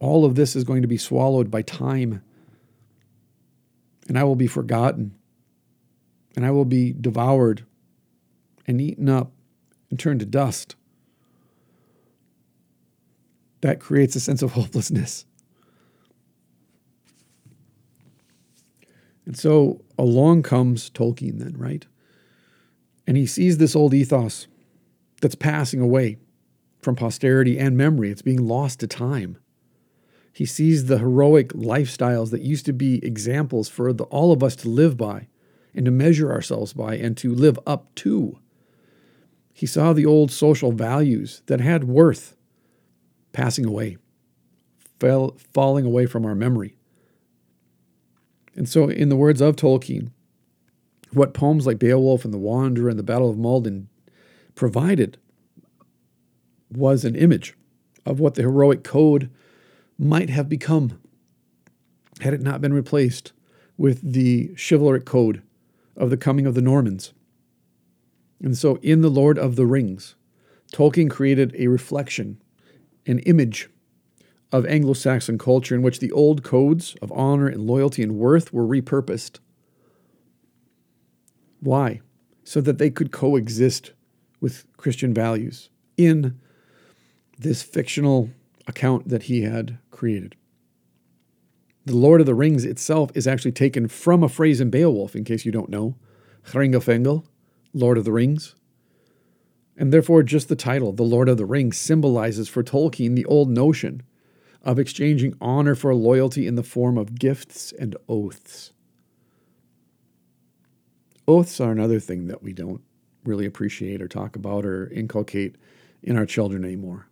all 0.00 0.24
of 0.24 0.34
this 0.34 0.56
is 0.56 0.64
going 0.64 0.82
to 0.82 0.88
be 0.88 0.96
swallowed 0.96 1.50
by 1.50 1.62
time 1.62 2.22
and 4.08 4.18
I 4.18 4.24
will 4.24 4.36
be 4.36 4.46
forgotten 4.46 5.14
and 6.34 6.46
I 6.46 6.50
will 6.50 6.64
be 6.64 6.94
devoured 6.98 7.66
and 8.66 8.80
eaten 8.80 9.08
up 9.08 9.32
and 9.90 9.98
turned 9.98 10.20
to 10.20 10.26
dust. 10.26 10.76
That 13.60 13.78
creates 13.78 14.16
a 14.16 14.20
sense 14.20 14.40
of 14.42 14.52
hopelessness. 14.54 15.26
And 19.26 19.36
so 19.38 19.82
along 19.98 20.42
comes 20.42 20.90
Tolkien, 20.90 21.38
then, 21.38 21.56
right? 21.56 21.86
And 23.06 23.16
he 23.16 23.26
sees 23.26 23.58
this 23.58 23.74
old 23.74 23.94
ethos 23.94 24.46
that's 25.20 25.34
passing 25.34 25.80
away 25.80 26.18
from 26.80 26.96
posterity 26.96 27.58
and 27.58 27.76
memory. 27.76 28.10
It's 28.10 28.22
being 28.22 28.46
lost 28.46 28.80
to 28.80 28.86
time. 28.86 29.38
He 30.32 30.46
sees 30.46 30.86
the 30.86 30.98
heroic 30.98 31.48
lifestyles 31.52 32.30
that 32.30 32.42
used 32.42 32.66
to 32.66 32.72
be 32.72 33.04
examples 33.04 33.68
for 33.68 33.92
the, 33.92 34.04
all 34.04 34.32
of 34.32 34.42
us 34.42 34.56
to 34.56 34.68
live 34.68 34.96
by 34.96 35.28
and 35.74 35.84
to 35.84 35.90
measure 35.90 36.32
ourselves 36.32 36.72
by 36.72 36.96
and 36.96 37.16
to 37.18 37.34
live 37.34 37.58
up 37.66 37.94
to. 37.96 38.38
He 39.52 39.66
saw 39.66 39.92
the 39.92 40.06
old 40.06 40.30
social 40.30 40.72
values 40.72 41.42
that 41.46 41.60
had 41.60 41.84
worth 41.84 42.36
passing 43.32 43.66
away, 43.66 43.98
fell, 44.98 45.36
falling 45.52 45.84
away 45.84 46.06
from 46.06 46.24
our 46.24 46.34
memory. 46.34 46.76
And 48.56 48.68
so, 48.68 48.88
in 48.88 49.08
the 49.08 49.16
words 49.16 49.40
of 49.40 49.56
Tolkien, 49.56 50.10
what 51.12 51.34
poems 51.34 51.66
like 51.66 51.78
Beowulf 51.78 52.24
and 52.24 52.32
The 52.32 52.38
Wanderer 52.38 52.88
and 52.88 52.98
the 52.98 53.04
Battle 53.04 53.30
of 53.30 53.38
Maldon 53.38 53.88
provided 54.54 55.18
was 56.70 57.04
an 57.04 57.16
image 57.16 57.54
of 58.06 58.20
what 58.20 58.34
the 58.34 58.42
heroic 58.42 58.84
code 58.84 59.30
might 59.98 60.30
have 60.30 60.48
become 60.48 61.00
had 62.20 62.34
it 62.34 62.40
not 62.40 62.60
been 62.60 62.72
replaced 62.72 63.32
with 63.76 64.12
the 64.12 64.54
chivalric 64.56 65.04
code 65.04 65.42
of 65.96 66.10
the 66.10 66.16
coming 66.16 66.46
of 66.46 66.54
the 66.54 66.62
Normans. 66.62 67.12
And 68.42 68.56
so, 68.56 68.76
in 68.76 69.02
The 69.02 69.10
Lord 69.10 69.38
of 69.38 69.56
the 69.56 69.66
Rings, 69.66 70.14
Tolkien 70.72 71.10
created 71.10 71.54
a 71.58 71.66
reflection, 71.66 72.40
an 73.06 73.18
image 73.20 73.68
of 74.52 74.66
Anglo 74.66 74.94
Saxon 74.94 75.38
culture 75.38 75.74
in 75.74 75.82
which 75.82 76.00
the 76.00 76.12
old 76.12 76.42
codes 76.42 76.96
of 77.02 77.12
honor 77.12 77.48
and 77.48 77.66
loyalty 77.66 78.02
and 78.02 78.16
worth 78.16 78.52
were 78.52 78.66
repurposed. 78.66 79.38
Why? 81.60 82.00
So 82.44 82.60
that 82.60 82.78
they 82.78 82.90
could 82.90 83.12
coexist 83.12 83.92
with 84.40 84.64
Christian 84.76 85.14
values 85.14 85.68
in 85.96 86.40
this 87.38 87.62
fictional 87.62 88.30
account 88.66 89.08
that 89.08 89.24
he 89.24 89.42
had 89.42 89.78
created. 89.90 90.36
The 91.86 91.96
Lord 91.96 92.20
of 92.20 92.26
the 92.26 92.34
Rings 92.34 92.64
itself 92.64 93.10
is 93.14 93.26
actually 93.26 93.52
taken 93.52 93.88
from 93.88 94.22
a 94.22 94.28
phrase 94.28 94.60
in 94.60 94.70
Beowulf, 94.70 95.16
in 95.16 95.24
case 95.24 95.44
you 95.44 95.52
don't 95.52 95.70
know. 95.70 95.96
Hringafengel, 96.48 97.24
Lord 97.72 97.98
of 97.98 98.04
the 98.04 98.12
Rings. 98.12 98.54
And 99.76 99.92
therefore, 99.92 100.22
just 100.22 100.48
the 100.48 100.56
title, 100.56 100.92
The 100.92 101.02
Lord 101.02 101.28
of 101.28 101.38
the 101.38 101.46
Rings, 101.46 101.78
symbolizes 101.78 102.48
for 102.48 102.62
Tolkien 102.62 103.16
the 103.16 103.24
old 103.24 103.48
notion 103.48 104.02
of 104.62 104.78
exchanging 104.78 105.34
honor 105.40 105.74
for 105.74 105.94
loyalty 105.94 106.46
in 106.46 106.54
the 106.54 106.62
form 106.62 106.98
of 106.98 107.18
gifts 107.18 107.72
and 107.72 107.96
oaths. 108.08 108.72
Oaths 111.30 111.60
are 111.60 111.70
another 111.70 112.00
thing 112.00 112.26
that 112.26 112.42
we 112.42 112.52
don't 112.52 112.80
really 113.24 113.46
appreciate 113.46 114.02
or 114.02 114.08
talk 114.08 114.34
about 114.34 114.66
or 114.66 114.90
inculcate 114.90 115.54
in 116.02 116.16
our 116.16 116.26
children 116.26 116.64
anymore. 116.64 117.06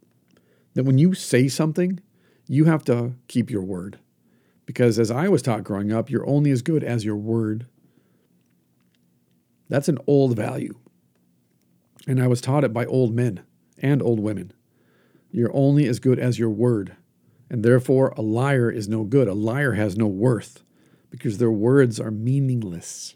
That 0.75 0.83
when 0.83 0.99
you 0.99 1.15
say 1.15 1.47
something, 1.47 2.01
you 2.49 2.65
have 2.65 2.85
to 2.87 3.13
keep 3.29 3.49
your 3.49 3.63
word. 3.63 4.01
Because 4.67 4.99
as 4.99 5.13
I 5.13 5.29
was 5.29 5.41
taught 5.41 5.63
growing 5.63 5.93
up, 5.93 6.11
you're 6.11 6.29
only 6.29 6.51
as 6.51 6.63
good 6.63 6.83
as 6.83 7.05
your 7.05 7.15
word. 7.15 7.67
That's 9.69 9.89
an 9.89 9.99
old 10.09 10.35
value. 10.35 10.75
And 12.09 12.21
I 12.21 12.27
was 12.27 12.41
taught 12.41 12.65
it 12.65 12.73
by 12.73 12.87
old 12.87 13.15
men 13.15 13.45
and 13.79 14.03
old 14.03 14.19
women. 14.19 14.53
You're 15.31 15.55
only 15.55 15.87
as 15.87 16.01
good 16.01 16.19
as 16.19 16.41
your 16.41 16.51
word. 16.51 16.97
And 17.49 17.65
therefore, 17.65 18.13
a 18.17 18.23
liar 18.23 18.69
is 18.69 18.89
no 18.89 19.05
good. 19.05 19.29
A 19.29 19.33
liar 19.33 19.75
has 19.75 19.97
no 19.97 20.09
worth 20.09 20.65
because 21.09 21.39
their 21.39 21.53
words 21.53 22.01
are 22.01 22.11
meaningless. 22.11 23.15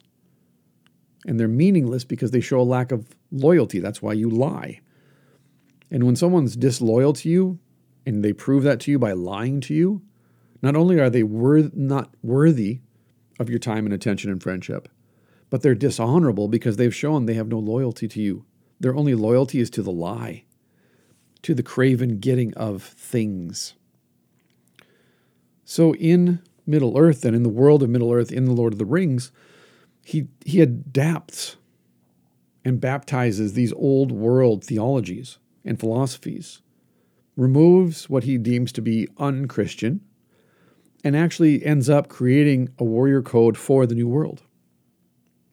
And 1.26 1.38
they're 1.38 1.48
meaningless 1.48 2.04
because 2.04 2.32
they 2.32 2.40
show 2.40 2.60
a 2.60 2.62
lack 2.62 2.90
of 2.90 3.06
loyalty. 3.30 3.78
That's 3.78 4.02
why 4.02 4.12
you 4.12 4.28
lie. 4.28 4.80
And 5.90 6.04
when 6.04 6.16
someone's 6.16 6.56
disloyal 6.56 7.12
to 7.14 7.28
you 7.28 7.58
and 8.06 8.24
they 8.24 8.32
prove 8.32 8.64
that 8.64 8.80
to 8.80 8.90
you 8.90 8.98
by 8.98 9.12
lying 9.12 9.60
to 9.62 9.74
you, 9.74 10.02
not 10.62 10.76
only 10.76 10.98
are 10.98 11.10
they 11.10 11.22
worth, 11.22 11.74
not 11.74 12.14
worthy 12.22 12.80
of 13.38 13.50
your 13.50 13.58
time 13.58 13.84
and 13.84 13.92
attention 13.92 14.30
and 14.30 14.42
friendship, 14.42 14.88
but 15.50 15.62
they're 15.62 15.74
dishonorable 15.74 16.48
because 16.48 16.76
they've 16.76 16.94
shown 16.94 17.26
they 17.26 17.34
have 17.34 17.48
no 17.48 17.58
loyalty 17.58 18.08
to 18.08 18.22
you. 18.22 18.44
Their 18.80 18.94
only 18.96 19.14
loyalty 19.14 19.60
is 19.60 19.70
to 19.70 19.82
the 19.82 19.92
lie, 19.92 20.44
to 21.42 21.54
the 21.54 21.62
craven 21.62 22.18
getting 22.18 22.54
of 22.54 22.82
things. 22.82 23.74
So, 25.64 25.94
in 25.94 26.40
Middle 26.66 26.98
Earth 26.98 27.24
and 27.24 27.36
in 27.36 27.42
the 27.42 27.48
world 27.48 27.82
of 27.82 27.90
Middle 27.90 28.12
Earth 28.12 28.32
in 28.32 28.44
the 28.44 28.52
Lord 28.52 28.72
of 28.72 28.78
the 28.78 28.84
Rings, 28.84 29.30
he 30.04 30.28
he 30.44 30.60
adapts 30.60 31.56
and 32.64 32.80
baptizes 32.80 33.54
these 33.54 33.72
old 33.72 34.12
world 34.12 34.64
theologies 34.64 35.38
and 35.64 35.78
philosophies, 35.78 36.62
removes 37.36 38.08
what 38.08 38.24
he 38.24 38.38
deems 38.38 38.72
to 38.72 38.82
be 38.82 39.08
unchristian, 39.18 40.00
and 41.04 41.16
actually 41.16 41.64
ends 41.64 41.88
up 41.88 42.08
creating 42.08 42.68
a 42.78 42.84
warrior 42.84 43.22
code 43.22 43.56
for 43.56 43.86
the 43.86 43.94
new 43.94 44.08
world. 44.08 44.42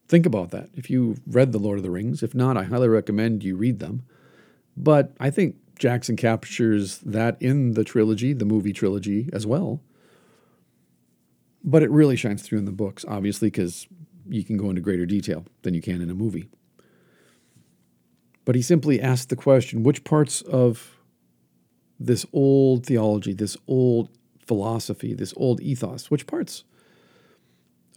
Think 0.08 0.26
about 0.26 0.50
that. 0.50 0.70
If 0.74 0.90
you've 0.90 1.20
read 1.26 1.52
The 1.52 1.58
Lord 1.58 1.78
of 1.78 1.84
the 1.84 1.90
Rings, 1.90 2.22
if 2.22 2.34
not, 2.34 2.56
I 2.56 2.64
highly 2.64 2.88
recommend 2.88 3.44
you 3.44 3.56
read 3.56 3.78
them. 3.78 4.02
But 4.76 5.12
I 5.20 5.30
think 5.30 5.56
Jackson 5.78 6.16
captures 6.16 6.98
that 6.98 7.40
in 7.40 7.74
the 7.74 7.84
trilogy, 7.84 8.32
the 8.32 8.44
movie 8.44 8.72
trilogy 8.72 9.28
as 9.32 9.46
well. 9.46 9.80
But 11.62 11.82
it 11.82 11.90
really 11.90 12.16
shines 12.16 12.42
through 12.42 12.58
in 12.58 12.64
the 12.64 12.72
books, 12.72 13.04
obviously, 13.06 13.48
because 13.48 13.86
you 14.30 14.44
can 14.44 14.56
go 14.56 14.68
into 14.68 14.80
greater 14.80 15.06
detail 15.06 15.44
than 15.62 15.74
you 15.74 15.82
can 15.82 16.00
in 16.00 16.10
a 16.10 16.14
movie. 16.14 16.48
But 18.44 18.54
he 18.54 18.62
simply 18.62 19.00
asked 19.00 19.28
the 19.28 19.36
question 19.36 19.82
which 19.82 20.04
parts 20.04 20.40
of 20.42 20.96
this 21.98 22.24
old 22.32 22.86
theology, 22.86 23.34
this 23.34 23.56
old 23.68 24.08
philosophy, 24.46 25.14
this 25.14 25.34
old 25.36 25.60
ethos, 25.60 26.10
which 26.10 26.26
parts 26.26 26.64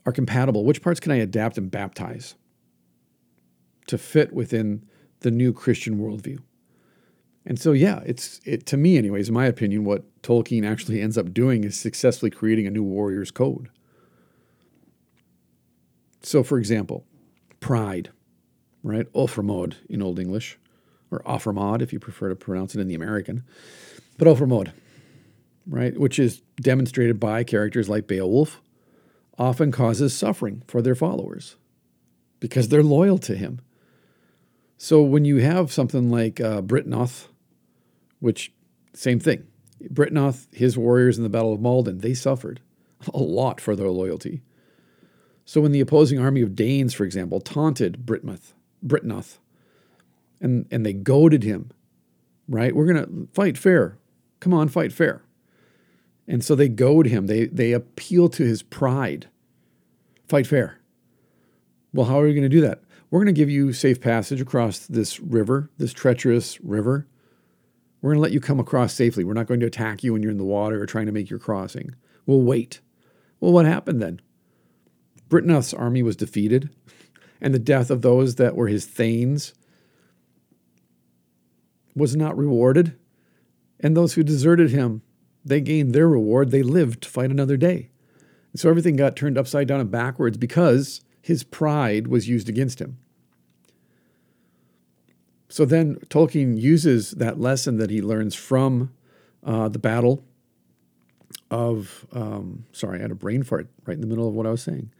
are 0.05 0.11
compatible? 0.11 0.65
Which 0.65 0.81
parts 0.81 0.99
can 0.99 1.11
I 1.11 1.17
adapt 1.17 1.57
and 1.57 1.71
baptize 1.71 2.35
to 3.87 3.97
fit 3.97 4.33
within 4.33 4.85
the 5.21 5.31
new 5.31 5.53
Christian 5.53 5.97
worldview? 5.97 6.39
And 7.45 7.59
so, 7.59 7.71
yeah, 7.71 8.01
it's 8.05 8.39
it 8.45 8.65
to 8.67 8.77
me, 8.77 8.97
anyways, 8.97 9.29
in 9.29 9.33
my 9.33 9.45
opinion, 9.45 9.83
what 9.83 10.03
Tolkien 10.21 10.65
actually 10.65 11.01
ends 11.01 11.17
up 11.17 11.33
doing 11.33 11.63
is 11.63 11.77
successfully 11.77 12.31
creating 12.31 12.67
a 12.67 12.71
new 12.71 12.83
warrior's 12.83 13.31
code. 13.31 13.69
So, 16.23 16.41
for 16.41 16.57
example, 16.57 17.05
pride, 17.59 18.09
right? 18.81 19.11
Offermod 19.13 19.75
in 19.89 20.01
Old 20.01 20.19
English, 20.19 20.57
or 21.11 21.19
Offermod 21.19 21.81
if 21.81 21.93
you 21.93 21.99
prefer 21.99 22.29
to 22.29 22.35
pronounce 22.35 22.73
it 22.75 22.81
in 22.81 22.87
the 22.87 22.95
American, 22.95 23.43
but 24.17 24.27
Offermod, 24.27 24.71
right, 25.67 25.97
which 25.99 26.17
is 26.17 26.41
demonstrated 26.61 27.19
by 27.19 27.43
characters 27.43 27.89
like 27.89 28.07
Beowulf, 28.07 28.61
often 29.37 29.71
causes 29.71 30.15
suffering 30.15 30.63
for 30.67 30.81
their 30.81 30.95
followers 30.95 31.55
because 32.39 32.69
they're 32.69 32.83
loyal 32.83 33.17
to 33.17 33.35
him. 33.35 33.59
So 34.77 35.01
when 35.01 35.25
you 35.25 35.37
have 35.37 35.71
something 35.71 36.09
like 36.09 36.41
uh, 36.41 36.61
Byrhtnoth, 36.61 37.27
which 38.19 38.53
same 38.93 39.19
thing, 39.19 39.47
Byrhtnoth, 39.81 40.53
his 40.53 40.77
warriors 40.77 41.17
in 41.17 41.23
the 41.23 41.29
Battle 41.29 41.53
of 41.53 41.61
Maldon, 41.61 41.99
they 41.99 42.13
suffered 42.13 42.61
a 43.13 43.19
lot 43.19 43.59
for 43.59 43.75
their 43.75 43.89
loyalty. 43.89 44.41
So 45.45 45.61
when 45.61 45.71
the 45.71 45.81
opposing 45.81 46.19
army 46.19 46.41
of 46.41 46.55
Danes, 46.55 46.93
for 46.93 47.03
example, 47.03 47.41
taunted 47.41 48.05
Britmoth, 48.05 48.53
Byrhtnoth, 48.85 49.37
and, 50.39 50.65
and 50.71 50.85
they 50.85 50.93
goaded 50.93 51.43
him, 51.43 51.71
right? 52.47 52.75
We're 52.75 52.85
going 52.85 53.05
to 53.05 53.27
fight 53.33 53.57
fair. 53.57 53.97
Come 54.39 54.53
on, 54.53 54.67
fight 54.67 54.93
fair. 54.93 55.23
And 56.27 56.43
so 56.43 56.55
they 56.55 56.69
goad 56.69 57.07
him. 57.07 57.27
They, 57.27 57.47
they 57.47 57.73
appeal 57.73 58.29
to 58.29 58.43
his 58.43 58.63
pride. 58.63 59.27
Fight 60.27 60.47
fair. 60.47 60.79
Well, 61.93 62.05
how 62.05 62.19
are 62.19 62.23
we 62.23 62.33
going 62.33 62.43
to 62.43 62.49
do 62.49 62.61
that? 62.61 62.81
We're 63.11 63.19
going 63.19 63.33
to 63.33 63.39
give 63.39 63.49
you 63.49 63.73
safe 63.73 64.01
passage 64.01 64.41
across 64.41 64.79
this 64.87 65.19
river, 65.19 65.69
this 65.77 65.93
treacherous 65.93 66.59
river. 66.61 67.07
We're 68.01 68.11
going 68.11 68.17
to 68.17 68.23
let 68.23 68.31
you 68.31 68.41
come 68.41 68.59
across 68.59 68.93
safely. 68.93 69.23
We're 69.23 69.33
not 69.33 69.47
going 69.47 69.59
to 69.59 69.67
attack 69.67 70.03
you 70.03 70.13
when 70.13 70.23
you're 70.23 70.31
in 70.31 70.37
the 70.37 70.43
water 70.43 70.81
or 70.81 70.85
trying 70.85 71.05
to 71.05 71.11
make 71.11 71.29
your 71.29 71.39
crossing. 71.39 71.95
We'll 72.25 72.41
wait. 72.41 72.81
Well, 73.39 73.51
what 73.51 73.65
happened 73.65 74.01
then? 74.01 74.21
Byrhtnoth's 75.33 75.73
army 75.73 76.03
was 76.03 76.15
defeated, 76.15 76.69
and 77.41 77.53
the 77.53 77.59
death 77.59 77.89
of 77.89 78.03
those 78.03 78.35
that 78.35 78.55
were 78.55 78.67
his 78.67 78.85
thanes 78.85 79.53
was 81.95 82.15
not 82.15 82.37
rewarded, 82.37 82.95
and 83.79 83.97
those 83.97 84.13
who 84.13 84.23
deserted 84.23 84.69
him 84.69 85.01
they 85.45 85.61
gained 85.61 85.93
their 85.93 86.07
reward. 86.07 86.51
They 86.51 86.63
lived 86.63 87.03
to 87.03 87.09
fight 87.09 87.31
another 87.31 87.57
day. 87.57 87.89
And 88.51 88.59
so 88.59 88.69
everything 88.69 88.95
got 88.95 89.15
turned 89.15 89.37
upside 89.37 89.67
down 89.67 89.79
and 89.79 89.91
backwards 89.91 90.37
because 90.37 91.01
his 91.21 91.43
pride 91.43 92.07
was 92.07 92.29
used 92.29 92.47
against 92.47 92.79
him. 92.79 92.97
So 95.49 95.65
then 95.65 95.95
Tolkien 96.09 96.59
uses 96.59 97.11
that 97.11 97.39
lesson 97.39 97.77
that 97.77 97.89
he 97.89 98.01
learns 98.01 98.35
from 98.35 98.93
uh, 99.43 99.69
the 99.69 99.79
battle 99.79 100.23
of, 101.51 102.07
um, 102.13 102.65
sorry, 102.71 102.99
I 102.99 103.01
had 103.03 103.11
a 103.11 103.15
brain 103.15 103.43
fart 103.43 103.67
right 103.85 103.93
in 103.93 104.01
the 104.01 104.07
middle 104.07 104.27
of 104.27 104.33
what 104.33 104.47
I 104.47 104.51
was 104.51 104.63
saying. 104.63 104.91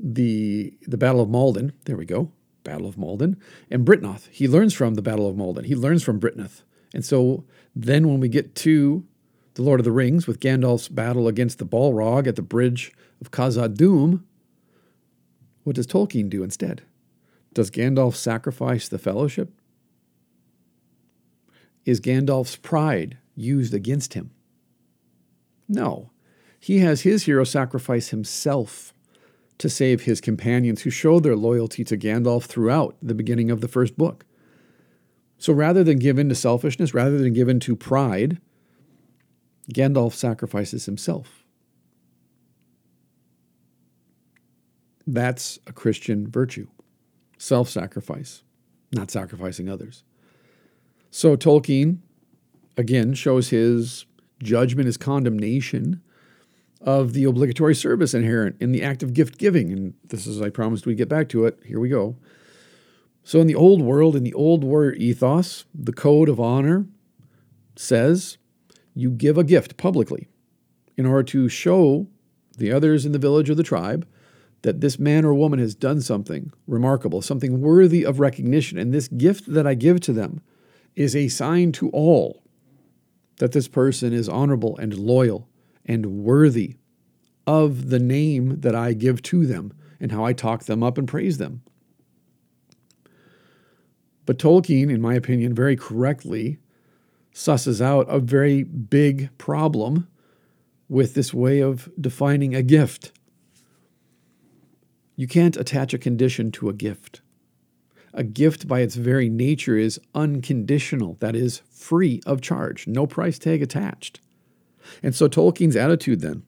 The, 0.00 0.74
the 0.82 0.96
Battle 0.96 1.20
of 1.20 1.28
Maldon, 1.28 1.72
there 1.84 1.96
we 1.96 2.04
go, 2.04 2.30
Battle 2.62 2.86
of 2.86 2.96
Maldon, 2.96 3.36
and 3.70 3.84
Byrhtnoth. 3.84 4.28
He 4.30 4.46
learns 4.46 4.74
from 4.74 4.94
the 4.94 5.02
Battle 5.02 5.28
of 5.28 5.36
Maldon. 5.36 5.64
He 5.64 5.74
learns 5.74 6.02
from 6.02 6.20
Byrhtnoth. 6.20 6.62
And 6.94 7.04
so 7.04 7.44
then 7.74 8.08
when 8.08 8.20
we 8.20 8.28
get 8.28 8.54
to 8.56 9.04
the 9.54 9.62
Lord 9.62 9.80
of 9.80 9.84
the 9.84 9.92
Rings 9.92 10.26
with 10.26 10.40
Gandalf's 10.40 10.88
battle 10.88 11.26
against 11.26 11.58
the 11.58 11.66
Balrog 11.66 12.26
at 12.26 12.36
the 12.36 12.42
bridge 12.42 12.92
of 13.20 13.30
Khazad-dûm, 13.30 14.22
what 15.64 15.76
does 15.76 15.86
Tolkien 15.86 16.30
do 16.30 16.42
instead? 16.42 16.82
Does 17.52 17.70
Gandalf 17.70 18.14
sacrifice 18.14 18.88
the 18.88 18.98
fellowship? 18.98 19.52
Is 21.84 22.00
Gandalf's 22.00 22.56
pride 22.56 23.18
used 23.34 23.74
against 23.74 24.14
him? 24.14 24.30
No. 25.68 26.10
He 26.60 26.78
has 26.78 27.02
his 27.02 27.24
hero 27.24 27.44
sacrifice 27.44 28.08
himself 28.10 28.92
to 29.58 29.68
save 29.68 30.02
his 30.02 30.20
companions 30.20 30.82
who 30.82 30.90
show 30.90 31.20
their 31.20 31.36
loyalty 31.36 31.84
to 31.84 31.96
Gandalf 31.96 32.44
throughout 32.44 32.96
the 33.02 33.14
beginning 33.14 33.50
of 33.50 33.60
the 33.60 33.68
first 33.68 33.96
book. 33.98 34.24
So 35.36 35.52
rather 35.52 35.84
than 35.84 35.98
give 35.98 36.18
in 36.18 36.28
to 36.28 36.34
selfishness, 36.34 36.94
rather 36.94 37.18
than 37.18 37.32
give 37.32 37.48
in 37.48 37.60
to 37.60 37.76
pride, 37.76 38.40
Gandalf 39.72 40.12
sacrifices 40.12 40.86
himself. 40.86 41.44
That's 45.06 45.58
a 45.66 45.72
Christian 45.72 46.28
virtue 46.30 46.68
self 47.38 47.68
sacrifice, 47.68 48.42
not 48.92 49.10
sacrificing 49.10 49.68
others. 49.68 50.04
So 51.10 51.36
Tolkien, 51.36 51.98
again, 52.76 53.14
shows 53.14 53.48
his 53.48 54.04
judgment, 54.42 54.86
his 54.86 54.96
condemnation 54.96 56.02
of 56.80 57.12
the 57.12 57.24
obligatory 57.24 57.74
service 57.74 58.14
inherent 58.14 58.56
in 58.60 58.72
the 58.72 58.82
act 58.82 59.02
of 59.02 59.12
gift 59.12 59.38
giving. 59.38 59.72
And 59.72 59.94
this 60.04 60.26
is, 60.26 60.40
I 60.40 60.50
promised 60.50 60.86
we'd 60.86 60.96
get 60.96 61.08
back 61.08 61.28
to 61.30 61.44
it. 61.44 61.58
Here 61.64 61.80
we 61.80 61.88
go. 61.88 62.16
So, 63.24 63.40
in 63.40 63.46
the 63.46 63.54
old 63.54 63.82
world, 63.82 64.16
in 64.16 64.24
the 64.24 64.34
old 64.34 64.64
warrior 64.64 64.94
ethos, 64.94 65.64
the 65.74 65.92
code 65.92 66.28
of 66.28 66.40
honor 66.40 66.86
says 67.76 68.38
you 68.94 69.10
give 69.10 69.36
a 69.36 69.44
gift 69.44 69.76
publicly 69.76 70.28
in 70.96 71.06
order 71.06 71.22
to 71.24 71.48
show 71.48 72.06
the 72.56 72.72
others 72.72 73.04
in 73.04 73.12
the 73.12 73.18
village 73.18 73.50
or 73.50 73.54
the 73.54 73.62
tribe 73.62 74.06
that 74.62 74.80
this 74.80 74.98
man 74.98 75.24
or 75.24 75.34
woman 75.34 75.58
has 75.58 75.74
done 75.74 76.00
something 76.00 76.52
remarkable, 76.66 77.22
something 77.22 77.60
worthy 77.60 78.04
of 78.04 78.18
recognition. 78.18 78.78
And 78.78 78.92
this 78.92 79.08
gift 79.08 79.52
that 79.52 79.66
I 79.66 79.74
give 79.74 80.00
to 80.00 80.12
them 80.12 80.40
is 80.96 81.14
a 81.14 81.28
sign 81.28 81.70
to 81.72 81.90
all 81.90 82.42
that 83.36 83.52
this 83.52 83.68
person 83.68 84.12
is 84.12 84.28
honorable 84.28 84.76
and 84.78 84.98
loyal 84.98 85.48
and 85.88 86.22
worthy 86.22 86.76
of 87.46 87.88
the 87.88 87.98
name 87.98 88.60
that 88.60 88.74
I 88.74 88.92
give 88.92 89.22
to 89.22 89.46
them 89.46 89.72
and 89.98 90.12
how 90.12 90.22
I 90.22 90.34
talk 90.34 90.64
them 90.64 90.82
up 90.82 90.98
and 90.98 91.08
praise 91.08 91.38
them. 91.38 91.62
But 94.26 94.38
Tolkien, 94.38 94.90
in 94.90 95.00
my 95.00 95.14
opinion, 95.14 95.54
very 95.54 95.74
correctly 95.74 96.58
susses 97.32 97.80
out 97.80 98.06
a 98.10 98.18
very 98.18 98.62
big 98.62 99.30
problem 99.38 100.06
with 100.88 101.14
this 101.14 101.32
way 101.32 101.60
of 101.60 101.90
defining 101.98 102.54
a 102.54 102.62
gift. 102.62 103.12
You 105.16 105.26
can't 105.26 105.56
attach 105.56 105.94
a 105.94 105.98
condition 105.98 106.52
to 106.52 106.68
a 106.68 106.74
gift. 106.74 107.22
A 108.12 108.22
gift, 108.22 108.68
by 108.68 108.80
its 108.80 108.94
very 108.94 109.28
nature, 109.28 109.76
is 109.76 110.00
unconditional, 110.14 111.16
that 111.20 111.34
is, 111.34 111.62
free 111.70 112.20
of 112.26 112.40
charge, 112.40 112.86
no 112.86 113.06
price 113.06 113.38
tag 113.38 113.62
attached. 113.62 114.20
And 115.02 115.14
so 115.14 115.28
Tolkien's 115.28 115.76
attitude 115.76 116.20
then 116.20 116.42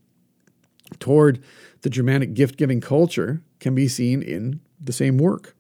toward 0.99 1.43
the 1.83 1.91
Germanic 1.91 2.35
gift 2.35 2.57
giving 2.57 2.81
culture 2.81 3.43
can 3.61 3.75
be 3.75 3.89
seen 3.89 4.23
in 4.23 4.61
the 4.81 4.93
same 4.93 5.19
work 5.19 5.55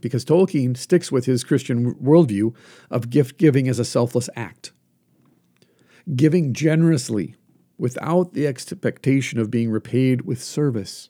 because 0.00 0.24
Tolkien 0.24 0.76
sticks 0.76 1.12
with 1.12 1.26
his 1.26 1.44
Christian 1.44 1.94
worldview 1.94 2.54
of 2.90 3.10
gift 3.10 3.38
giving 3.38 3.68
as 3.68 3.78
a 3.78 3.84
selfless 3.84 4.28
act. 4.34 4.72
Giving 6.16 6.52
generously 6.52 7.36
without 7.78 8.32
the 8.32 8.46
expectation 8.46 9.38
of 9.38 9.50
being 9.50 9.70
repaid 9.70 10.22
with 10.22 10.42
service. 10.42 11.08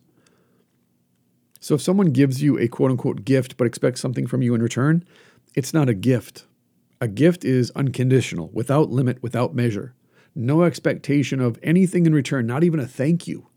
So 1.61 1.74
if 1.74 1.82
someone 1.82 2.12
gives 2.12 2.43
you 2.43 2.59
a 2.59 2.68
quote 2.68 2.91
unquote 2.91 3.24
gift 3.24 3.57
but 3.57 3.66
expects 3.66 4.01
something 4.01 4.26
from 4.26 4.43
you 4.43 4.55
in 4.55 4.62
return, 4.62 5.05
it's 5.55 5.74
not 5.74 5.88
a 5.88 5.95
gift. 5.95 6.47
A 7.01 7.09
gift 7.09 7.45
is 7.45 7.70
unconditional, 7.70 8.51
without 8.53 8.91
limit, 8.91 9.22
without 9.22 9.55
measure. 9.55 9.95
No 10.35 10.62
expectation 10.62 11.41
of 11.41 11.59
anything 11.62 12.07
in 12.07 12.14
return, 12.14 12.47
not 12.47 12.64
even 12.64 12.81
a 12.81 12.87
thank 12.87 13.26
you. 13.26 13.49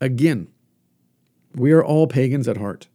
Again, 0.00 0.48
we 1.54 1.72
are 1.72 1.84
all 1.84 2.06
pagans 2.06 2.48
at 2.48 2.56
heart. 2.56 2.88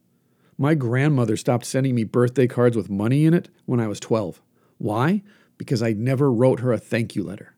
My 0.58 0.74
grandmother 0.74 1.36
stopped 1.36 1.64
sending 1.64 1.94
me 1.94 2.04
birthday 2.04 2.46
cards 2.46 2.76
with 2.76 2.90
money 2.90 3.24
in 3.24 3.34
it 3.34 3.48
when 3.64 3.80
I 3.80 3.88
was 3.88 3.98
12. 3.98 4.42
Why? 4.78 5.22
Because 5.56 5.82
I 5.82 5.92
never 5.92 6.30
wrote 6.30 6.60
her 6.60 6.72
a 6.72 6.78
thank 6.78 7.16
you 7.16 7.22
letter. 7.22 7.54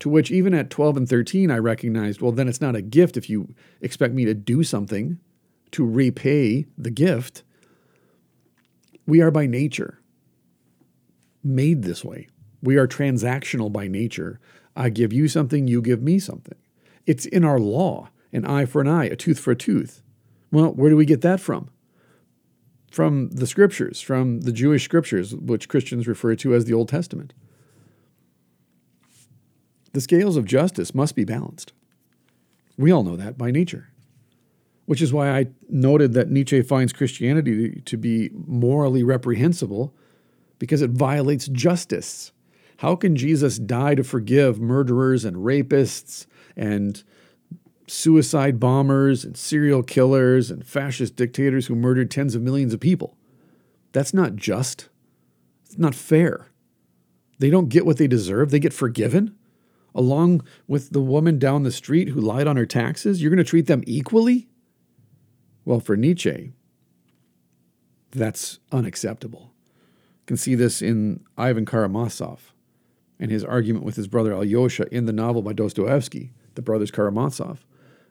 To 0.00 0.08
which, 0.08 0.30
even 0.30 0.54
at 0.54 0.70
12 0.70 0.96
and 0.96 1.08
13, 1.08 1.50
I 1.50 1.58
recognized 1.58 2.20
well, 2.20 2.30
then 2.30 2.46
it's 2.46 2.60
not 2.60 2.76
a 2.76 2.82
gift 2.82 3.16
if 3.16 3.28
you 3.28 3.54
expect 3.80 4.14
me 4.14 4.24
to 4.24 4.34
do 4.34 4.62
something 4.62 5.18
to 5.72 5.84
repay 5.84 6.66
the 6.76 6.90
gift. 6.90 7.42
We 9.06 9.20
are 9.20 9.32
by 9.32 9.46
nature 9.46 10.00
made 11.42 11.82
this 11.82 12.04
way. 12.04 12.28
We 12.62 12.76
are 12.76 12.88
transactional 12.88 13.72
by 13.72 13.88
nature. 13.88 14.40
I 14.76 14.90
give 14.90 15.12
you 15.12 15.28
something, 15.28 15.68
you 15.68 15.82
give 15.82 16.02
me 16.02 16.18
something. 16.18 16.58
It's 17.06 17.26
in 17.26 17.44
our 17.44 17.58
law 17.58 18.10
an 18.32 18.44
eye 18.44 18.66
for 18.66 18.80
an 18.80 18.88
eye, 18.88 19.06
a 19.06 19.16
tooth 19.16 19.38
for 19.38 19.52
a 19.52 19.56
tooth. 19.56 20.02
Well, 20.50 20.72
where 20.72 20.90
do 20.90 20.96
we 20.96 21.06
get 21.06 21.22
that 21.22 21.40
from? 21.40 21.70
From 22.90 23.30
the 23.30 23.46
scriptures, 23.46 24.00
from 24.00 24.42
the 24.42 24.52
Jewish 24.52 24.84
scriptures, 24.84 25.34
which 25.34 25.68
Christians 25.68 26.06
refer 26.06 26.34
to 26.36 26.54
as 26.54 26.64
the 26.64 26.74
Old 26.74 26.88
Testament. 26.88 27.32
The 29.92 30.00
scales 30.00 30.36
of 30.36 30.44
justice 30.44 30.94
must 30.94 31.14
be 31.14 31.24
balanced. 31.24 31.72
We 32.76 32.92
all 32.92 33.02
know 33.02 33.16
that 33.16 33.36
by 33.36 33.50
nature, 33.50 33.90
which 34.86 35.02
is 35.02 35.12
why 35.12 35.30
I 35.30 35.48
noted 35.68 36.12
that 36.12 36.30
Nietzsche 36.30 36.62
finds 36.62 36.92
Christianity 36.92 37.82
to 37.84 37.96
be 37.96 38.30
morally 38.32 39.02
reprehensible 39.02 39.94
because 40.58 40.82
it 40.82 40.90
violates 40.90 41.48
justice. 41.48 42.32
How 42.78 42.94
can 42.94 43.16
Jesus 43.16 43.58
die 43.58 43.96
to 43.96 44.04
forgive 44.04 44.60
murderers 44.60 45.24
and 45.24 45.38
rapists 45.38 46.26
and 46.56 47.02
suicide 47.88 48.60
bombers 48.60 49.24
and 49.24 49.36
serial 49.36 49.82
killers 49.82 50.48
and 50.48 50.64
fascist 50.64 51.16
dictators 51.16 51.66
who 51.66 51.74
murdered 51.74 52.08
tens 52.08 52.36
of 52.36 52.42
millions 52.42 52.72
of 52.72 52.78
people? 52.78 53.16
That's 53.90 54.14
not 54.14 54.36
just. 54.36 54.90
It's 55.64 55.76
not 55.76 55.96
fair. 55.96 56.52
They 57.40 57.50
don't 57.50 57.68
get 57.68 57.84
what 57.84 57.96
they 57.96 58.06
deserve, 58.06 58.52
they 58.52 58.60
get 58.60 58.72
forgiven. 58.72 59.34
Along 59.92 60.42
with 60.68 60.90
the 60.90 61.00
woman 61.00 61.40
down 61.40 61.64
the 61.64 61.72
street 61.72 62.10
who 62.10 62.20
lied 62.20 62.46
on 62.46 62.56
her 62.56 62.66
taxes, 62.66 63.20
you're 63.20 63.30
going 63.30 63.38
to 63.38 63.44
treat 63.44 63.66
them 63.66 63.82
equally? 63.86 64.46
Well, 65.64 65.80
for 65.80 65.96
Nietzsche, 65.96 66.52
that's 68.12 68.60
unacceptable 68.70 69.52
You 70.20 70.26
can 70.26 70.36
see 70.36 70.54
this 70.54 70.80
in 70.80 71.24
Ivan 71.36 71.66
Karamazov 71.66 72.52
and 73.20 73.30
his 73.30 73.44
argument 73.44 73.84
with 73.84 73.96
his 73.96 74.08
brother 74.08 74.32
Alyosha 74.32 74.86
in 74.94 75.06
the 75.06 75.12
novel 75.12 75.42
by 75.42 75.52
Dostoevsky, 75.52 76.32
The 76.54 76.62
Brothers 76.62 76.90
Karamazov. 76.90 77.64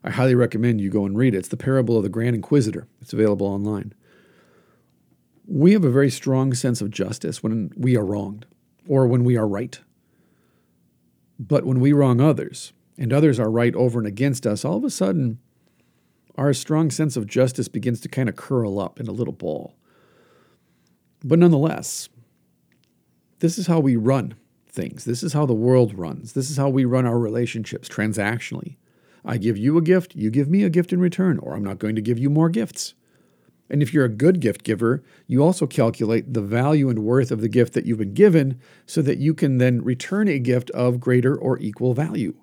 I 0.04 0.12
highly 0.12 0.36
recommend 0.36 0.82
you 0.82 0.90
go 0.90 1.06
and 1.06 1.18
read 1.18 1.34
it. 1.34 1.40
It's 1.40 1.48
the 1.48 1.58
parable 1.58 1.98
of 1.98 2.04
the 2.04 2.10
Grand 2.10 2.36
Inquisitor. 2.36 2.88
It's 3.02 3.14
available 3.14 3.48
online. 3.48 3.94
We 5.46 5.74
have 5.74 5.86
a 5.86 5.90
very 5.90 6.10
strong 6.10 6.54
sense 6.54 6.82
of 6.82 6.92
justice 6.92 7.42
when 7.42 7.72
we 7.76 7.96
are 7.96 8.06
wronged 8.06 8.46
or 8.88 9.08
when 9.08 9.24
we 9.24 9.38
are 9.38 9.48
right. 9.48 9.80
But 11.40 11.66
when 11.66 11.80
we 11.80 11.94
wrong 11.94 12.20
others 12.20 12.74
and 12.98 13.14
others 13.14 13.40
are 13.40 13.50
right 13.50 13.76
over 13.76 14.00
and 14.00 14.08
against 14.08 14.46
us, 14.46 14.66
all 14.66 14.78
of 14.78 14.84
a 14.84 14.90
sudden, 14.90 15.40
our 16.36 16.54
strong 16.54 16.92
sense 16.92 17.16
of 17.16 17.28
justice 17.28 17.68
begins 17.68 18.02
to 18.02 18.10
kind 18.10 18.30
of 18.30 18.36
curl 18.36 18.80
up 18.80 19.00
in 19.00 19.08
a 19.08 19.12
little 19.12 19.34
ball. 19.34 19.76
But 21.24 21.40
nonetheless, 21.40 22.10
this 23.40 23.58
is 23.58 23.68
how 23.68 23.80
we 23.80 23.96
run 23.96 24.36
things. 24.70 25.06
This 25.06 25.24
is 25.24 25.34
how 25.34 25.46
the 25.46 25.54
world 25.54 25.98
runs. 25.98 26.34
This 26.34 26.50
is 26.50 26.58
how 26.58 26.70
we 26.70 26.86
run 26.86 27.06
our 27.06 27.20
relationships 27.20 27.90
transactionally. 27.90 28.78
I 29.26 29.38
give 29.38 29.58
you 29.58 29.78
a 29.78 29.82
gift, 29.82 30.16
you 30.16 30.32
give 30.32 30.50
me 30.50 30.64
a 30.64 30.70
gift 30.70 30.94
in 30.94 31.00
return, 31.00 31.40
or 31.40 31.56
I'm 31.56 31.64
not 31.64 31.80
going 31.80 31.96
to 31.96 32.02
give 32.02 32.20
you 32.20 32.30
more 32.30 32.50
gifts. 32.50 32.94
And 33.70 33.84
if 33.84 33.94
you're 33.94 34.06
a 34.06 34.10
good 34.10 34.40
gift 34.40 34.64
giver, 34.64 35.04
you 35.28 35.44
also 35.44 35.68
calculate 35.68 36.34
the 36.34 36.42
value 36.42 36.90
and 36.90 37.00
worth 37.00 37.32
of 37.32 37.42
the 37.42 37.50
gift 37.50 37.74
that 37.74 37.86
you've 37.86 37.98
been 37.98 38.14
given 38.14 38.62
so 38.86 39.02
that 39.02 39.18
you 39.18 39.34
can 39.34 39.58
then 39.58 39.84
return 39.84 40.30
a 40.30 40.40
gift 40.40 40.70
of 40.72 41.02
greater 41.02 41.36
or 41.36 41.60
equal 41.60 41.94
value. 41.94 42.36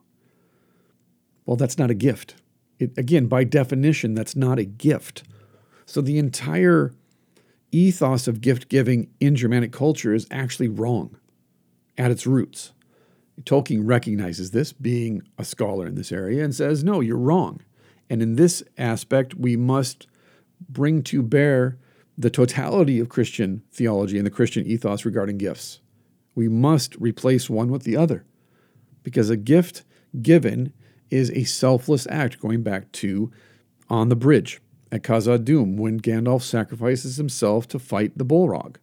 Well, 1.46 1.56
that's 1.56 1.78
not 1.78 1.90
a 1.90 1.94
gift. 1.94 2.34
It, 2.78 2.96
again, 2.98 3.26
by 3.26 3.44
definition, 3.44 4.14
that's 4.14 4.36
not 4.36 4.58
a 4.58 4.64
gift. 4.64 5.22
So 5.86 6.02
the 6.02 6.18
entire 6.18 6.92
ethos 7.72 8.28
of 8.28 8.40
gift 8.40 8.68
giving 8.68 9.08
in 9.20 9.36
Germanic 9.36 9.72
culture 9.72 10.14
is 10.14 10.26
actually 10.30 10.68
wrong 10.68 11.16
at 11.96 12.10
its 12.10 12.26
roots. 12.26 12.72
Tolkien 13.42 13.82
recognizes 13.84 14.52
this, 14.52 14.72
being 14.72 15.22
a 15.38 15.44
scholar 15.44 15.86
in 15.86 15.96
this 15.96 16.12
area, 16.12 16.44
and 16.44 16.54
says, 16.54 16.84
no, 16.84 17.00
you're 17.00 17.16
wrong. 17.16 17.60
And 18.08 18.22
in 18.22 18.36
this 18.36 18.62
aspect, 18.78 19.34
we 19.34 19.56
must 19.56 20.06
bring 20.68 21.02
to 21.04 21.22
bear 21.22 21.78
the 22.16 22.30
totality 22.30 23.00
of 23.00 23.08
Christian 23.08 23.62
theology 23.72 24.18
and 24.18 24.26
the 24.26 24.30
Christian 24.30 24.64
ethos 24.66 25.04
regarding 25.04 25.38
gifts. 25.38 25.80
We 26.34 26.48
must 26.48 26.94
replace 26.96 27.50
one 27.50 27.70
with 27.70 27.82
the 27.82 27.96
other 27.96 28.24
because 29.02 29.30
a 29.30 29.36
gift 29.36 29.82
given 30.22 30.72
is 31.10 31.30
a 31.30 31.44
selfless 31.44 32.06
act, 32.08 32.40
going 32.40 32.62
back 32.62 32.90
to 32.92 33.32
on 33.90 34.08
the 34.08 34.16
bridge 34.16 34.60
at 34.92 35.02
Khazad-dûm 35.02 35.76
when 35.76 36.00
Gandalf 36.00 36.42
sacrifices 36.42 37.16
himself 37.16 37.66
to 37.68 37.78
fight 37.78 38.16
the 38.16 38.24
Balrog. 38.24 38.76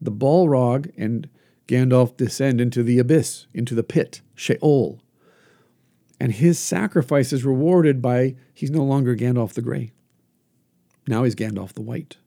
The 0.00 0.12
Balrog 0.12 0.92
and 0.96 1.28
Gandalf 1.72 2.18
descend 2.18 2.60
into 2.60 2.82
the 2.82 2.98
abyss, 2.98 3.46
into 3.54 3.74
the 3.74 3.82
pit, 3.82 4.20
Sheol. 4.34 5.00
And 6.20 6.30
his 6.30 6.58
sacrifice 6.58 7.32
is 7.32 7.46
rewarded 7.46 8.02
by 8.02 8.36
he's 8.52 8.70
no 8.70 8.84
longer 8.84 9.16
Gandalf 9.16 9.54
the 9.54 9.62
Grey. 9.62 9.92
Now 11.08 11.24
he's 11.24 11.34
Gandalf 11.34 11.72
the 11.72 11.80
White. 11.80 12.18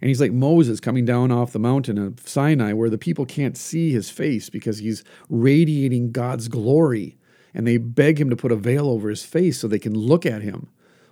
And 0.00 0.08
he's 0.08 0.22
like 0.22 0.32
Moses 0.32 0.80
coming 0.80 1.04
down 1.04 1.30
off 1.30 1.52
the 1.52 1.58
mountain 1.58 1.98
of 1.98 2.26
Sinai 2.26 2.72
where 2.72 2.88
the 2.88 2.96
people 2.96 3.26
can't 3.26 3.58
see 3.58 3.92
his 3.92 4.08
face 4.08 4.48
because 4.48 4.78
he's 4.78 5.04
radiating 5.28 6.10
God's 6.10 6.48
glory. 6.48 7.18
And 7.52 7.66
they 7.66 7.76
beg 7.76 8.18
him 8.18 8.30
to 8.30 8.36
put 8.36 8.52
a 8.52 8.56
veil 8.56 8.88
over 8.88 9.10
his 9.10 9.24
face 9.24 9.58
so 9.58 9.68
they 9.68 9.78
can 9.78 9.94
look 9.94 10.24
at 10.24 10.40
him. 10.40 10.70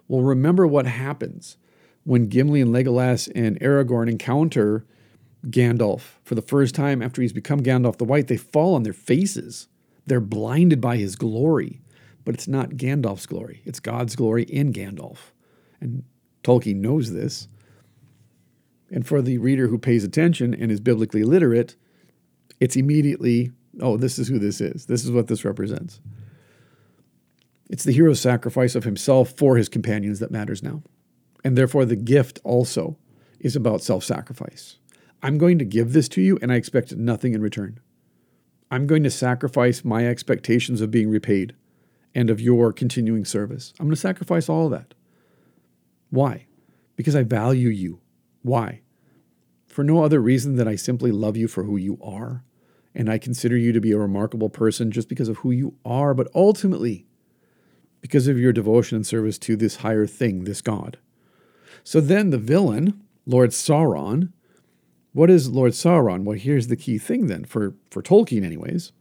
Well, 0.09 0.23
remember 0.23 0.67
what 0.67 0.87
happens 0.87 1.59
when 2.05 2.29
Gimli 2.29 2.63
and 2.63 2.73
Legolas 2.73 3.31
and 3.35 3.61
Aragorn 3.61 4.09
encounter 4.09 4.87
Gandalf 5.51 6.17
for 6.25 6.35
the 6.35 6.43
first 6.43 6.75
time 6.75 7.03
after 7.03 7.23
he's 7.23 7.33
become 7.33 7.63
Gandalf 7.63 7.99
the 7.99 8.05
White. 8.05 8.29
They 8.29 8.37
fall 8.37 8.75
on 8.75 8.83
their 8.83 8.93
faces. 8.93 9.69
They're 10.07 10.21
blinded 10.21 10.81
by 10.81 10.97
his 10.97 11.17
glory. 11.17 11.81
But 12.25 12.35
it's 12.35 12.49
not 12.49 12.71
Gandalf's 12.71 13.27
glory, 13.27 13.63
it's 13.65 13.81
God's 13.81 14.17
glory 14.17 14.43
in 14.43 14.73
Gandalf. 14.73 15.33
And 15.81 16.05
Tolkien 16.43 16.77
knows 16.77 17.13
this. 17.13 17.49
And 18.91 19.07
for 19.07 19.23
the 19.23 19.39
reader 19.39 19.69
who 19.69 19.79
pays 19.79 20.05
attention 20.05 20.55
and 20.55 20.71
is 20.71 20.81
biblically 20.81 21.23
literate, 21.23 21.77
it's 22.61 22.77
immediately, 22.77 23.53
oh, 23.81 23.97
this 23.97 24.19
is 24.19 24.29
who 24.29 24.39
this 24.39 24.61
is. 24.61 24.87
This 24.87 25.05
is 25.05 25.11
what 25.11 25.29
this 25.29 25.45
represents. 25.45 26.01
It's 27.69 27.85
the 27.85 27.93
hero's 27.93 28.21
sacrifice 28.21 28.75
of 28.75 28.85
himself 28.85 29.31
for 29.31 29.57
his 29.57 29.69
companions 29.69 30.19
that 30.21 30.31
matters 30.31 30.63
now. 30.63 30.83
And 31.45 31.57
therefore, 31.57 31.85
the 31.85 31.97
gift 31.97 32.41
also 32.45 32.97
is 33.39 33.55
about 33.55 33.83
self 33.83 34.03
sacrifice. 34.03 34.79
I'm 35.23 35.39
going 35.39 35.59
to 35.59 35.65
give 35.65 35.93
this 35.93 36.09
to 36.11 36.21
you, 36.21 36.39
and 36.43 36.53
I 36.53 36.57
expect 36.57 36.95
nothing 36.95 37.35
in 37.35 37.43
return. 37.43 37.81
I'm 38.71 38.87
going 38.87 39.03
to 39.05 39.11
sacrifice 39.11 39.85
my 39.85 40.07
expectations 40.07 40.81
of 40.81 40.91
being 40.91 41.09
repaid 41.09 41.55
and 42.15 42.31
of 42.31 42.41
your 42.41 42.73
continuing 42.73 43.25
service. 43.25 43.73
I'm 43.79 43.87
going 43.87 43.95
to 43.95 44.01
sacrifice 44.01 44.49
all 44.49 44.67
of 44.67 44.73
that. 44.73 44.95
Why? 46.11 46.47
Because 46.97 47.15
I 47.15 47.23
value 47.23 47.69
you. 47.69 48.01
Why? 48.43 48.81
For 49.67 49.85
no 49.85 50.03
other 50.03 50.21
reason 50.21 50.57
than 50.57 50.67
I 50.67 50.77
simply 50.77 51.13
love 51.13 51.37
you 51.37 51.49
for 51.49 51.65
who 51.65 51.77
you 51.77 51.99
are, 52.03 52.43
and 52.95 53.11
I 53.11 53.19
consider 53.19 53.57
you 53.57 53.73
to 53.73 53.81
be 53.81 53.93
a 53.93 53.99
remarkable 53.99 54.49
person 54.49 54.91
just 54.91 55.09
because 55.09 55.29
of 55.29 55.39
who 55.39 55.51
you 55.51 55.77
are, 55.85 56.15
but 56.15 56.29
ultimately, 56.35 57.07
because 58.01 58.29
of 58.29 58.39
your 58.39 58.53
devotion 58.53 58.97
and 58.97 59.07
service 59.07 59.39
to 59.39 59.57
this 59.57 59.77
higher 59.77 60.07
thing, 60.07 60.45
this 60.45 60.63
God. 60.63 60.99
So 61.85 62.01
then 62.01 62.31
the 62.31 62.39
villain, 62.39 63.03
Lord 63.27 63.51
Sauron, 63.51 64.33
what 65.17 65.31
is 65.31 65.49
Lord 65.49 65.73
Sauron? 65.73 66.25
Well, 66.25 66.37
here's 66.37 66.67
the 66.67 66.77
key 66.77 66.99
thing 66.99 67.27
then, 67.27 67.47
for, 67.47 67.75
for 67.91 68.03
Tolkien, 68.03 68.45
anyways. 68.45 68.93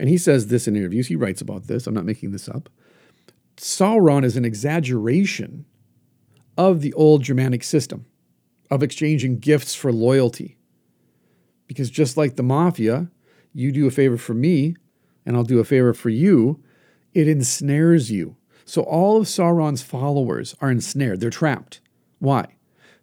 And 0.00 0.08
he 0.08 0.18
says 0.18 0.48
this 0.48 0.66
in 0.66 0.74
interviews, 0.74 1.06
he 1.06 1.14
writes 1.14 1.40
about 1.40 1.68
this, 1.68 1.86
I'm 1.86 1.94
not 1.94 2.04
making 2.04 2.32
this 2.32 2.48
up. 2.48 2.68
Sauron 3.56 4.24
is 4.24 4.36
an 4.36 4.44
exaggeration 4.44 5.66
of 6.58 6.80
the 6.80 6.92
old 6.94 7.22
Germanic 7.22 7.62
system 7.62 8.06
of 8.72 8.82
exchanging 8.82 9.38
gifts 9.38 9.72
for 9.72 9.92
loyalty. 9.92 10.56
Because 11.68 11.90
just 11.90 12.16
like 12.16 12.34
the 12.34 12.42
mafia, 12.42 13.08
you 13.54 13.70
do 13.70 13.86
a 13.86 13.92
favor 13.92 14.16
for 14.16 14.34
me, 14.34 14.74
and 15.24 15.36
I'll 15.36 15.44
do 15.44 15.60
a 15.60 15.64
favor 15.64 15.94
for 15.94 16.08
you, 16.08 16.60
it 17.14 17.28
ensnares 17.28 18.10
you. 18.10 18.36
So 18.64 18.82
all 18.82 19.18
of 19.18 19.28
Sauron's 19.28 19.82
followers 19.82 20.56
are 20.60 20.72
ensnared, 20.72 21.20
they're 21.20 21.30
trapped. 21.30 21.80
Why? 22.18 22.56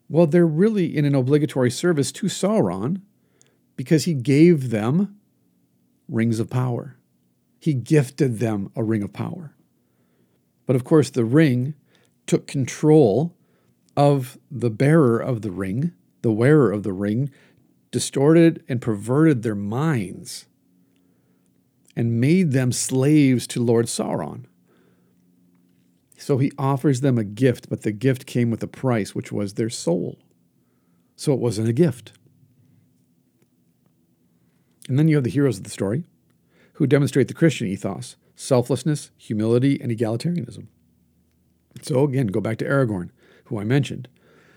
Well, 0.09 0.27
they're 0.27 0.47
really 0.47 0.95
in 0.95 1.05
an 1.05 1.15
obligatory 1.15 1.71
service 1.71 2.11
to 2.13 2.27
Sauron 2.27 3.01
because 3.75 4.05
he 4.05 4.13
gave 4.13 4.69
them 4.69 5.17
rings 6.07 6.39
of 6.39 6.49
power. 6.49 6.97
He 7.59 7.73
gifted 7.73 8.39
them 8.39 8.71
a 8.75 8.83
ring 8.83 9.03
of 9.03 9.13
power. 9.13 9.53
But 10.65 10.75
of 10.75 10.83
course, 10.83 11.09
the 11.09 11.25
ring 11.25 11.73
took 12.25 12.47
control 12.47 13.35
of 13.95 14.37
the 14.51 14.69
bearer 14.69 15.17
of 15.17 15.41
the 15.41 15.51
ring, 15.51 15.93
the 16.21 16.31
wearer 16.31 16.71
of 16.71 16.83
the 16.83 16.93
ring, 16.93 17.29
distorted 17.91 18.63
and 18.67 18.81
perverted 18.81 19.43
their 19.43 19.55
minds 19.55 20.45
and 21.95 22.21
made 22.21 22.51
them 22.51 22.71
slaves 22.71 23.47
to 23.47 23.63
Lord 23.63 23.87
Sauron. 23.87 24.45
So 26.17 26.39
he 26.39 26.51
offers 26.57 27.01
them 27.01 27.17
a 27.17 27.23
gift, 27.23 27.69
but 27.69 27.83
the 27.83 27.91
gift 27.91 28.25
came 28.25 28.49
with 28.49 28.63
a 28.63 28.67
price, 28.67 29.13
which 29.13 29.31
was 29.31 29.53
their 29.53 29.69
soul. 29.69 30.17
So 31.15 31.31
it 31.31 31.39
wasn't 31.39 31.69
a 31.69 31.73
gift. 31.73 32.13
And 34.89 34.97
then 34.97 35.07
you 35.07 35.15
have 35.15 35.23
the 35.23 35.29
heroes 35.29 35.57
of 35.57 35.63
the 35.63 35.69
story 35.69 36.05
who 36.73 36.87
demonstrate 36.87 37.27
the 37.27 37.33
Christian 37.33 37.67
ethos 37.67 38.15
selflessness, 38.35 39.09
humility, 39.17 39.81
and 39.81 39.91
egalitarianism. 39.91 40.67
So 41.81 42.03
again, 42.03 42.27
go 42.27 42.39
back 42.39 42.59
to 42.59 42.65
Aragorn, 42.65 43.09
who 43.45 43.59
I 43.59 43.63
mentioned. 43.63 44.07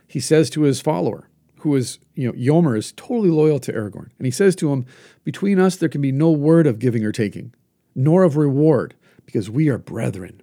He 0.07 0.21
says 0.21 0.51
to 0.51 0.63
his 0.63 0.83
follower, 0.83 1.31
who 1.61 1.75
is, 1.77 1.99
you 2.15 2.27
know, 2.27 2.33
Éomer 2.35 2.77
is 2.77 2.93
totally 2.93 3.31
loyal 3.31 3.59
to 3.61 3.73
Aragorn. 3.73 4.11
And 4.19 4.27
he 4.27 4.31
says 4.31 4.55
to 4.57 4.73
him, 4.73 4.85
Between 5.25 5.59
us 5.59 5.77
there 5.77 5.89
can 5.89 6.01
be 6.01 6.13
no 6.13 6.31
word 6.31 6.67
of 6.67 6.79
giving 6.79 7.05
or 7.05 7.13
taking, 7.13 7.55
nor 7.95 8.23
of 8.23 8.37
reward, 8.37 8.95
because 9.25 9.51
we 9.51 9.69
are 9.69 9.79
brethren. 9.79 10.43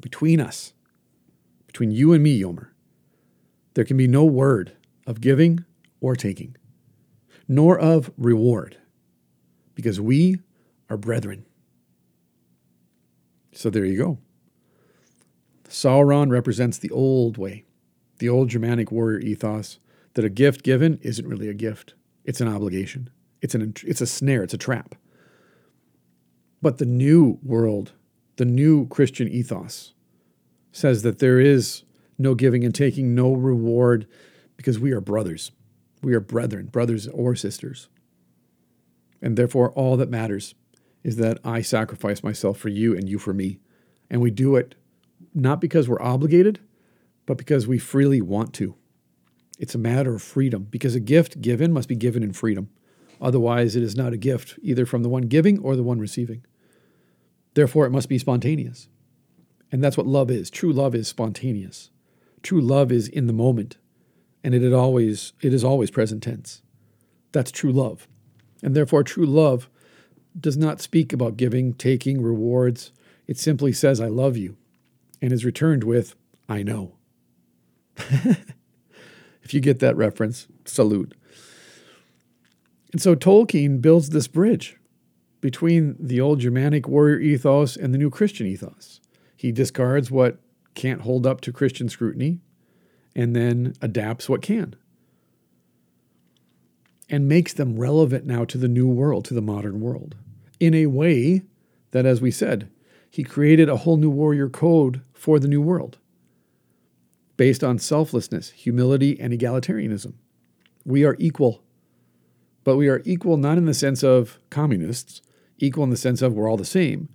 Between 0.00 0.40
us, 0.40 0.72
between 1.66 1.90
you 1.90 2.12
and 2.12 2.22
me, 2.22 2.40
Éomer, 2.40 2.68
there 3.74 3.84
can 3.84 3.96
be 3.96 4.08
no 4.08 4.24
word 4.24 4.72
of 5.06 5.20
giving 5.20 5.64
or 6.00 6.14
taking, 6.14 6.56
nor 7.46 7.78
of 7.78 8.10
reward, 8.16 8.76
because 9.74 10.00
we 10.00 10.38
are 10.88 10.96
brethren. 10.96 11.46
So 13.52 13.70
there 13.70 13.84
you 13.84 13.98
go. 13.98 14.18
Sauron 15.68 16.30
represents 16.30 16.78
the 16.78 16.90
old 16.90 17.36
way, 17.36 17.64
the 18.18 18.28
old 18.28 18.48
Germanic 18.48 18.90
warrior 18.90 19.20
ethos 19.20 19.78
that 20.14 20.24
a 20.24 20.30
gift 20.30 20.62
given 20.62 20.98
isn't 21.02 21.26
really 21.26 21.48
a 21.48 21.54
gift. 21.54 21.94
It's 22.24 22.40
an 22.40 22.48
obligation. 22.48 23.10
It's 23.40 23.54
an 23.54 23.74
it's 23.84 24.00
a 24.00 24.06
snare, 24.06 24.42
it's 24.42 24.54
a 24.54 24.58
trap. 24.58 24.94
But 26.60 26.78
the 26.78 26.86
new 26.86 27.38
world, 27.42 27.92
the 28.38 28.44
new 28.44 28.86
Christian 28.86 29.28
ethos 29.28 29.92
says 30.72 31.02
that 31.02 31.18
there 31.18 31.40
is 31.40 31.82
no 32.18 32.34
giving 32.34 32.64
and 32.64 32.74
taking, 32.74 33.14
no 33.14 33.32
reward 33.32 34.06
because 34.56 34.78
we 34.78 34.92
are 34.92 35.00
brothers. 35.00 35.50
We 36.02 36.14
are 36.14 36.20
brethren, 36.20 36.66
brothers 36.66 37.08
or 37.08 37.34
sisters. 37.34 37.88
And 39.20 39.36
therefore 39.36 39.70
all 39.72 39.96
that 39.96 40.08
matters 40.08 40.54
is 41.02 41.16
that 41.16 41.38
I 41.44 41.62
sacrifice 41.62 42.22
myself 42.22 42.58
for 42.58 42.68
you 42.68 42.96
and 42.96 43.08
you 43.08 43.18
for 43.18 43.34
me. 43.34 43.58
And 44.08 44.20
we 44.20 44.30
do 44.30 44.54
it 44.56 44.76
not 45.34 45.60
because 45.60 45.88
we're 45.88 46.00
obligated, 46.00 46.60
but 47.26 47.38
because 47.38 47.66
we 47.66 47.78
freely 47.78 48.22
want 48.22 48.54
to. 48.54 48.76
It's 49.58 49.74
a 49.74 49.78
matter 49.78 50.14
of 50.14 50.22
freedom 50.22 50.68
because 50.70 50.94
a 50.94 51.00
gift 51.00 51.40
given 51.40 51.72
must 51.72 51.88
be 51.88 51.96
given 51.96 52.22
in 52.22 52.32
freedom. 52.32 52.70
Otherwise, 53.20 53.74
it 53.74 53.82
is 53.82 53.96
not 53.96 54.12
a 54.12 54.16
gift, 54.16 54.56
either 54.62 54.86
from 54.86 55.02
the 55.02 55.08
one 55.08 55.22
giving 55.22 55.58
or 55.58 55.74
the 55.74 55.82
one 55.82 55.98
receiving. 55.98 56.44
Therefore, 57.54 57.86
it 57.86 57.90
must 57.90 58.08
be 58.08 58.18
spontaneous. 58.18 58.88
And 59.70 59.82
that's 59.82 59.96
what 59.96 60.06
love 60.06 60.30
is. 60.30 60.50
True 60.50 60.72
love 60.72 60.94
is 60.94 61.08
spontaneous. 61.08 61.90
True 62.42 62.60
love 62.60 62.92
is 62.92 63.08
in 63.08 63.26
the 63.26 63.32
moment, 63.32 63.76
and 64.44 64.54
it, 64.54 64.72
always 64.72 65.32
it 65.42 65.52
is 65.52 65.64
always 65.64 65.90
present 65.90 66.22
tense. 66.22 66.62
That's 67.32 67.50
true 67.50 67.72
love. 67.72 68.08
And 68.62 68.74
therefore, 68.74 69.02
true 69.02 69.26
love 69.26 69.68
does 70.38 70.56
not 70.56 70.80
speak 70.80 71.12
about 71.12 71.36
giving, 71.36 71.74
taking, 71.74 72.22
rewards. 72.22 72.92
It 73.26 73.38
simply 73.38 73.72
says, 73.72 74.00
I 74.00 74.08
love 74.08 74.36
you, 74.36 74.56
and 75.20 75.32
is 75.32 75.44
returned 75.44 75.84
with, 75.84 76.14
I 76.48 76.62
know. 76.62 76.94
if 79.42 79.52
you 79.52 79.60
get 79.60 79.80
that 79.80 79.96
reference, 79.96 80.46
salute. 80.64 81.14
And 82.92 83.02
so 83.02 83.14
Tolkien 83.14 83.82
builds 83.82 84.10
this 84.10 84.28
bridge 84.28 84.77
between 85.40 85.96
the 85.98 86.20
old 86.20 86.40
Germanic 86.40 86.88
warrior 86.88 87.18
ethos 87.18 87.76
and 87.76 87.94
the 87.94 87.98
new 87.98 88.10
Christian 88.10 88.46
ethos. 88.46 89.00
He 89.36 89.52
discards 89.52 90.10
what 90.10 90.38
can't 90.74 91.02
hold 91.02 91.26
up 91.26 91.40
to 91.42 91.52
Christian 91.52 91.88
scrutiny 91.88 92.40
and 93.14 93.34
then 93.34 93.74
adapts 93.80 94.28
what 94.28 94.42
can 94.42 94.74
and 97.08 97.28
makes 97.28 97.52
them 97.52 97.78
relevant 97.78 98.26
now 98.26 98.44
to 98.44 98.58
the 98.58 98.68
new 98.68 98.86
world, 98.86 99.24
to 99.24 99.34
the 99.34 99.40
modern 99.40 99.80
world, 99.80 100.14
in 100.60 100.74
a 100.74 100.86
way 100.86 101.42
that, 101.92 102.04
as 102.04 102.20
we 102.20 102.30
said, 102.30 102.68
he 103.10 103.24
created 103.24 103.68
a 103.68 103.78
whole 103.78 103.96
new 103.96 104.10
warrior 104.10 104.48
code 104.48 105.00
for 105.14 105.38
the 105.38 105.48
new 105.48 105.62
world 105.62 105.98
based 107.36 107.64
on 107.64 107.78
selflessness, 107.78 108.50
humility, 108.50 109.18
and 109.18 109.32
egalitarianism. 109.32 110.14
We 110.84 111.04
are 111.04 111.16
equal, 111.18 111.62
but 112.64 112.76
we 112.76 112.88
are 112.88 113.00
equal 113.04 113.36
not 113.36 113.56
in 113.56 113.64
the 113.64 113.74
sense 113.74 114.02
of 114.02 114.38
communists, 114.50 115.22
equal 115.58 115.84
in 115.84 115.90
the 115.90 115.96
sense 115.96 116.22
of 116.22 116.34
we're 116.34 116.50
all 116.50 116.56
the 116.56 116.64
same, 116.64 117.08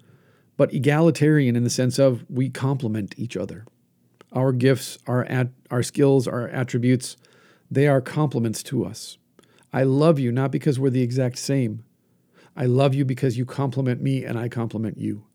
but 0.58 0.74
egalitarian 0.74 1.56
in 1.56 1.64
the 1.64 1.70
sense 1.70 1.98
of 2.00 2.26
we 2.30 2.50
complement 2.50 3.16
each 3.18 3.36
other. 3.36 3.66
Our 4.32 4.52
gifts, 4.52 4.98
our, 5.08 5.26
at, 5.26 5.50
our 5.70 5.84
skills, 5.84 6.28
our 6.28 6.48
attributes, 6.50 7.18
they 7.70 7.88
are 7.88 8.02
complements 8.02 8.64
to 8.64 8.86
us. 8.86 9.18
I 9.72 9.84
love 9.84 10.20
you 10.20 10.32
not 10.32 10.52
because 10.52 10.80
we're 10.80 10.90
the 10.90 11.02
exact 11.02 11.38
same. 11.38 11.84
I 12.56 12.66
love 12.66 12.94
you 12.94 13.06
because 13.06 13.38
you 13.38 13.46
complement 13.46 14.02
me 14.02 14.24
and 14.24 14.38
I 14.38 14.48
complement 14.48 14.98
you. 14.98 15.26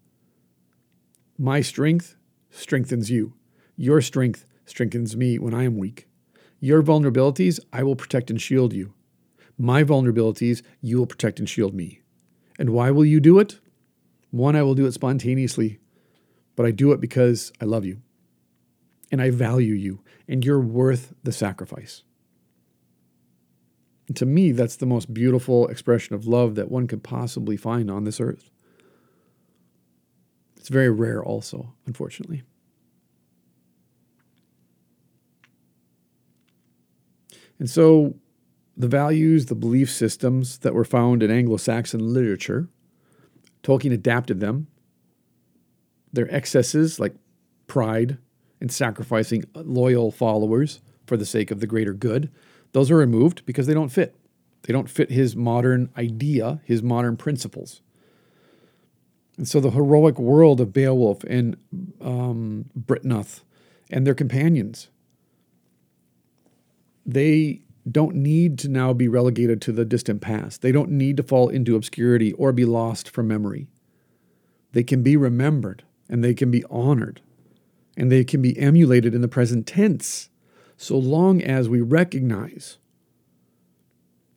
My 1.36 1.60
strength 1.60 2.16
strengthens 2.50 3.10
you. 3.10 3.34
Your 3.76 4.00
strength 4.00 4.46
strengthens 4.66 5.16
me 5.16 5.38
when 5.38 5.54
I 5.54 5.64
am 5.64 5.78
weak. 5.78 6.08
Your 6.60 6.82
vulnerabilities, 6.82 7.60
I 7.72 7.82
will 7.82 7.96
protect 7.96 8.30
and 8.30 8.40
shield 8.40 8.72
you. 8.72 8.94
My 9.56 9.82
vulnerabilities, 9.82 10.62
you 10.80 10.98
will 10.98 11.06
protect 11.06 11.38
and 11.38 11.48
shield 11.48 11.74
me. 11.74 12.02
And 12.58 12.70
why 12.70 12.90
will 12.90 13.04
you 13.04 13.20
do 13.20 13.38
it? 13.38 13.60
One, 14.30 14.56
I 14.56 14.62
will 14.62 14.74
do 14.74 14.86
it 14.86 14.92
spontaneously, 14.92 15.78
but 16.56 16.66
I 16.66 16.70
do 16.70 16.92
it 16.92 17.00
because 17.00 17.52
I 17.60 17.64
love 17.64 17.84
you 17.84 18.02
and 19.10 19.22
I 19.22 19.30
value 19.30 19.74
you, 19.74 20.00
and 20.28 20.44
you're 20.44 20.60
worth 20.60 21.14
the 21.22 21.32
sacrifice. 21.32 22.02
And 24.06 24.16
to 24.16 24.26
me, 24.26 24.52
that's 24.52 24.76
the 24.76 24.86
most 24.86 25.12
beautiful 25.12 25.66
expression 25.68 26.14
of 26.14 26.26
love 26.26 26.54
that 26.56 26.70
one 26.70 26.86
could 26.86 27.02
possibly 27.02 27.56
find 27.56 27.90
on 27.90 28.04
this 28.04 28.20
earth. 28.20 28.50
It's 30.56 30.68
very 30.68 30.90
rare, 30.90 31.22
also, 31.22 31.74
unfortunately. 31.86 32.42
And 37.58 37.68
so, 37.68 38.14
the 38.78 38.88
values, 38.88 39.46
the 39.46 39.56
belief 39.56 39.90
systems 39.90 40.58
that 40.58 40.72
were 40.72 40.84
found 40.84 41.20
in 41.22 41.32
Anglo 41.32 41.56
Saxon 41.56 42.14
literature, 42.14 42.68
Tolkien 43.64 43.92
adapted 43.92 44.38
them. 44.38 44.68
Their 46.12 46.32
excesses, 46.32 47.00
like 47.00 47.14
pride 47.66 48.18
and 48.60 48.70
sacrificing 48.70 49.44
loyal 49.54 50.12
followers 50.12 50.80
for 51.06 51.16
the 51.16 51.26
sake 51.26 51.50
of 51.50 51.58
the 51.58 51.66
greater 51.66 51.92
good, 51.92 52.30
those 52.72 52.90
are 52.90 52.96
removed 52.96 53.44
because 53.44 53.66
they 53.66 53.74
don't 53.74 53.88
fit. 53.88 54.14
They 54.62 54.72
don't 54.72 54.88
fit 54.88 55.10
his 55.10 55.34
modern 55.34 55.90
idea, 55.96 56.60
his 56.64 56.82
modern 56.82 57.16
principles. 57.16 57.82
And 59.36 59.48
so 59.48 59.60
the 59.60 59.70
heroic 59.70 60.18
world 60.18 60.60
of 60.60 60.72
Beowulf 60.72 61.24
and 61.24 61.56
um, 62.00 62.66
Byrhtnoth 62.78 63.42
and 63.90 64.06
their 64.06 64.14
companions, 64.14 64.88
they 67.06 67.62
don't 67.90 68.16
need 68.16 68.58
to 68.58 68.68
now 68.68 68.92
be 68.92 69.08
relegated 69.08 69.60
to 69.62 69.72
the 69.72 69.84
distant 69.84 70.20
past. 70.20 70.62
They 70.62 70.72
don't 70.72 70.90
need 70.90 71.16
to 71.16 71.22
fall 71.22 71.48
into 71.48 71.76
obscurity 71.76 72.32
or 72.34 72.52
be 72.52 72.64
lost 72.64 73.08
from 73.08 73.28
memory. 73.28 73.68
They 74.72 74.82
can 74.82 75.02
be 75.02 75.16
remembered 75.16 75.84
and 76.08 76.22
they 76.22 76.34
can 76.34 76.50
be 76.50 76.64
honored 76.70 77.20
and 77.96 78.12
they 78.12 78.24
can 78.24 78.42
be 78.42 78.58
emulated 78.58 79.14
in 79.14 79.22
the 79.22 79.28
present 79.28 79.66
tense 79.66 80.28
so 80.76 80.96
long 80.96 81.42
as 81.42 81.68
we 81.68 81.80
recognize 81.80 82.78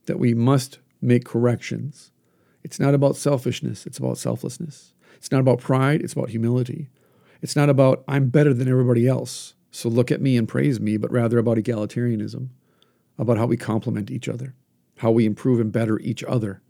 that 0.06 0.20
we 0.20 0.34
must 0.34 0.80
make 1.02 1.26
corrections. 1.26 2.12
It's 2.64 2.80
not 2.80 2.94
about 2.94 3.16
selfishness, 3.16 3.86
it's 3.86 3.98
about 3.98 4.18
selflessness. 4.18 4.94
It's 5.16 5.32
not 5.32 5.42
about 5.42 5.60
pride, 5.60 6.02
it's 6.02 6.14
about 6.14 6.30
humility. 6.30 6.90
It's 7.42 7.56
not 7.56 7.70
about, 7.70 8.04
I'm 8.08 8.30
better 8.30 8.54
than 8.54 8.68
everybody 8.68 9.08
else, 9.08 9.54
so 9.72 9.90
look 9.90 10.12
at 10.12 10.22
me 10.22 10.38
and 10.38 10.48
praise 10.48 10.80
me, 10.80 10.98
but 10.98 11.12
rather 11.12 11.38
about 11.38 11.58
egalitarianism, 11.58 12.50
about 13.22 13.38
how 13.38 13.46
we 13.46 13.56
complement 13.56 14.12
each 14.12 14.28
other, 14.28 14.56
how 14.98 15.12
we 15.12 15.26
improve 15.26 15.62
and 15.62 15.72
better 15.72 16.00
each 16.00 16.24
other. 16.26 16.62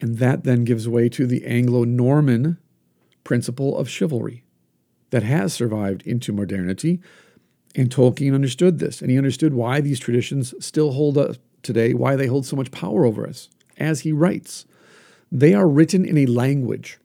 And 0.00 0.18
that 0.18 0.42
then 0.44 0.64
gives 0.64 0.88
way 0.88 1.08
to 1.10 1.26
the 1.26 1.44
Anglo 1.46 1.84
Norman 1.84 2.58
principle 3.22 3.78
of 3.78 3.88
chivalry 3.88 4.42
that 5.10 5.22
has 5.22 5.54
survived 5.54 6.02
into 6.06 6.32
modernity 6.32 7.00
And 7.74 7.90
Tolkien 7.90 8.34
understood 8.34 8.78
this, 8.78 9.02
and 9.02 9.10
he 9.10 9.18
understood 9.18 9.54
why 9.54 9.80
these 9.80 9.98
traditions 9.98 10.54
still 10.64 10.92
hold 10.92 11.18
up 11.18 11.36
today, 11.62 11.92
why 11.92 12.14
they 12.14 12.26
hold 12.26 12.46
so 12.46 12.56
much 12.56 12.70
power 12.70 13.04
over 13.04 13.26
us. 13.26 13.48
As 13.76 14.00
he 14.00 14.12
writes, 14.12 14.64
they 15.32 15.54
are 15.54 15.66
written 15.66 16.04
in 16.04 16.16
a 16.16 16.26
language 16.26 16.98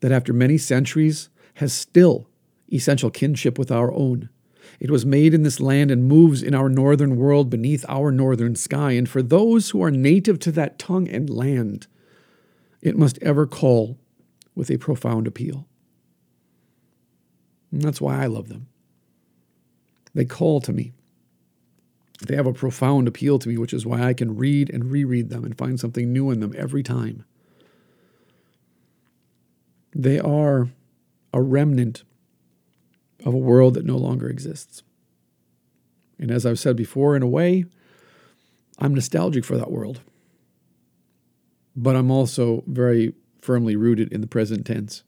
that, 0.00 0.10
after 0.10 0.32
many 0.32 0.58
centuries, 0.58 1.28
has 1.54 1.72
still 1.72 2.28
essential 2.72 3.10
kinship 3.10 3.58
with 3.58 3.70
our 3.70 3.92
own. 3.92 4.28
It 4.78 4.90
was 4.90 5.04
made 5.04 5.34
in 5.34 5.42
this 5.42 5.60
land 5.60 5.90
and 5.90 6.04
moves 6.04 6.42
in 6.42 6.54
our 6.54 6.68
northern 6.68 7.16
world 7.16 7.50
beneath 7.50 7.84
our 7.88 8.10
northern 8.10 8.54
sky. 8.54 8.92
And 8.92 9.08
for 9.08 9.22
those 9.22 9.70
who 9.70 9.82
are 9.82 9.90
native 9.90 10.38
to 10.40 10.52
that 10.52 10.78
tongue 10.78 11.08
and 11.08 11.28
land, 11.28 11.86
it 12.80 12.96
must 12.96 13.18
ever 13.22 13.46
call 13.46 13.98
with 14.54 14.70
a 14.70 14.78
profound 14.78 15.26
appeal. 15.26 15.66
And 17.72 17.82
that's 17.82 18.00
why 18.00 18.22
I 18.22 18.26
love 18.26 18.48
them. 18.48 18.68
They 20.14 20.24
call 20.24 20.60
to 20.62 20.72
me. 20.72 20.92
They 22.26 22.36
have 22.36 22.46
a 22.46 22.52
profound 22.52 23.08
appeal 23.08 23.38
to 23.38 23.48
me, 23.48 23.56
which 23.56 23.72
is 23.72 23.86
why 23.86 24.02
I 24.02 24.12
can 24.12 24.36
read 24.36 24.70
and 24.70 24.90
reread 24.90 25.30
them 25.30 25.44
and 25.44 25.56
find 25.56 25.80
something 25.80 26.12
new 26.12 26.30
in 26.30 26.40
them 26.40 26.54
every 26.56 26.82
time. 26.82 27.24
They 29.94 30.18
are 30.18 30.68
a 31.32 31.40
remnant 31.40 32.04
of 33.24 33.34
a 33.34 33.38
world 33.38 33.74
that 33.74 33.84
no 33.84 33.96
longer 33.96 34.28
exists. 34.28 34.82
And 36.18 36.30
as 36.30 36.44
I've 36.44 36.58
said 36.58 36.76
before, 36.76 37.16
in 37.16 37.22
a 37.22 37.28
way, 37.28 37.64
I'm 38.78 38.94
nostalgic 38.94 39.44
for 39.44 39.56
that 39.56 39.70
world. 39.70 40.00
But 41.76 41.96
I'm 41.96 42.10
also 42.10 42.62
very 42.66 43.14
firmly 43.40 43.76
rooted 43.76 44.12
in 44.12 44.20
the 44.20 44.26
present 44.26 44.66
tense. 44.66 45.02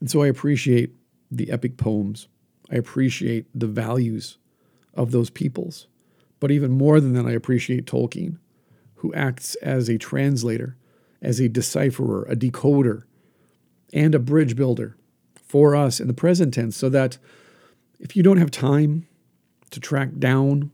And 0.00 0.10
so 0.10 0.22
I 0.22 0.26
appreciate 0.26 0.94
the 1.30 1.50
epic 1.50 1.76
poems. 1.76 2.28
I 2.70 2.76
appreciate 2.76 3.46
the 3.54 3.66
values 3.66 4.38
of 4.92 5.10
those 5.10 5.30
peoples. 5.30 5.86
But 6.40 6.50
even 6.50 6.72
more 6.72 7.00
than 7.00 7.14
that, 7.14 7.26
I 7.26 7.32
appreciate 7.32 7.86
Tolkien, 7.86 8.38
who 8.96 9.14
acts 9.14 9.54
as 9.56 9.88
a 9.88 9.96
translator, 9.96 10.76
as 11.22 11.40
a 11.40 11.48
decipherer, 11.48 12.24
a 12.24 12.36
decoder, 12.36 13.04
and 13.94 14.14
a 14.14 14.18
bridge 14.18 14.56
builder 14.56 14.96
for 15.36 15.74
us 15.74 16.00
in 16.00 16.08
the 16.08 16.12
present 16.12 16.52
tense, 16.52 16.76
so 16.76 16.90
that 16.90 17.16
if 18.00 18.14
you 18.14 18.22
don't 18.22 18.36
have 18.36 18.50
time 18.50 19.06
to 19.70 19.80
track 19.80 20.10
down 20.18 20.70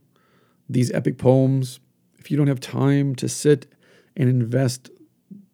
these 0.68 0.90
epic 0.92 1.18
poems, 1.18 1.78
if 2.18 2.30
you 2.30 2.36
don't 2.36 2.48
have 2.48 2.60
time 2.60 3.14
to 3.14 3.28
sit 3.28 3.72
and 4.16 4.28
invest 4.28 4.90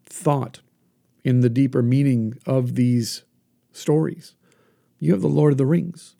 thought 0.04 0.60
in 1.24 1.40
the 1.40 1.50
deeper 1.50 1.82
meaning 1.82 2.38
of 2.46 2.76
these 2.76 3.24
stories, 3.72 4.34
you 4.98 5.12
have 5.12 5.22
the 5.22 5.28
Lord 5.28 5.52
of 5.52 5.58
the 5.58 5.66
Rings. 5.66 6.16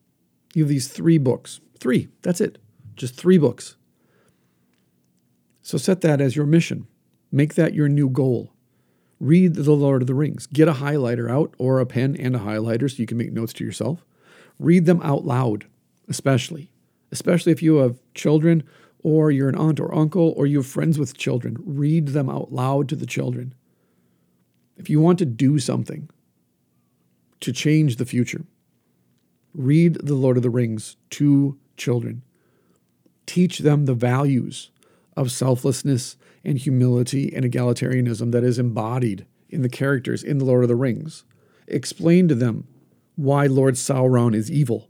You 0.55 0.64
have 0.64 0.68
these 0.68 0.88
three 0.88 1.18
books. 1.18 1.61
Three, 1.78 2.09
that's 2.22 2.40
it. 2.40 2.59
Just 2.97 3.14
three 3.14 3.38
books. 3.38 3.76
So 5.62 5.78
set 5.78 6.01
that 6.01 6.20
as 6.20 6.34
your 6.34 6.47
mission. 6.47 6.86
Make 7.30 7.55
that 7.55 7.74
your 7.74 7.88
new 7.88 8.09
goal. 8.09 8.53
Read 9.19 9.55
The 9.55 9.73
Lord 9.73 10.03
of 10.03 10.07
the 10.07 10.14
Rings. 10.14 10.47
Get 10.47 10.69
a 10.69 10.75
highlighter 10.75 11.31
out 11.31 11.55
or 11.59 11.81
a 11.81 11.87
pen 11.87 12.17
and 12.19 12.37
a 12.37 12.41
highlighter 12.41 12.91
so 12.91 12.97
you 12.99 13.07
can 13.07 13.19
make 13.19 13.33
notes 13.33 13.53
to 13.55 13.64
yourself. 13.64 14.05
Read 14.59 14.87
them 14.87 15.01
out 15.03 15.25
loud, 15.25 15.67
especially. 16.09 16.71
Especially 17.11 17.53
if 17.53 17.62
you 17.62 17.77
have 17.77 17.99
children 18.14 18.62
or 19.03 19.31
you're 19.31 19.49
an 19.49 19.55
aunt 19.55 19.81
or 19.81 19.95
uncle 19.95 20.35
or 20.37 20.47
you 20.47 20.59
have 20.59 20.67
friends 20.67 20.99
with 20.99 21.17
children. 21.17 21.57
Read 21.64 22.09
them 22.09 22.29
out 22.29 22.53
loud 22.53 22.89
to 22.91 22.97
the 22.97 23.07
children. 23.07 23.55
If 24.77 24.91
you 24.91 25.01
want 25.01 25.19
to 25.21 25.25
do 25.25 25.59
something, 25.59 26.11
to 27.41 27.53
change 27.53 27.97
the 27.97 28.05
future. 28.05 28.45
Read 29.55 29.95
The 30.03 30.14
Lord 30.14 30.37
of 30.37 30.43
the 30.43 30.51
Rings 30.51 30.97
to 31.11 31.59
children. 31.77 32.23
Teach 33.27 33.61
them 33.61 33.85
the 33.85 33.95
values 33.95 34.71
of 35.17 35.31
selflessness 35.31 36.17
and 36.47 36.57
humility 36.59 37.34
and 37.34 37.44
egalitarianism 37.44 38.30
that 38.30 38.44
is 38.44 38.59
embodied 38.59 39.26
in 39.51 39.62
the 39.62 39.68
characters 39.68 40.22
in 40.22 40.38
The 40.38 40.44
Lord 40.44 40.62
of 40.62 40.68
the 40.68 40.76
Rings. 40.76 41.24
Explain 41.66 42.28
to 42.28 42.36
them 42.36 42.68
why 43.16 43.47
Lord 43.47 43.74
Sauron 43.74 44.34
is 44.34 44.51
evil. 44.51 44.88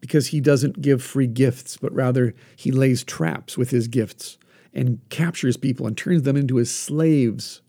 Because 0.00 0.28
he 0.28 0.40
doesn't 0.40 0.80
give 0.80 1.02
free 1.02 1.26
gifts, 1.26 1.76
but 1.76 1.92
rather 1.92 2.32
he 2.54 2.70
lays 2.70 3.02
traps 3.02 3.58
with 3.58 3.70
his 3.70 3.88
gifts 3.88 4.38
and 4.72 5.00
captures 5.08 5.56
people 5.56 5.84
and 5.84 5.96
turns 5.96 6.22
them 6.22 6.36
into 6.36 6.56
his 6.56 6.72
slaves. 6.72 7.60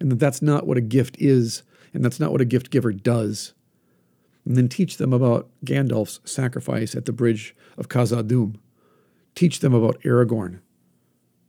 And 0.00 0.10
that 0.10 0.18
that's 0.18 0.42
not 0.42 0.66
what 0.66 0.76
a 0.76 0.82
gift 0.82 1.16
is, 1.20 1.62
and 1.92 2.04
that's 2.04 2.18
not 2.18 2.32
what 2.32 2.40
a 2.40 2.46
gift 2.46 2.70
giver 2.70 2.92
does. 2.92 3.54
And 4.44 4.56
then 4.56 4.68
teach 4.68 4.96
them 4.96 5.12
about 5.12 5.48
Gandalf's 5.64 6.18
sacrifice 6.24 6.96
at 6.96 7.04
the 7.04 7.12
bridge 7.12 7.54
of 7.78 7.88
Khazad-dûm. 7.88 8.56
Teach 9.36 9.60
them 9.60 9.72
about 9.72 10.00
Aragorn. 10.02 10.58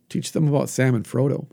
Teach 0.08 0.32
them 0.32 0.48
about 0.48 0.68
Sam 0.68 0.94
and 0.94 1.04
Frodo. 1.04 1.46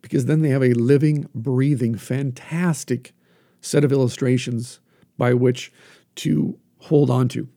Because 0.00 0.26
then 0.26 0.42
they 0.42 0.48
have 0.48 0.62
a 0.62 0.74
living, 0.74 1.28
breathing, 1.34 1.96
fantastic 1.96 3.12
set 3.60 3.84
of 3.84 3.92
illustrations 3.92 4.80
by 5.16 5.32
which 5.32 5.72
to 6.16 6.58
hold 6.78 7.08
on 7.08 7.28
to. 7.28 7.48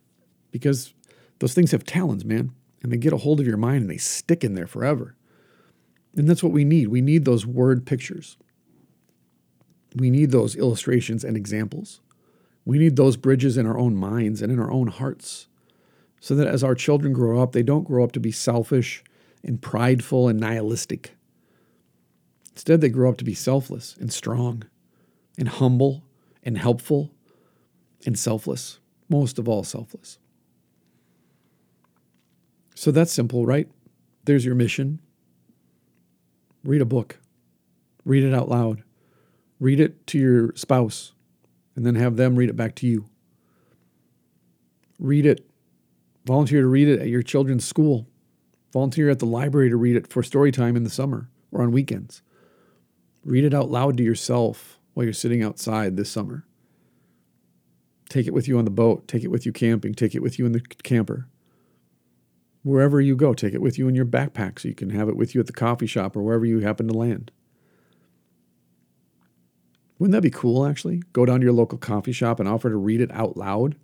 Because 0.51 0.93
those 1.39 1.53
things 1.53 1.71
have 1.71 1.83
talons, 1.83 2.23
man, 2.23 2.51
and 2.81 2.91
they 2.91 2.97
get 2.97 3.13
a 3.13 3.17
hold 3.17 3.39
of 3.39 3.47
your 3.47 3.57
mind 3.57 3.81
and 3.81 3.89
they 3.89 3.97
stick 3.97 4.43
in 4.43 4.53
there 4.53 4.67
forever. 4.67 5.15
And 6.15 6.29
that's 6.29 6.43
what 6.43 6.53
we 6.53 6.63
need. 6.63 6.87
We 6.87 7.01
need 7.01 7.25
those 7.25 7.45
word 7.45 7.85
pictures. 7.85 8.37
We 9.95 10.09
need 10.09 10.31
those 10.31 10.55
illustrations 10.55 11.23
and 11.23 11.35
examples. 11.35 12.01
We 12.63 12.77
need 12.77 12.95
those 12.95 13.17
bridges 13.17 13.57
in 13.57 13.65
our 13.65 13.77
own 13.77 13.95
minds 13.95 14.41
and 14.41 14.51
in 14.51 14.59
our 14.59 14.71
own 14.71 14.87
hearts 14.87 15.47
so 16.19 16.35
that 16.35 16.47
as 16.47 16.63
our 16.63 16.75
children 16.75 17.13
grow 17.13 17.41
up, 17.41 17.51
they 17.51 17.63
don't 17.63 17.83
grow 17.83 18.03
up 18.03 18.11
to 18.13 18.19
be 18.19 18.31
selfish 18.31 19.03
and 19.43 19.61
prideful 19.61 20.27
and 20.27 20.39
nihilistic. 20.39 21.15
Instead, 22.51 22.81
they 22.81 22.89
grow 22.89 23.09
up 23.09 23.17
to 23.17 23.25
be 23.25 23.33
selfless 23.33 23.95
and 23.99 24.11
strong 24.11 24.63
and 25.37 25.47
humble 25.47 26.03
and 26.43 26.57
helpful 26.57 27.11
and 28.05 28.17
selfless. 28.17 28.79
Most 29.09 29.37
of 29.37 29.47
all, 29.47 29.63
selfless. 29.63 30.17
So 32.75 32.91
that's 32.91 33.11
simple, 33.11 33.45
right? 33.45 33.69
There's 34.25 34.45
your 34.45 34.55
mission. 34.55 34.99
Read 36.63 36.81
a 36.81 36.85
book, 36.85 37.19
read 38.03 38.23
it 38.23 38.33
out 38.33 38.49
loud, 38.49 38.83
read 39.59 39.79
it 39.79 40.07
to 40.07 40.17
your 40.17 40.55
spouse, 40.55 41.13
and 41.75 41.85
then 41.85 41.95
have 41.95 42.15
them 42.15 42.35
read 42.35 42.49
it 42.49 42.55
back 42.55 42.73
to 42.75 42.87
you. 42.87 43.05
Read 44.97 45.25
it, 45.25 45.47
volunteer 46.25 46.61
to 46.61 46.67
read 46.67 46.87
it 46.87 46.99
at 46.99 47.07
your 47.07 47.21
children's 47.21 47.65
school, 47.65 48.07
volunteer 48.73 49.09
at 49.09 49.19
the 49.19 49.25
library 49.25 49.69
to 49.69 49.77
read 49.77 49.95
it 49.95 50.07
for 50.07 50.23
story 50.23 50.51
time 50.51 50.75
in 50.75 50.83
the 50.83 50.89
summer 50.89 51.29
or 51.51 51.61
on 51.61 51.71
weekends. 51.71 52.21
Read 53.23 53.43
it 53.43 53.53
out 53.53 53.71
loud 53.71 53.97
to 53.97 54.03
yourself 54.03 54.79
while 54.93 55.03
you're 55.03 55.13
sitting 55.13 55.43
outside 55.43 55.95
this 55.95 56.09
summer. 56.09 56.45
Take 58.09 58.27
it 58.27 58.33
with 58.33 58.47
you 58.47 58.57
on 58.57 58.65
the 58.65 58.71
boat, 58.71 59.07
take 59.07 59.23
it 59.23 59.31
with 59.31 59.45
you 59.45 59.51
camping, 59.51 59.93
take 59.93 60.13
it 60.13 60.21
with 60.21 60.37
you 60.37 60.45
in 60.45 60.51
the 60.51 60.61
camper 60.61 61.27
wherever 62.65 62.99
you 62.99 63.15
go. 63.15 63.33
Take 63.33 63.53
it 63.53 63.61
with 63.61 63.77
you 63.77 63.87
in 63.87 63.95
your 63.95 64.05
backpack 64.05 64.59
so 64.59 64.67
you 64.67 64.73
can 64.73 64.89
have 64.89 65.07
it 65.07 65.15
with 65.15 65.35
you 65.35 65.39
at 65.39 65.47
the 65.47 65.53
coffee 65.53 65.85
shop 65.85 66.15
or 66.15 66.23
wherever 66.23 66.45
you 66.45 66.59
happen 66.59 66.87
to 66.87 66.93
land. 66.93 67.31
Wouldn't 69.99 70.13
that 70.13 70.21
be 70.21 70.31
cool, 70.31 70.65
actually? 70.65 71.03
Go 71.13 71.25
down 71.25 71.39
to 71.39 71.45
your 71.45 71.53
local 71.53 71.77
coffee 71.77 72.11
shop 72.11 72.39
and 72.39 72.49
offer 72.49 72.69
to 72.69 72.75
read 72.75 72.99
it 72.99 73.11
out 73.13 73.37
loud 73.37 73.75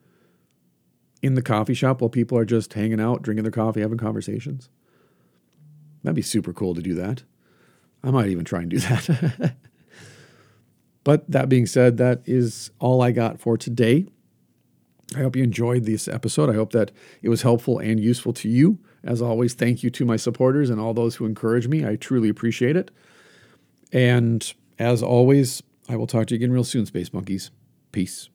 in 1.22 1.36
the 1.36 1.42
coffee 1.42 1.74
shop 1.74 2.02
while 2.02 2.10
people 2.10 2.38
are 2.38 2.46
just 2.46 2.74
hanging 2.74 3.00
out, 3.00 3.22
drinking 3.22 3.44
their 3.44 3.52
coffee, 3.52 3.82
having 3.82 3.98
conversations. 3.98 4.70
That'd 6.04 6.16
be 6.16 6.22
super 6.22 6.54
cool 6.54 6.74
to 6.74 6.82
do 6.82 6.96
that. 6.96 7.24
I 8.04 8.12
might 8.12 8.30
even 8.30 8.46
try 8.46 8.62
and 8.62 8.70
do 8.70 8.80
that. 8.80 9.56
but 11.04 11.30
that 11.30 11.50
being 11.50 11.66
said, 11.66 11.98
that 11.98 12.22
is 12.26 12.72
all 12.80 13.02
I 13.02 13.12
got 13.12 13.40
for 13.40 13.58
today. 13.58 14.08
I 15.16 15.20
hope 15.20 15.36
you 15.36 15.44
enjoyed 15.44 15.84
this 15.84 16.08
episode. 16.08 16.50
I 16.50 16.54
hope 16.54 16.72
that 16.72 16.92
it 17.22 17.30
was 17.30 17.42
helpful 17.42 17.80
and 17.80 18.00
useful 18.00 18.34
to 18.34 18.50
you. 18.50 18.80
As 19.04 19.22
always, 19.22 19.54
thank 19.54 19.84
you 19.84 19.90
to 19.92 20.06
my 20.06 20.16
supporters 20.16 20.70
and 20.70 20.80
all 20.80 20.94
those 20.94 21.16
who 21.16 21.26
encourage 21.26 21.68
me. 21.68 21.86
I 21.86 21.96
truly 21.98 22.30
appreciate 22.30 22.76
it. 22.76 22.92
And 23.92 24.52
as 24.80 25.04
always, 25.04 25.62
I 25.90 25.98
will 25.98 26.08
talk 26.08 26.28
to 26.28 26.34
you 26.34 26.38
again 26.38 26.54
real 26.54 26.64
soon, 26.64 26.86
Space 26.86 27.14
Monkeys. 27.14 27.52
Peace. 27.92 28.30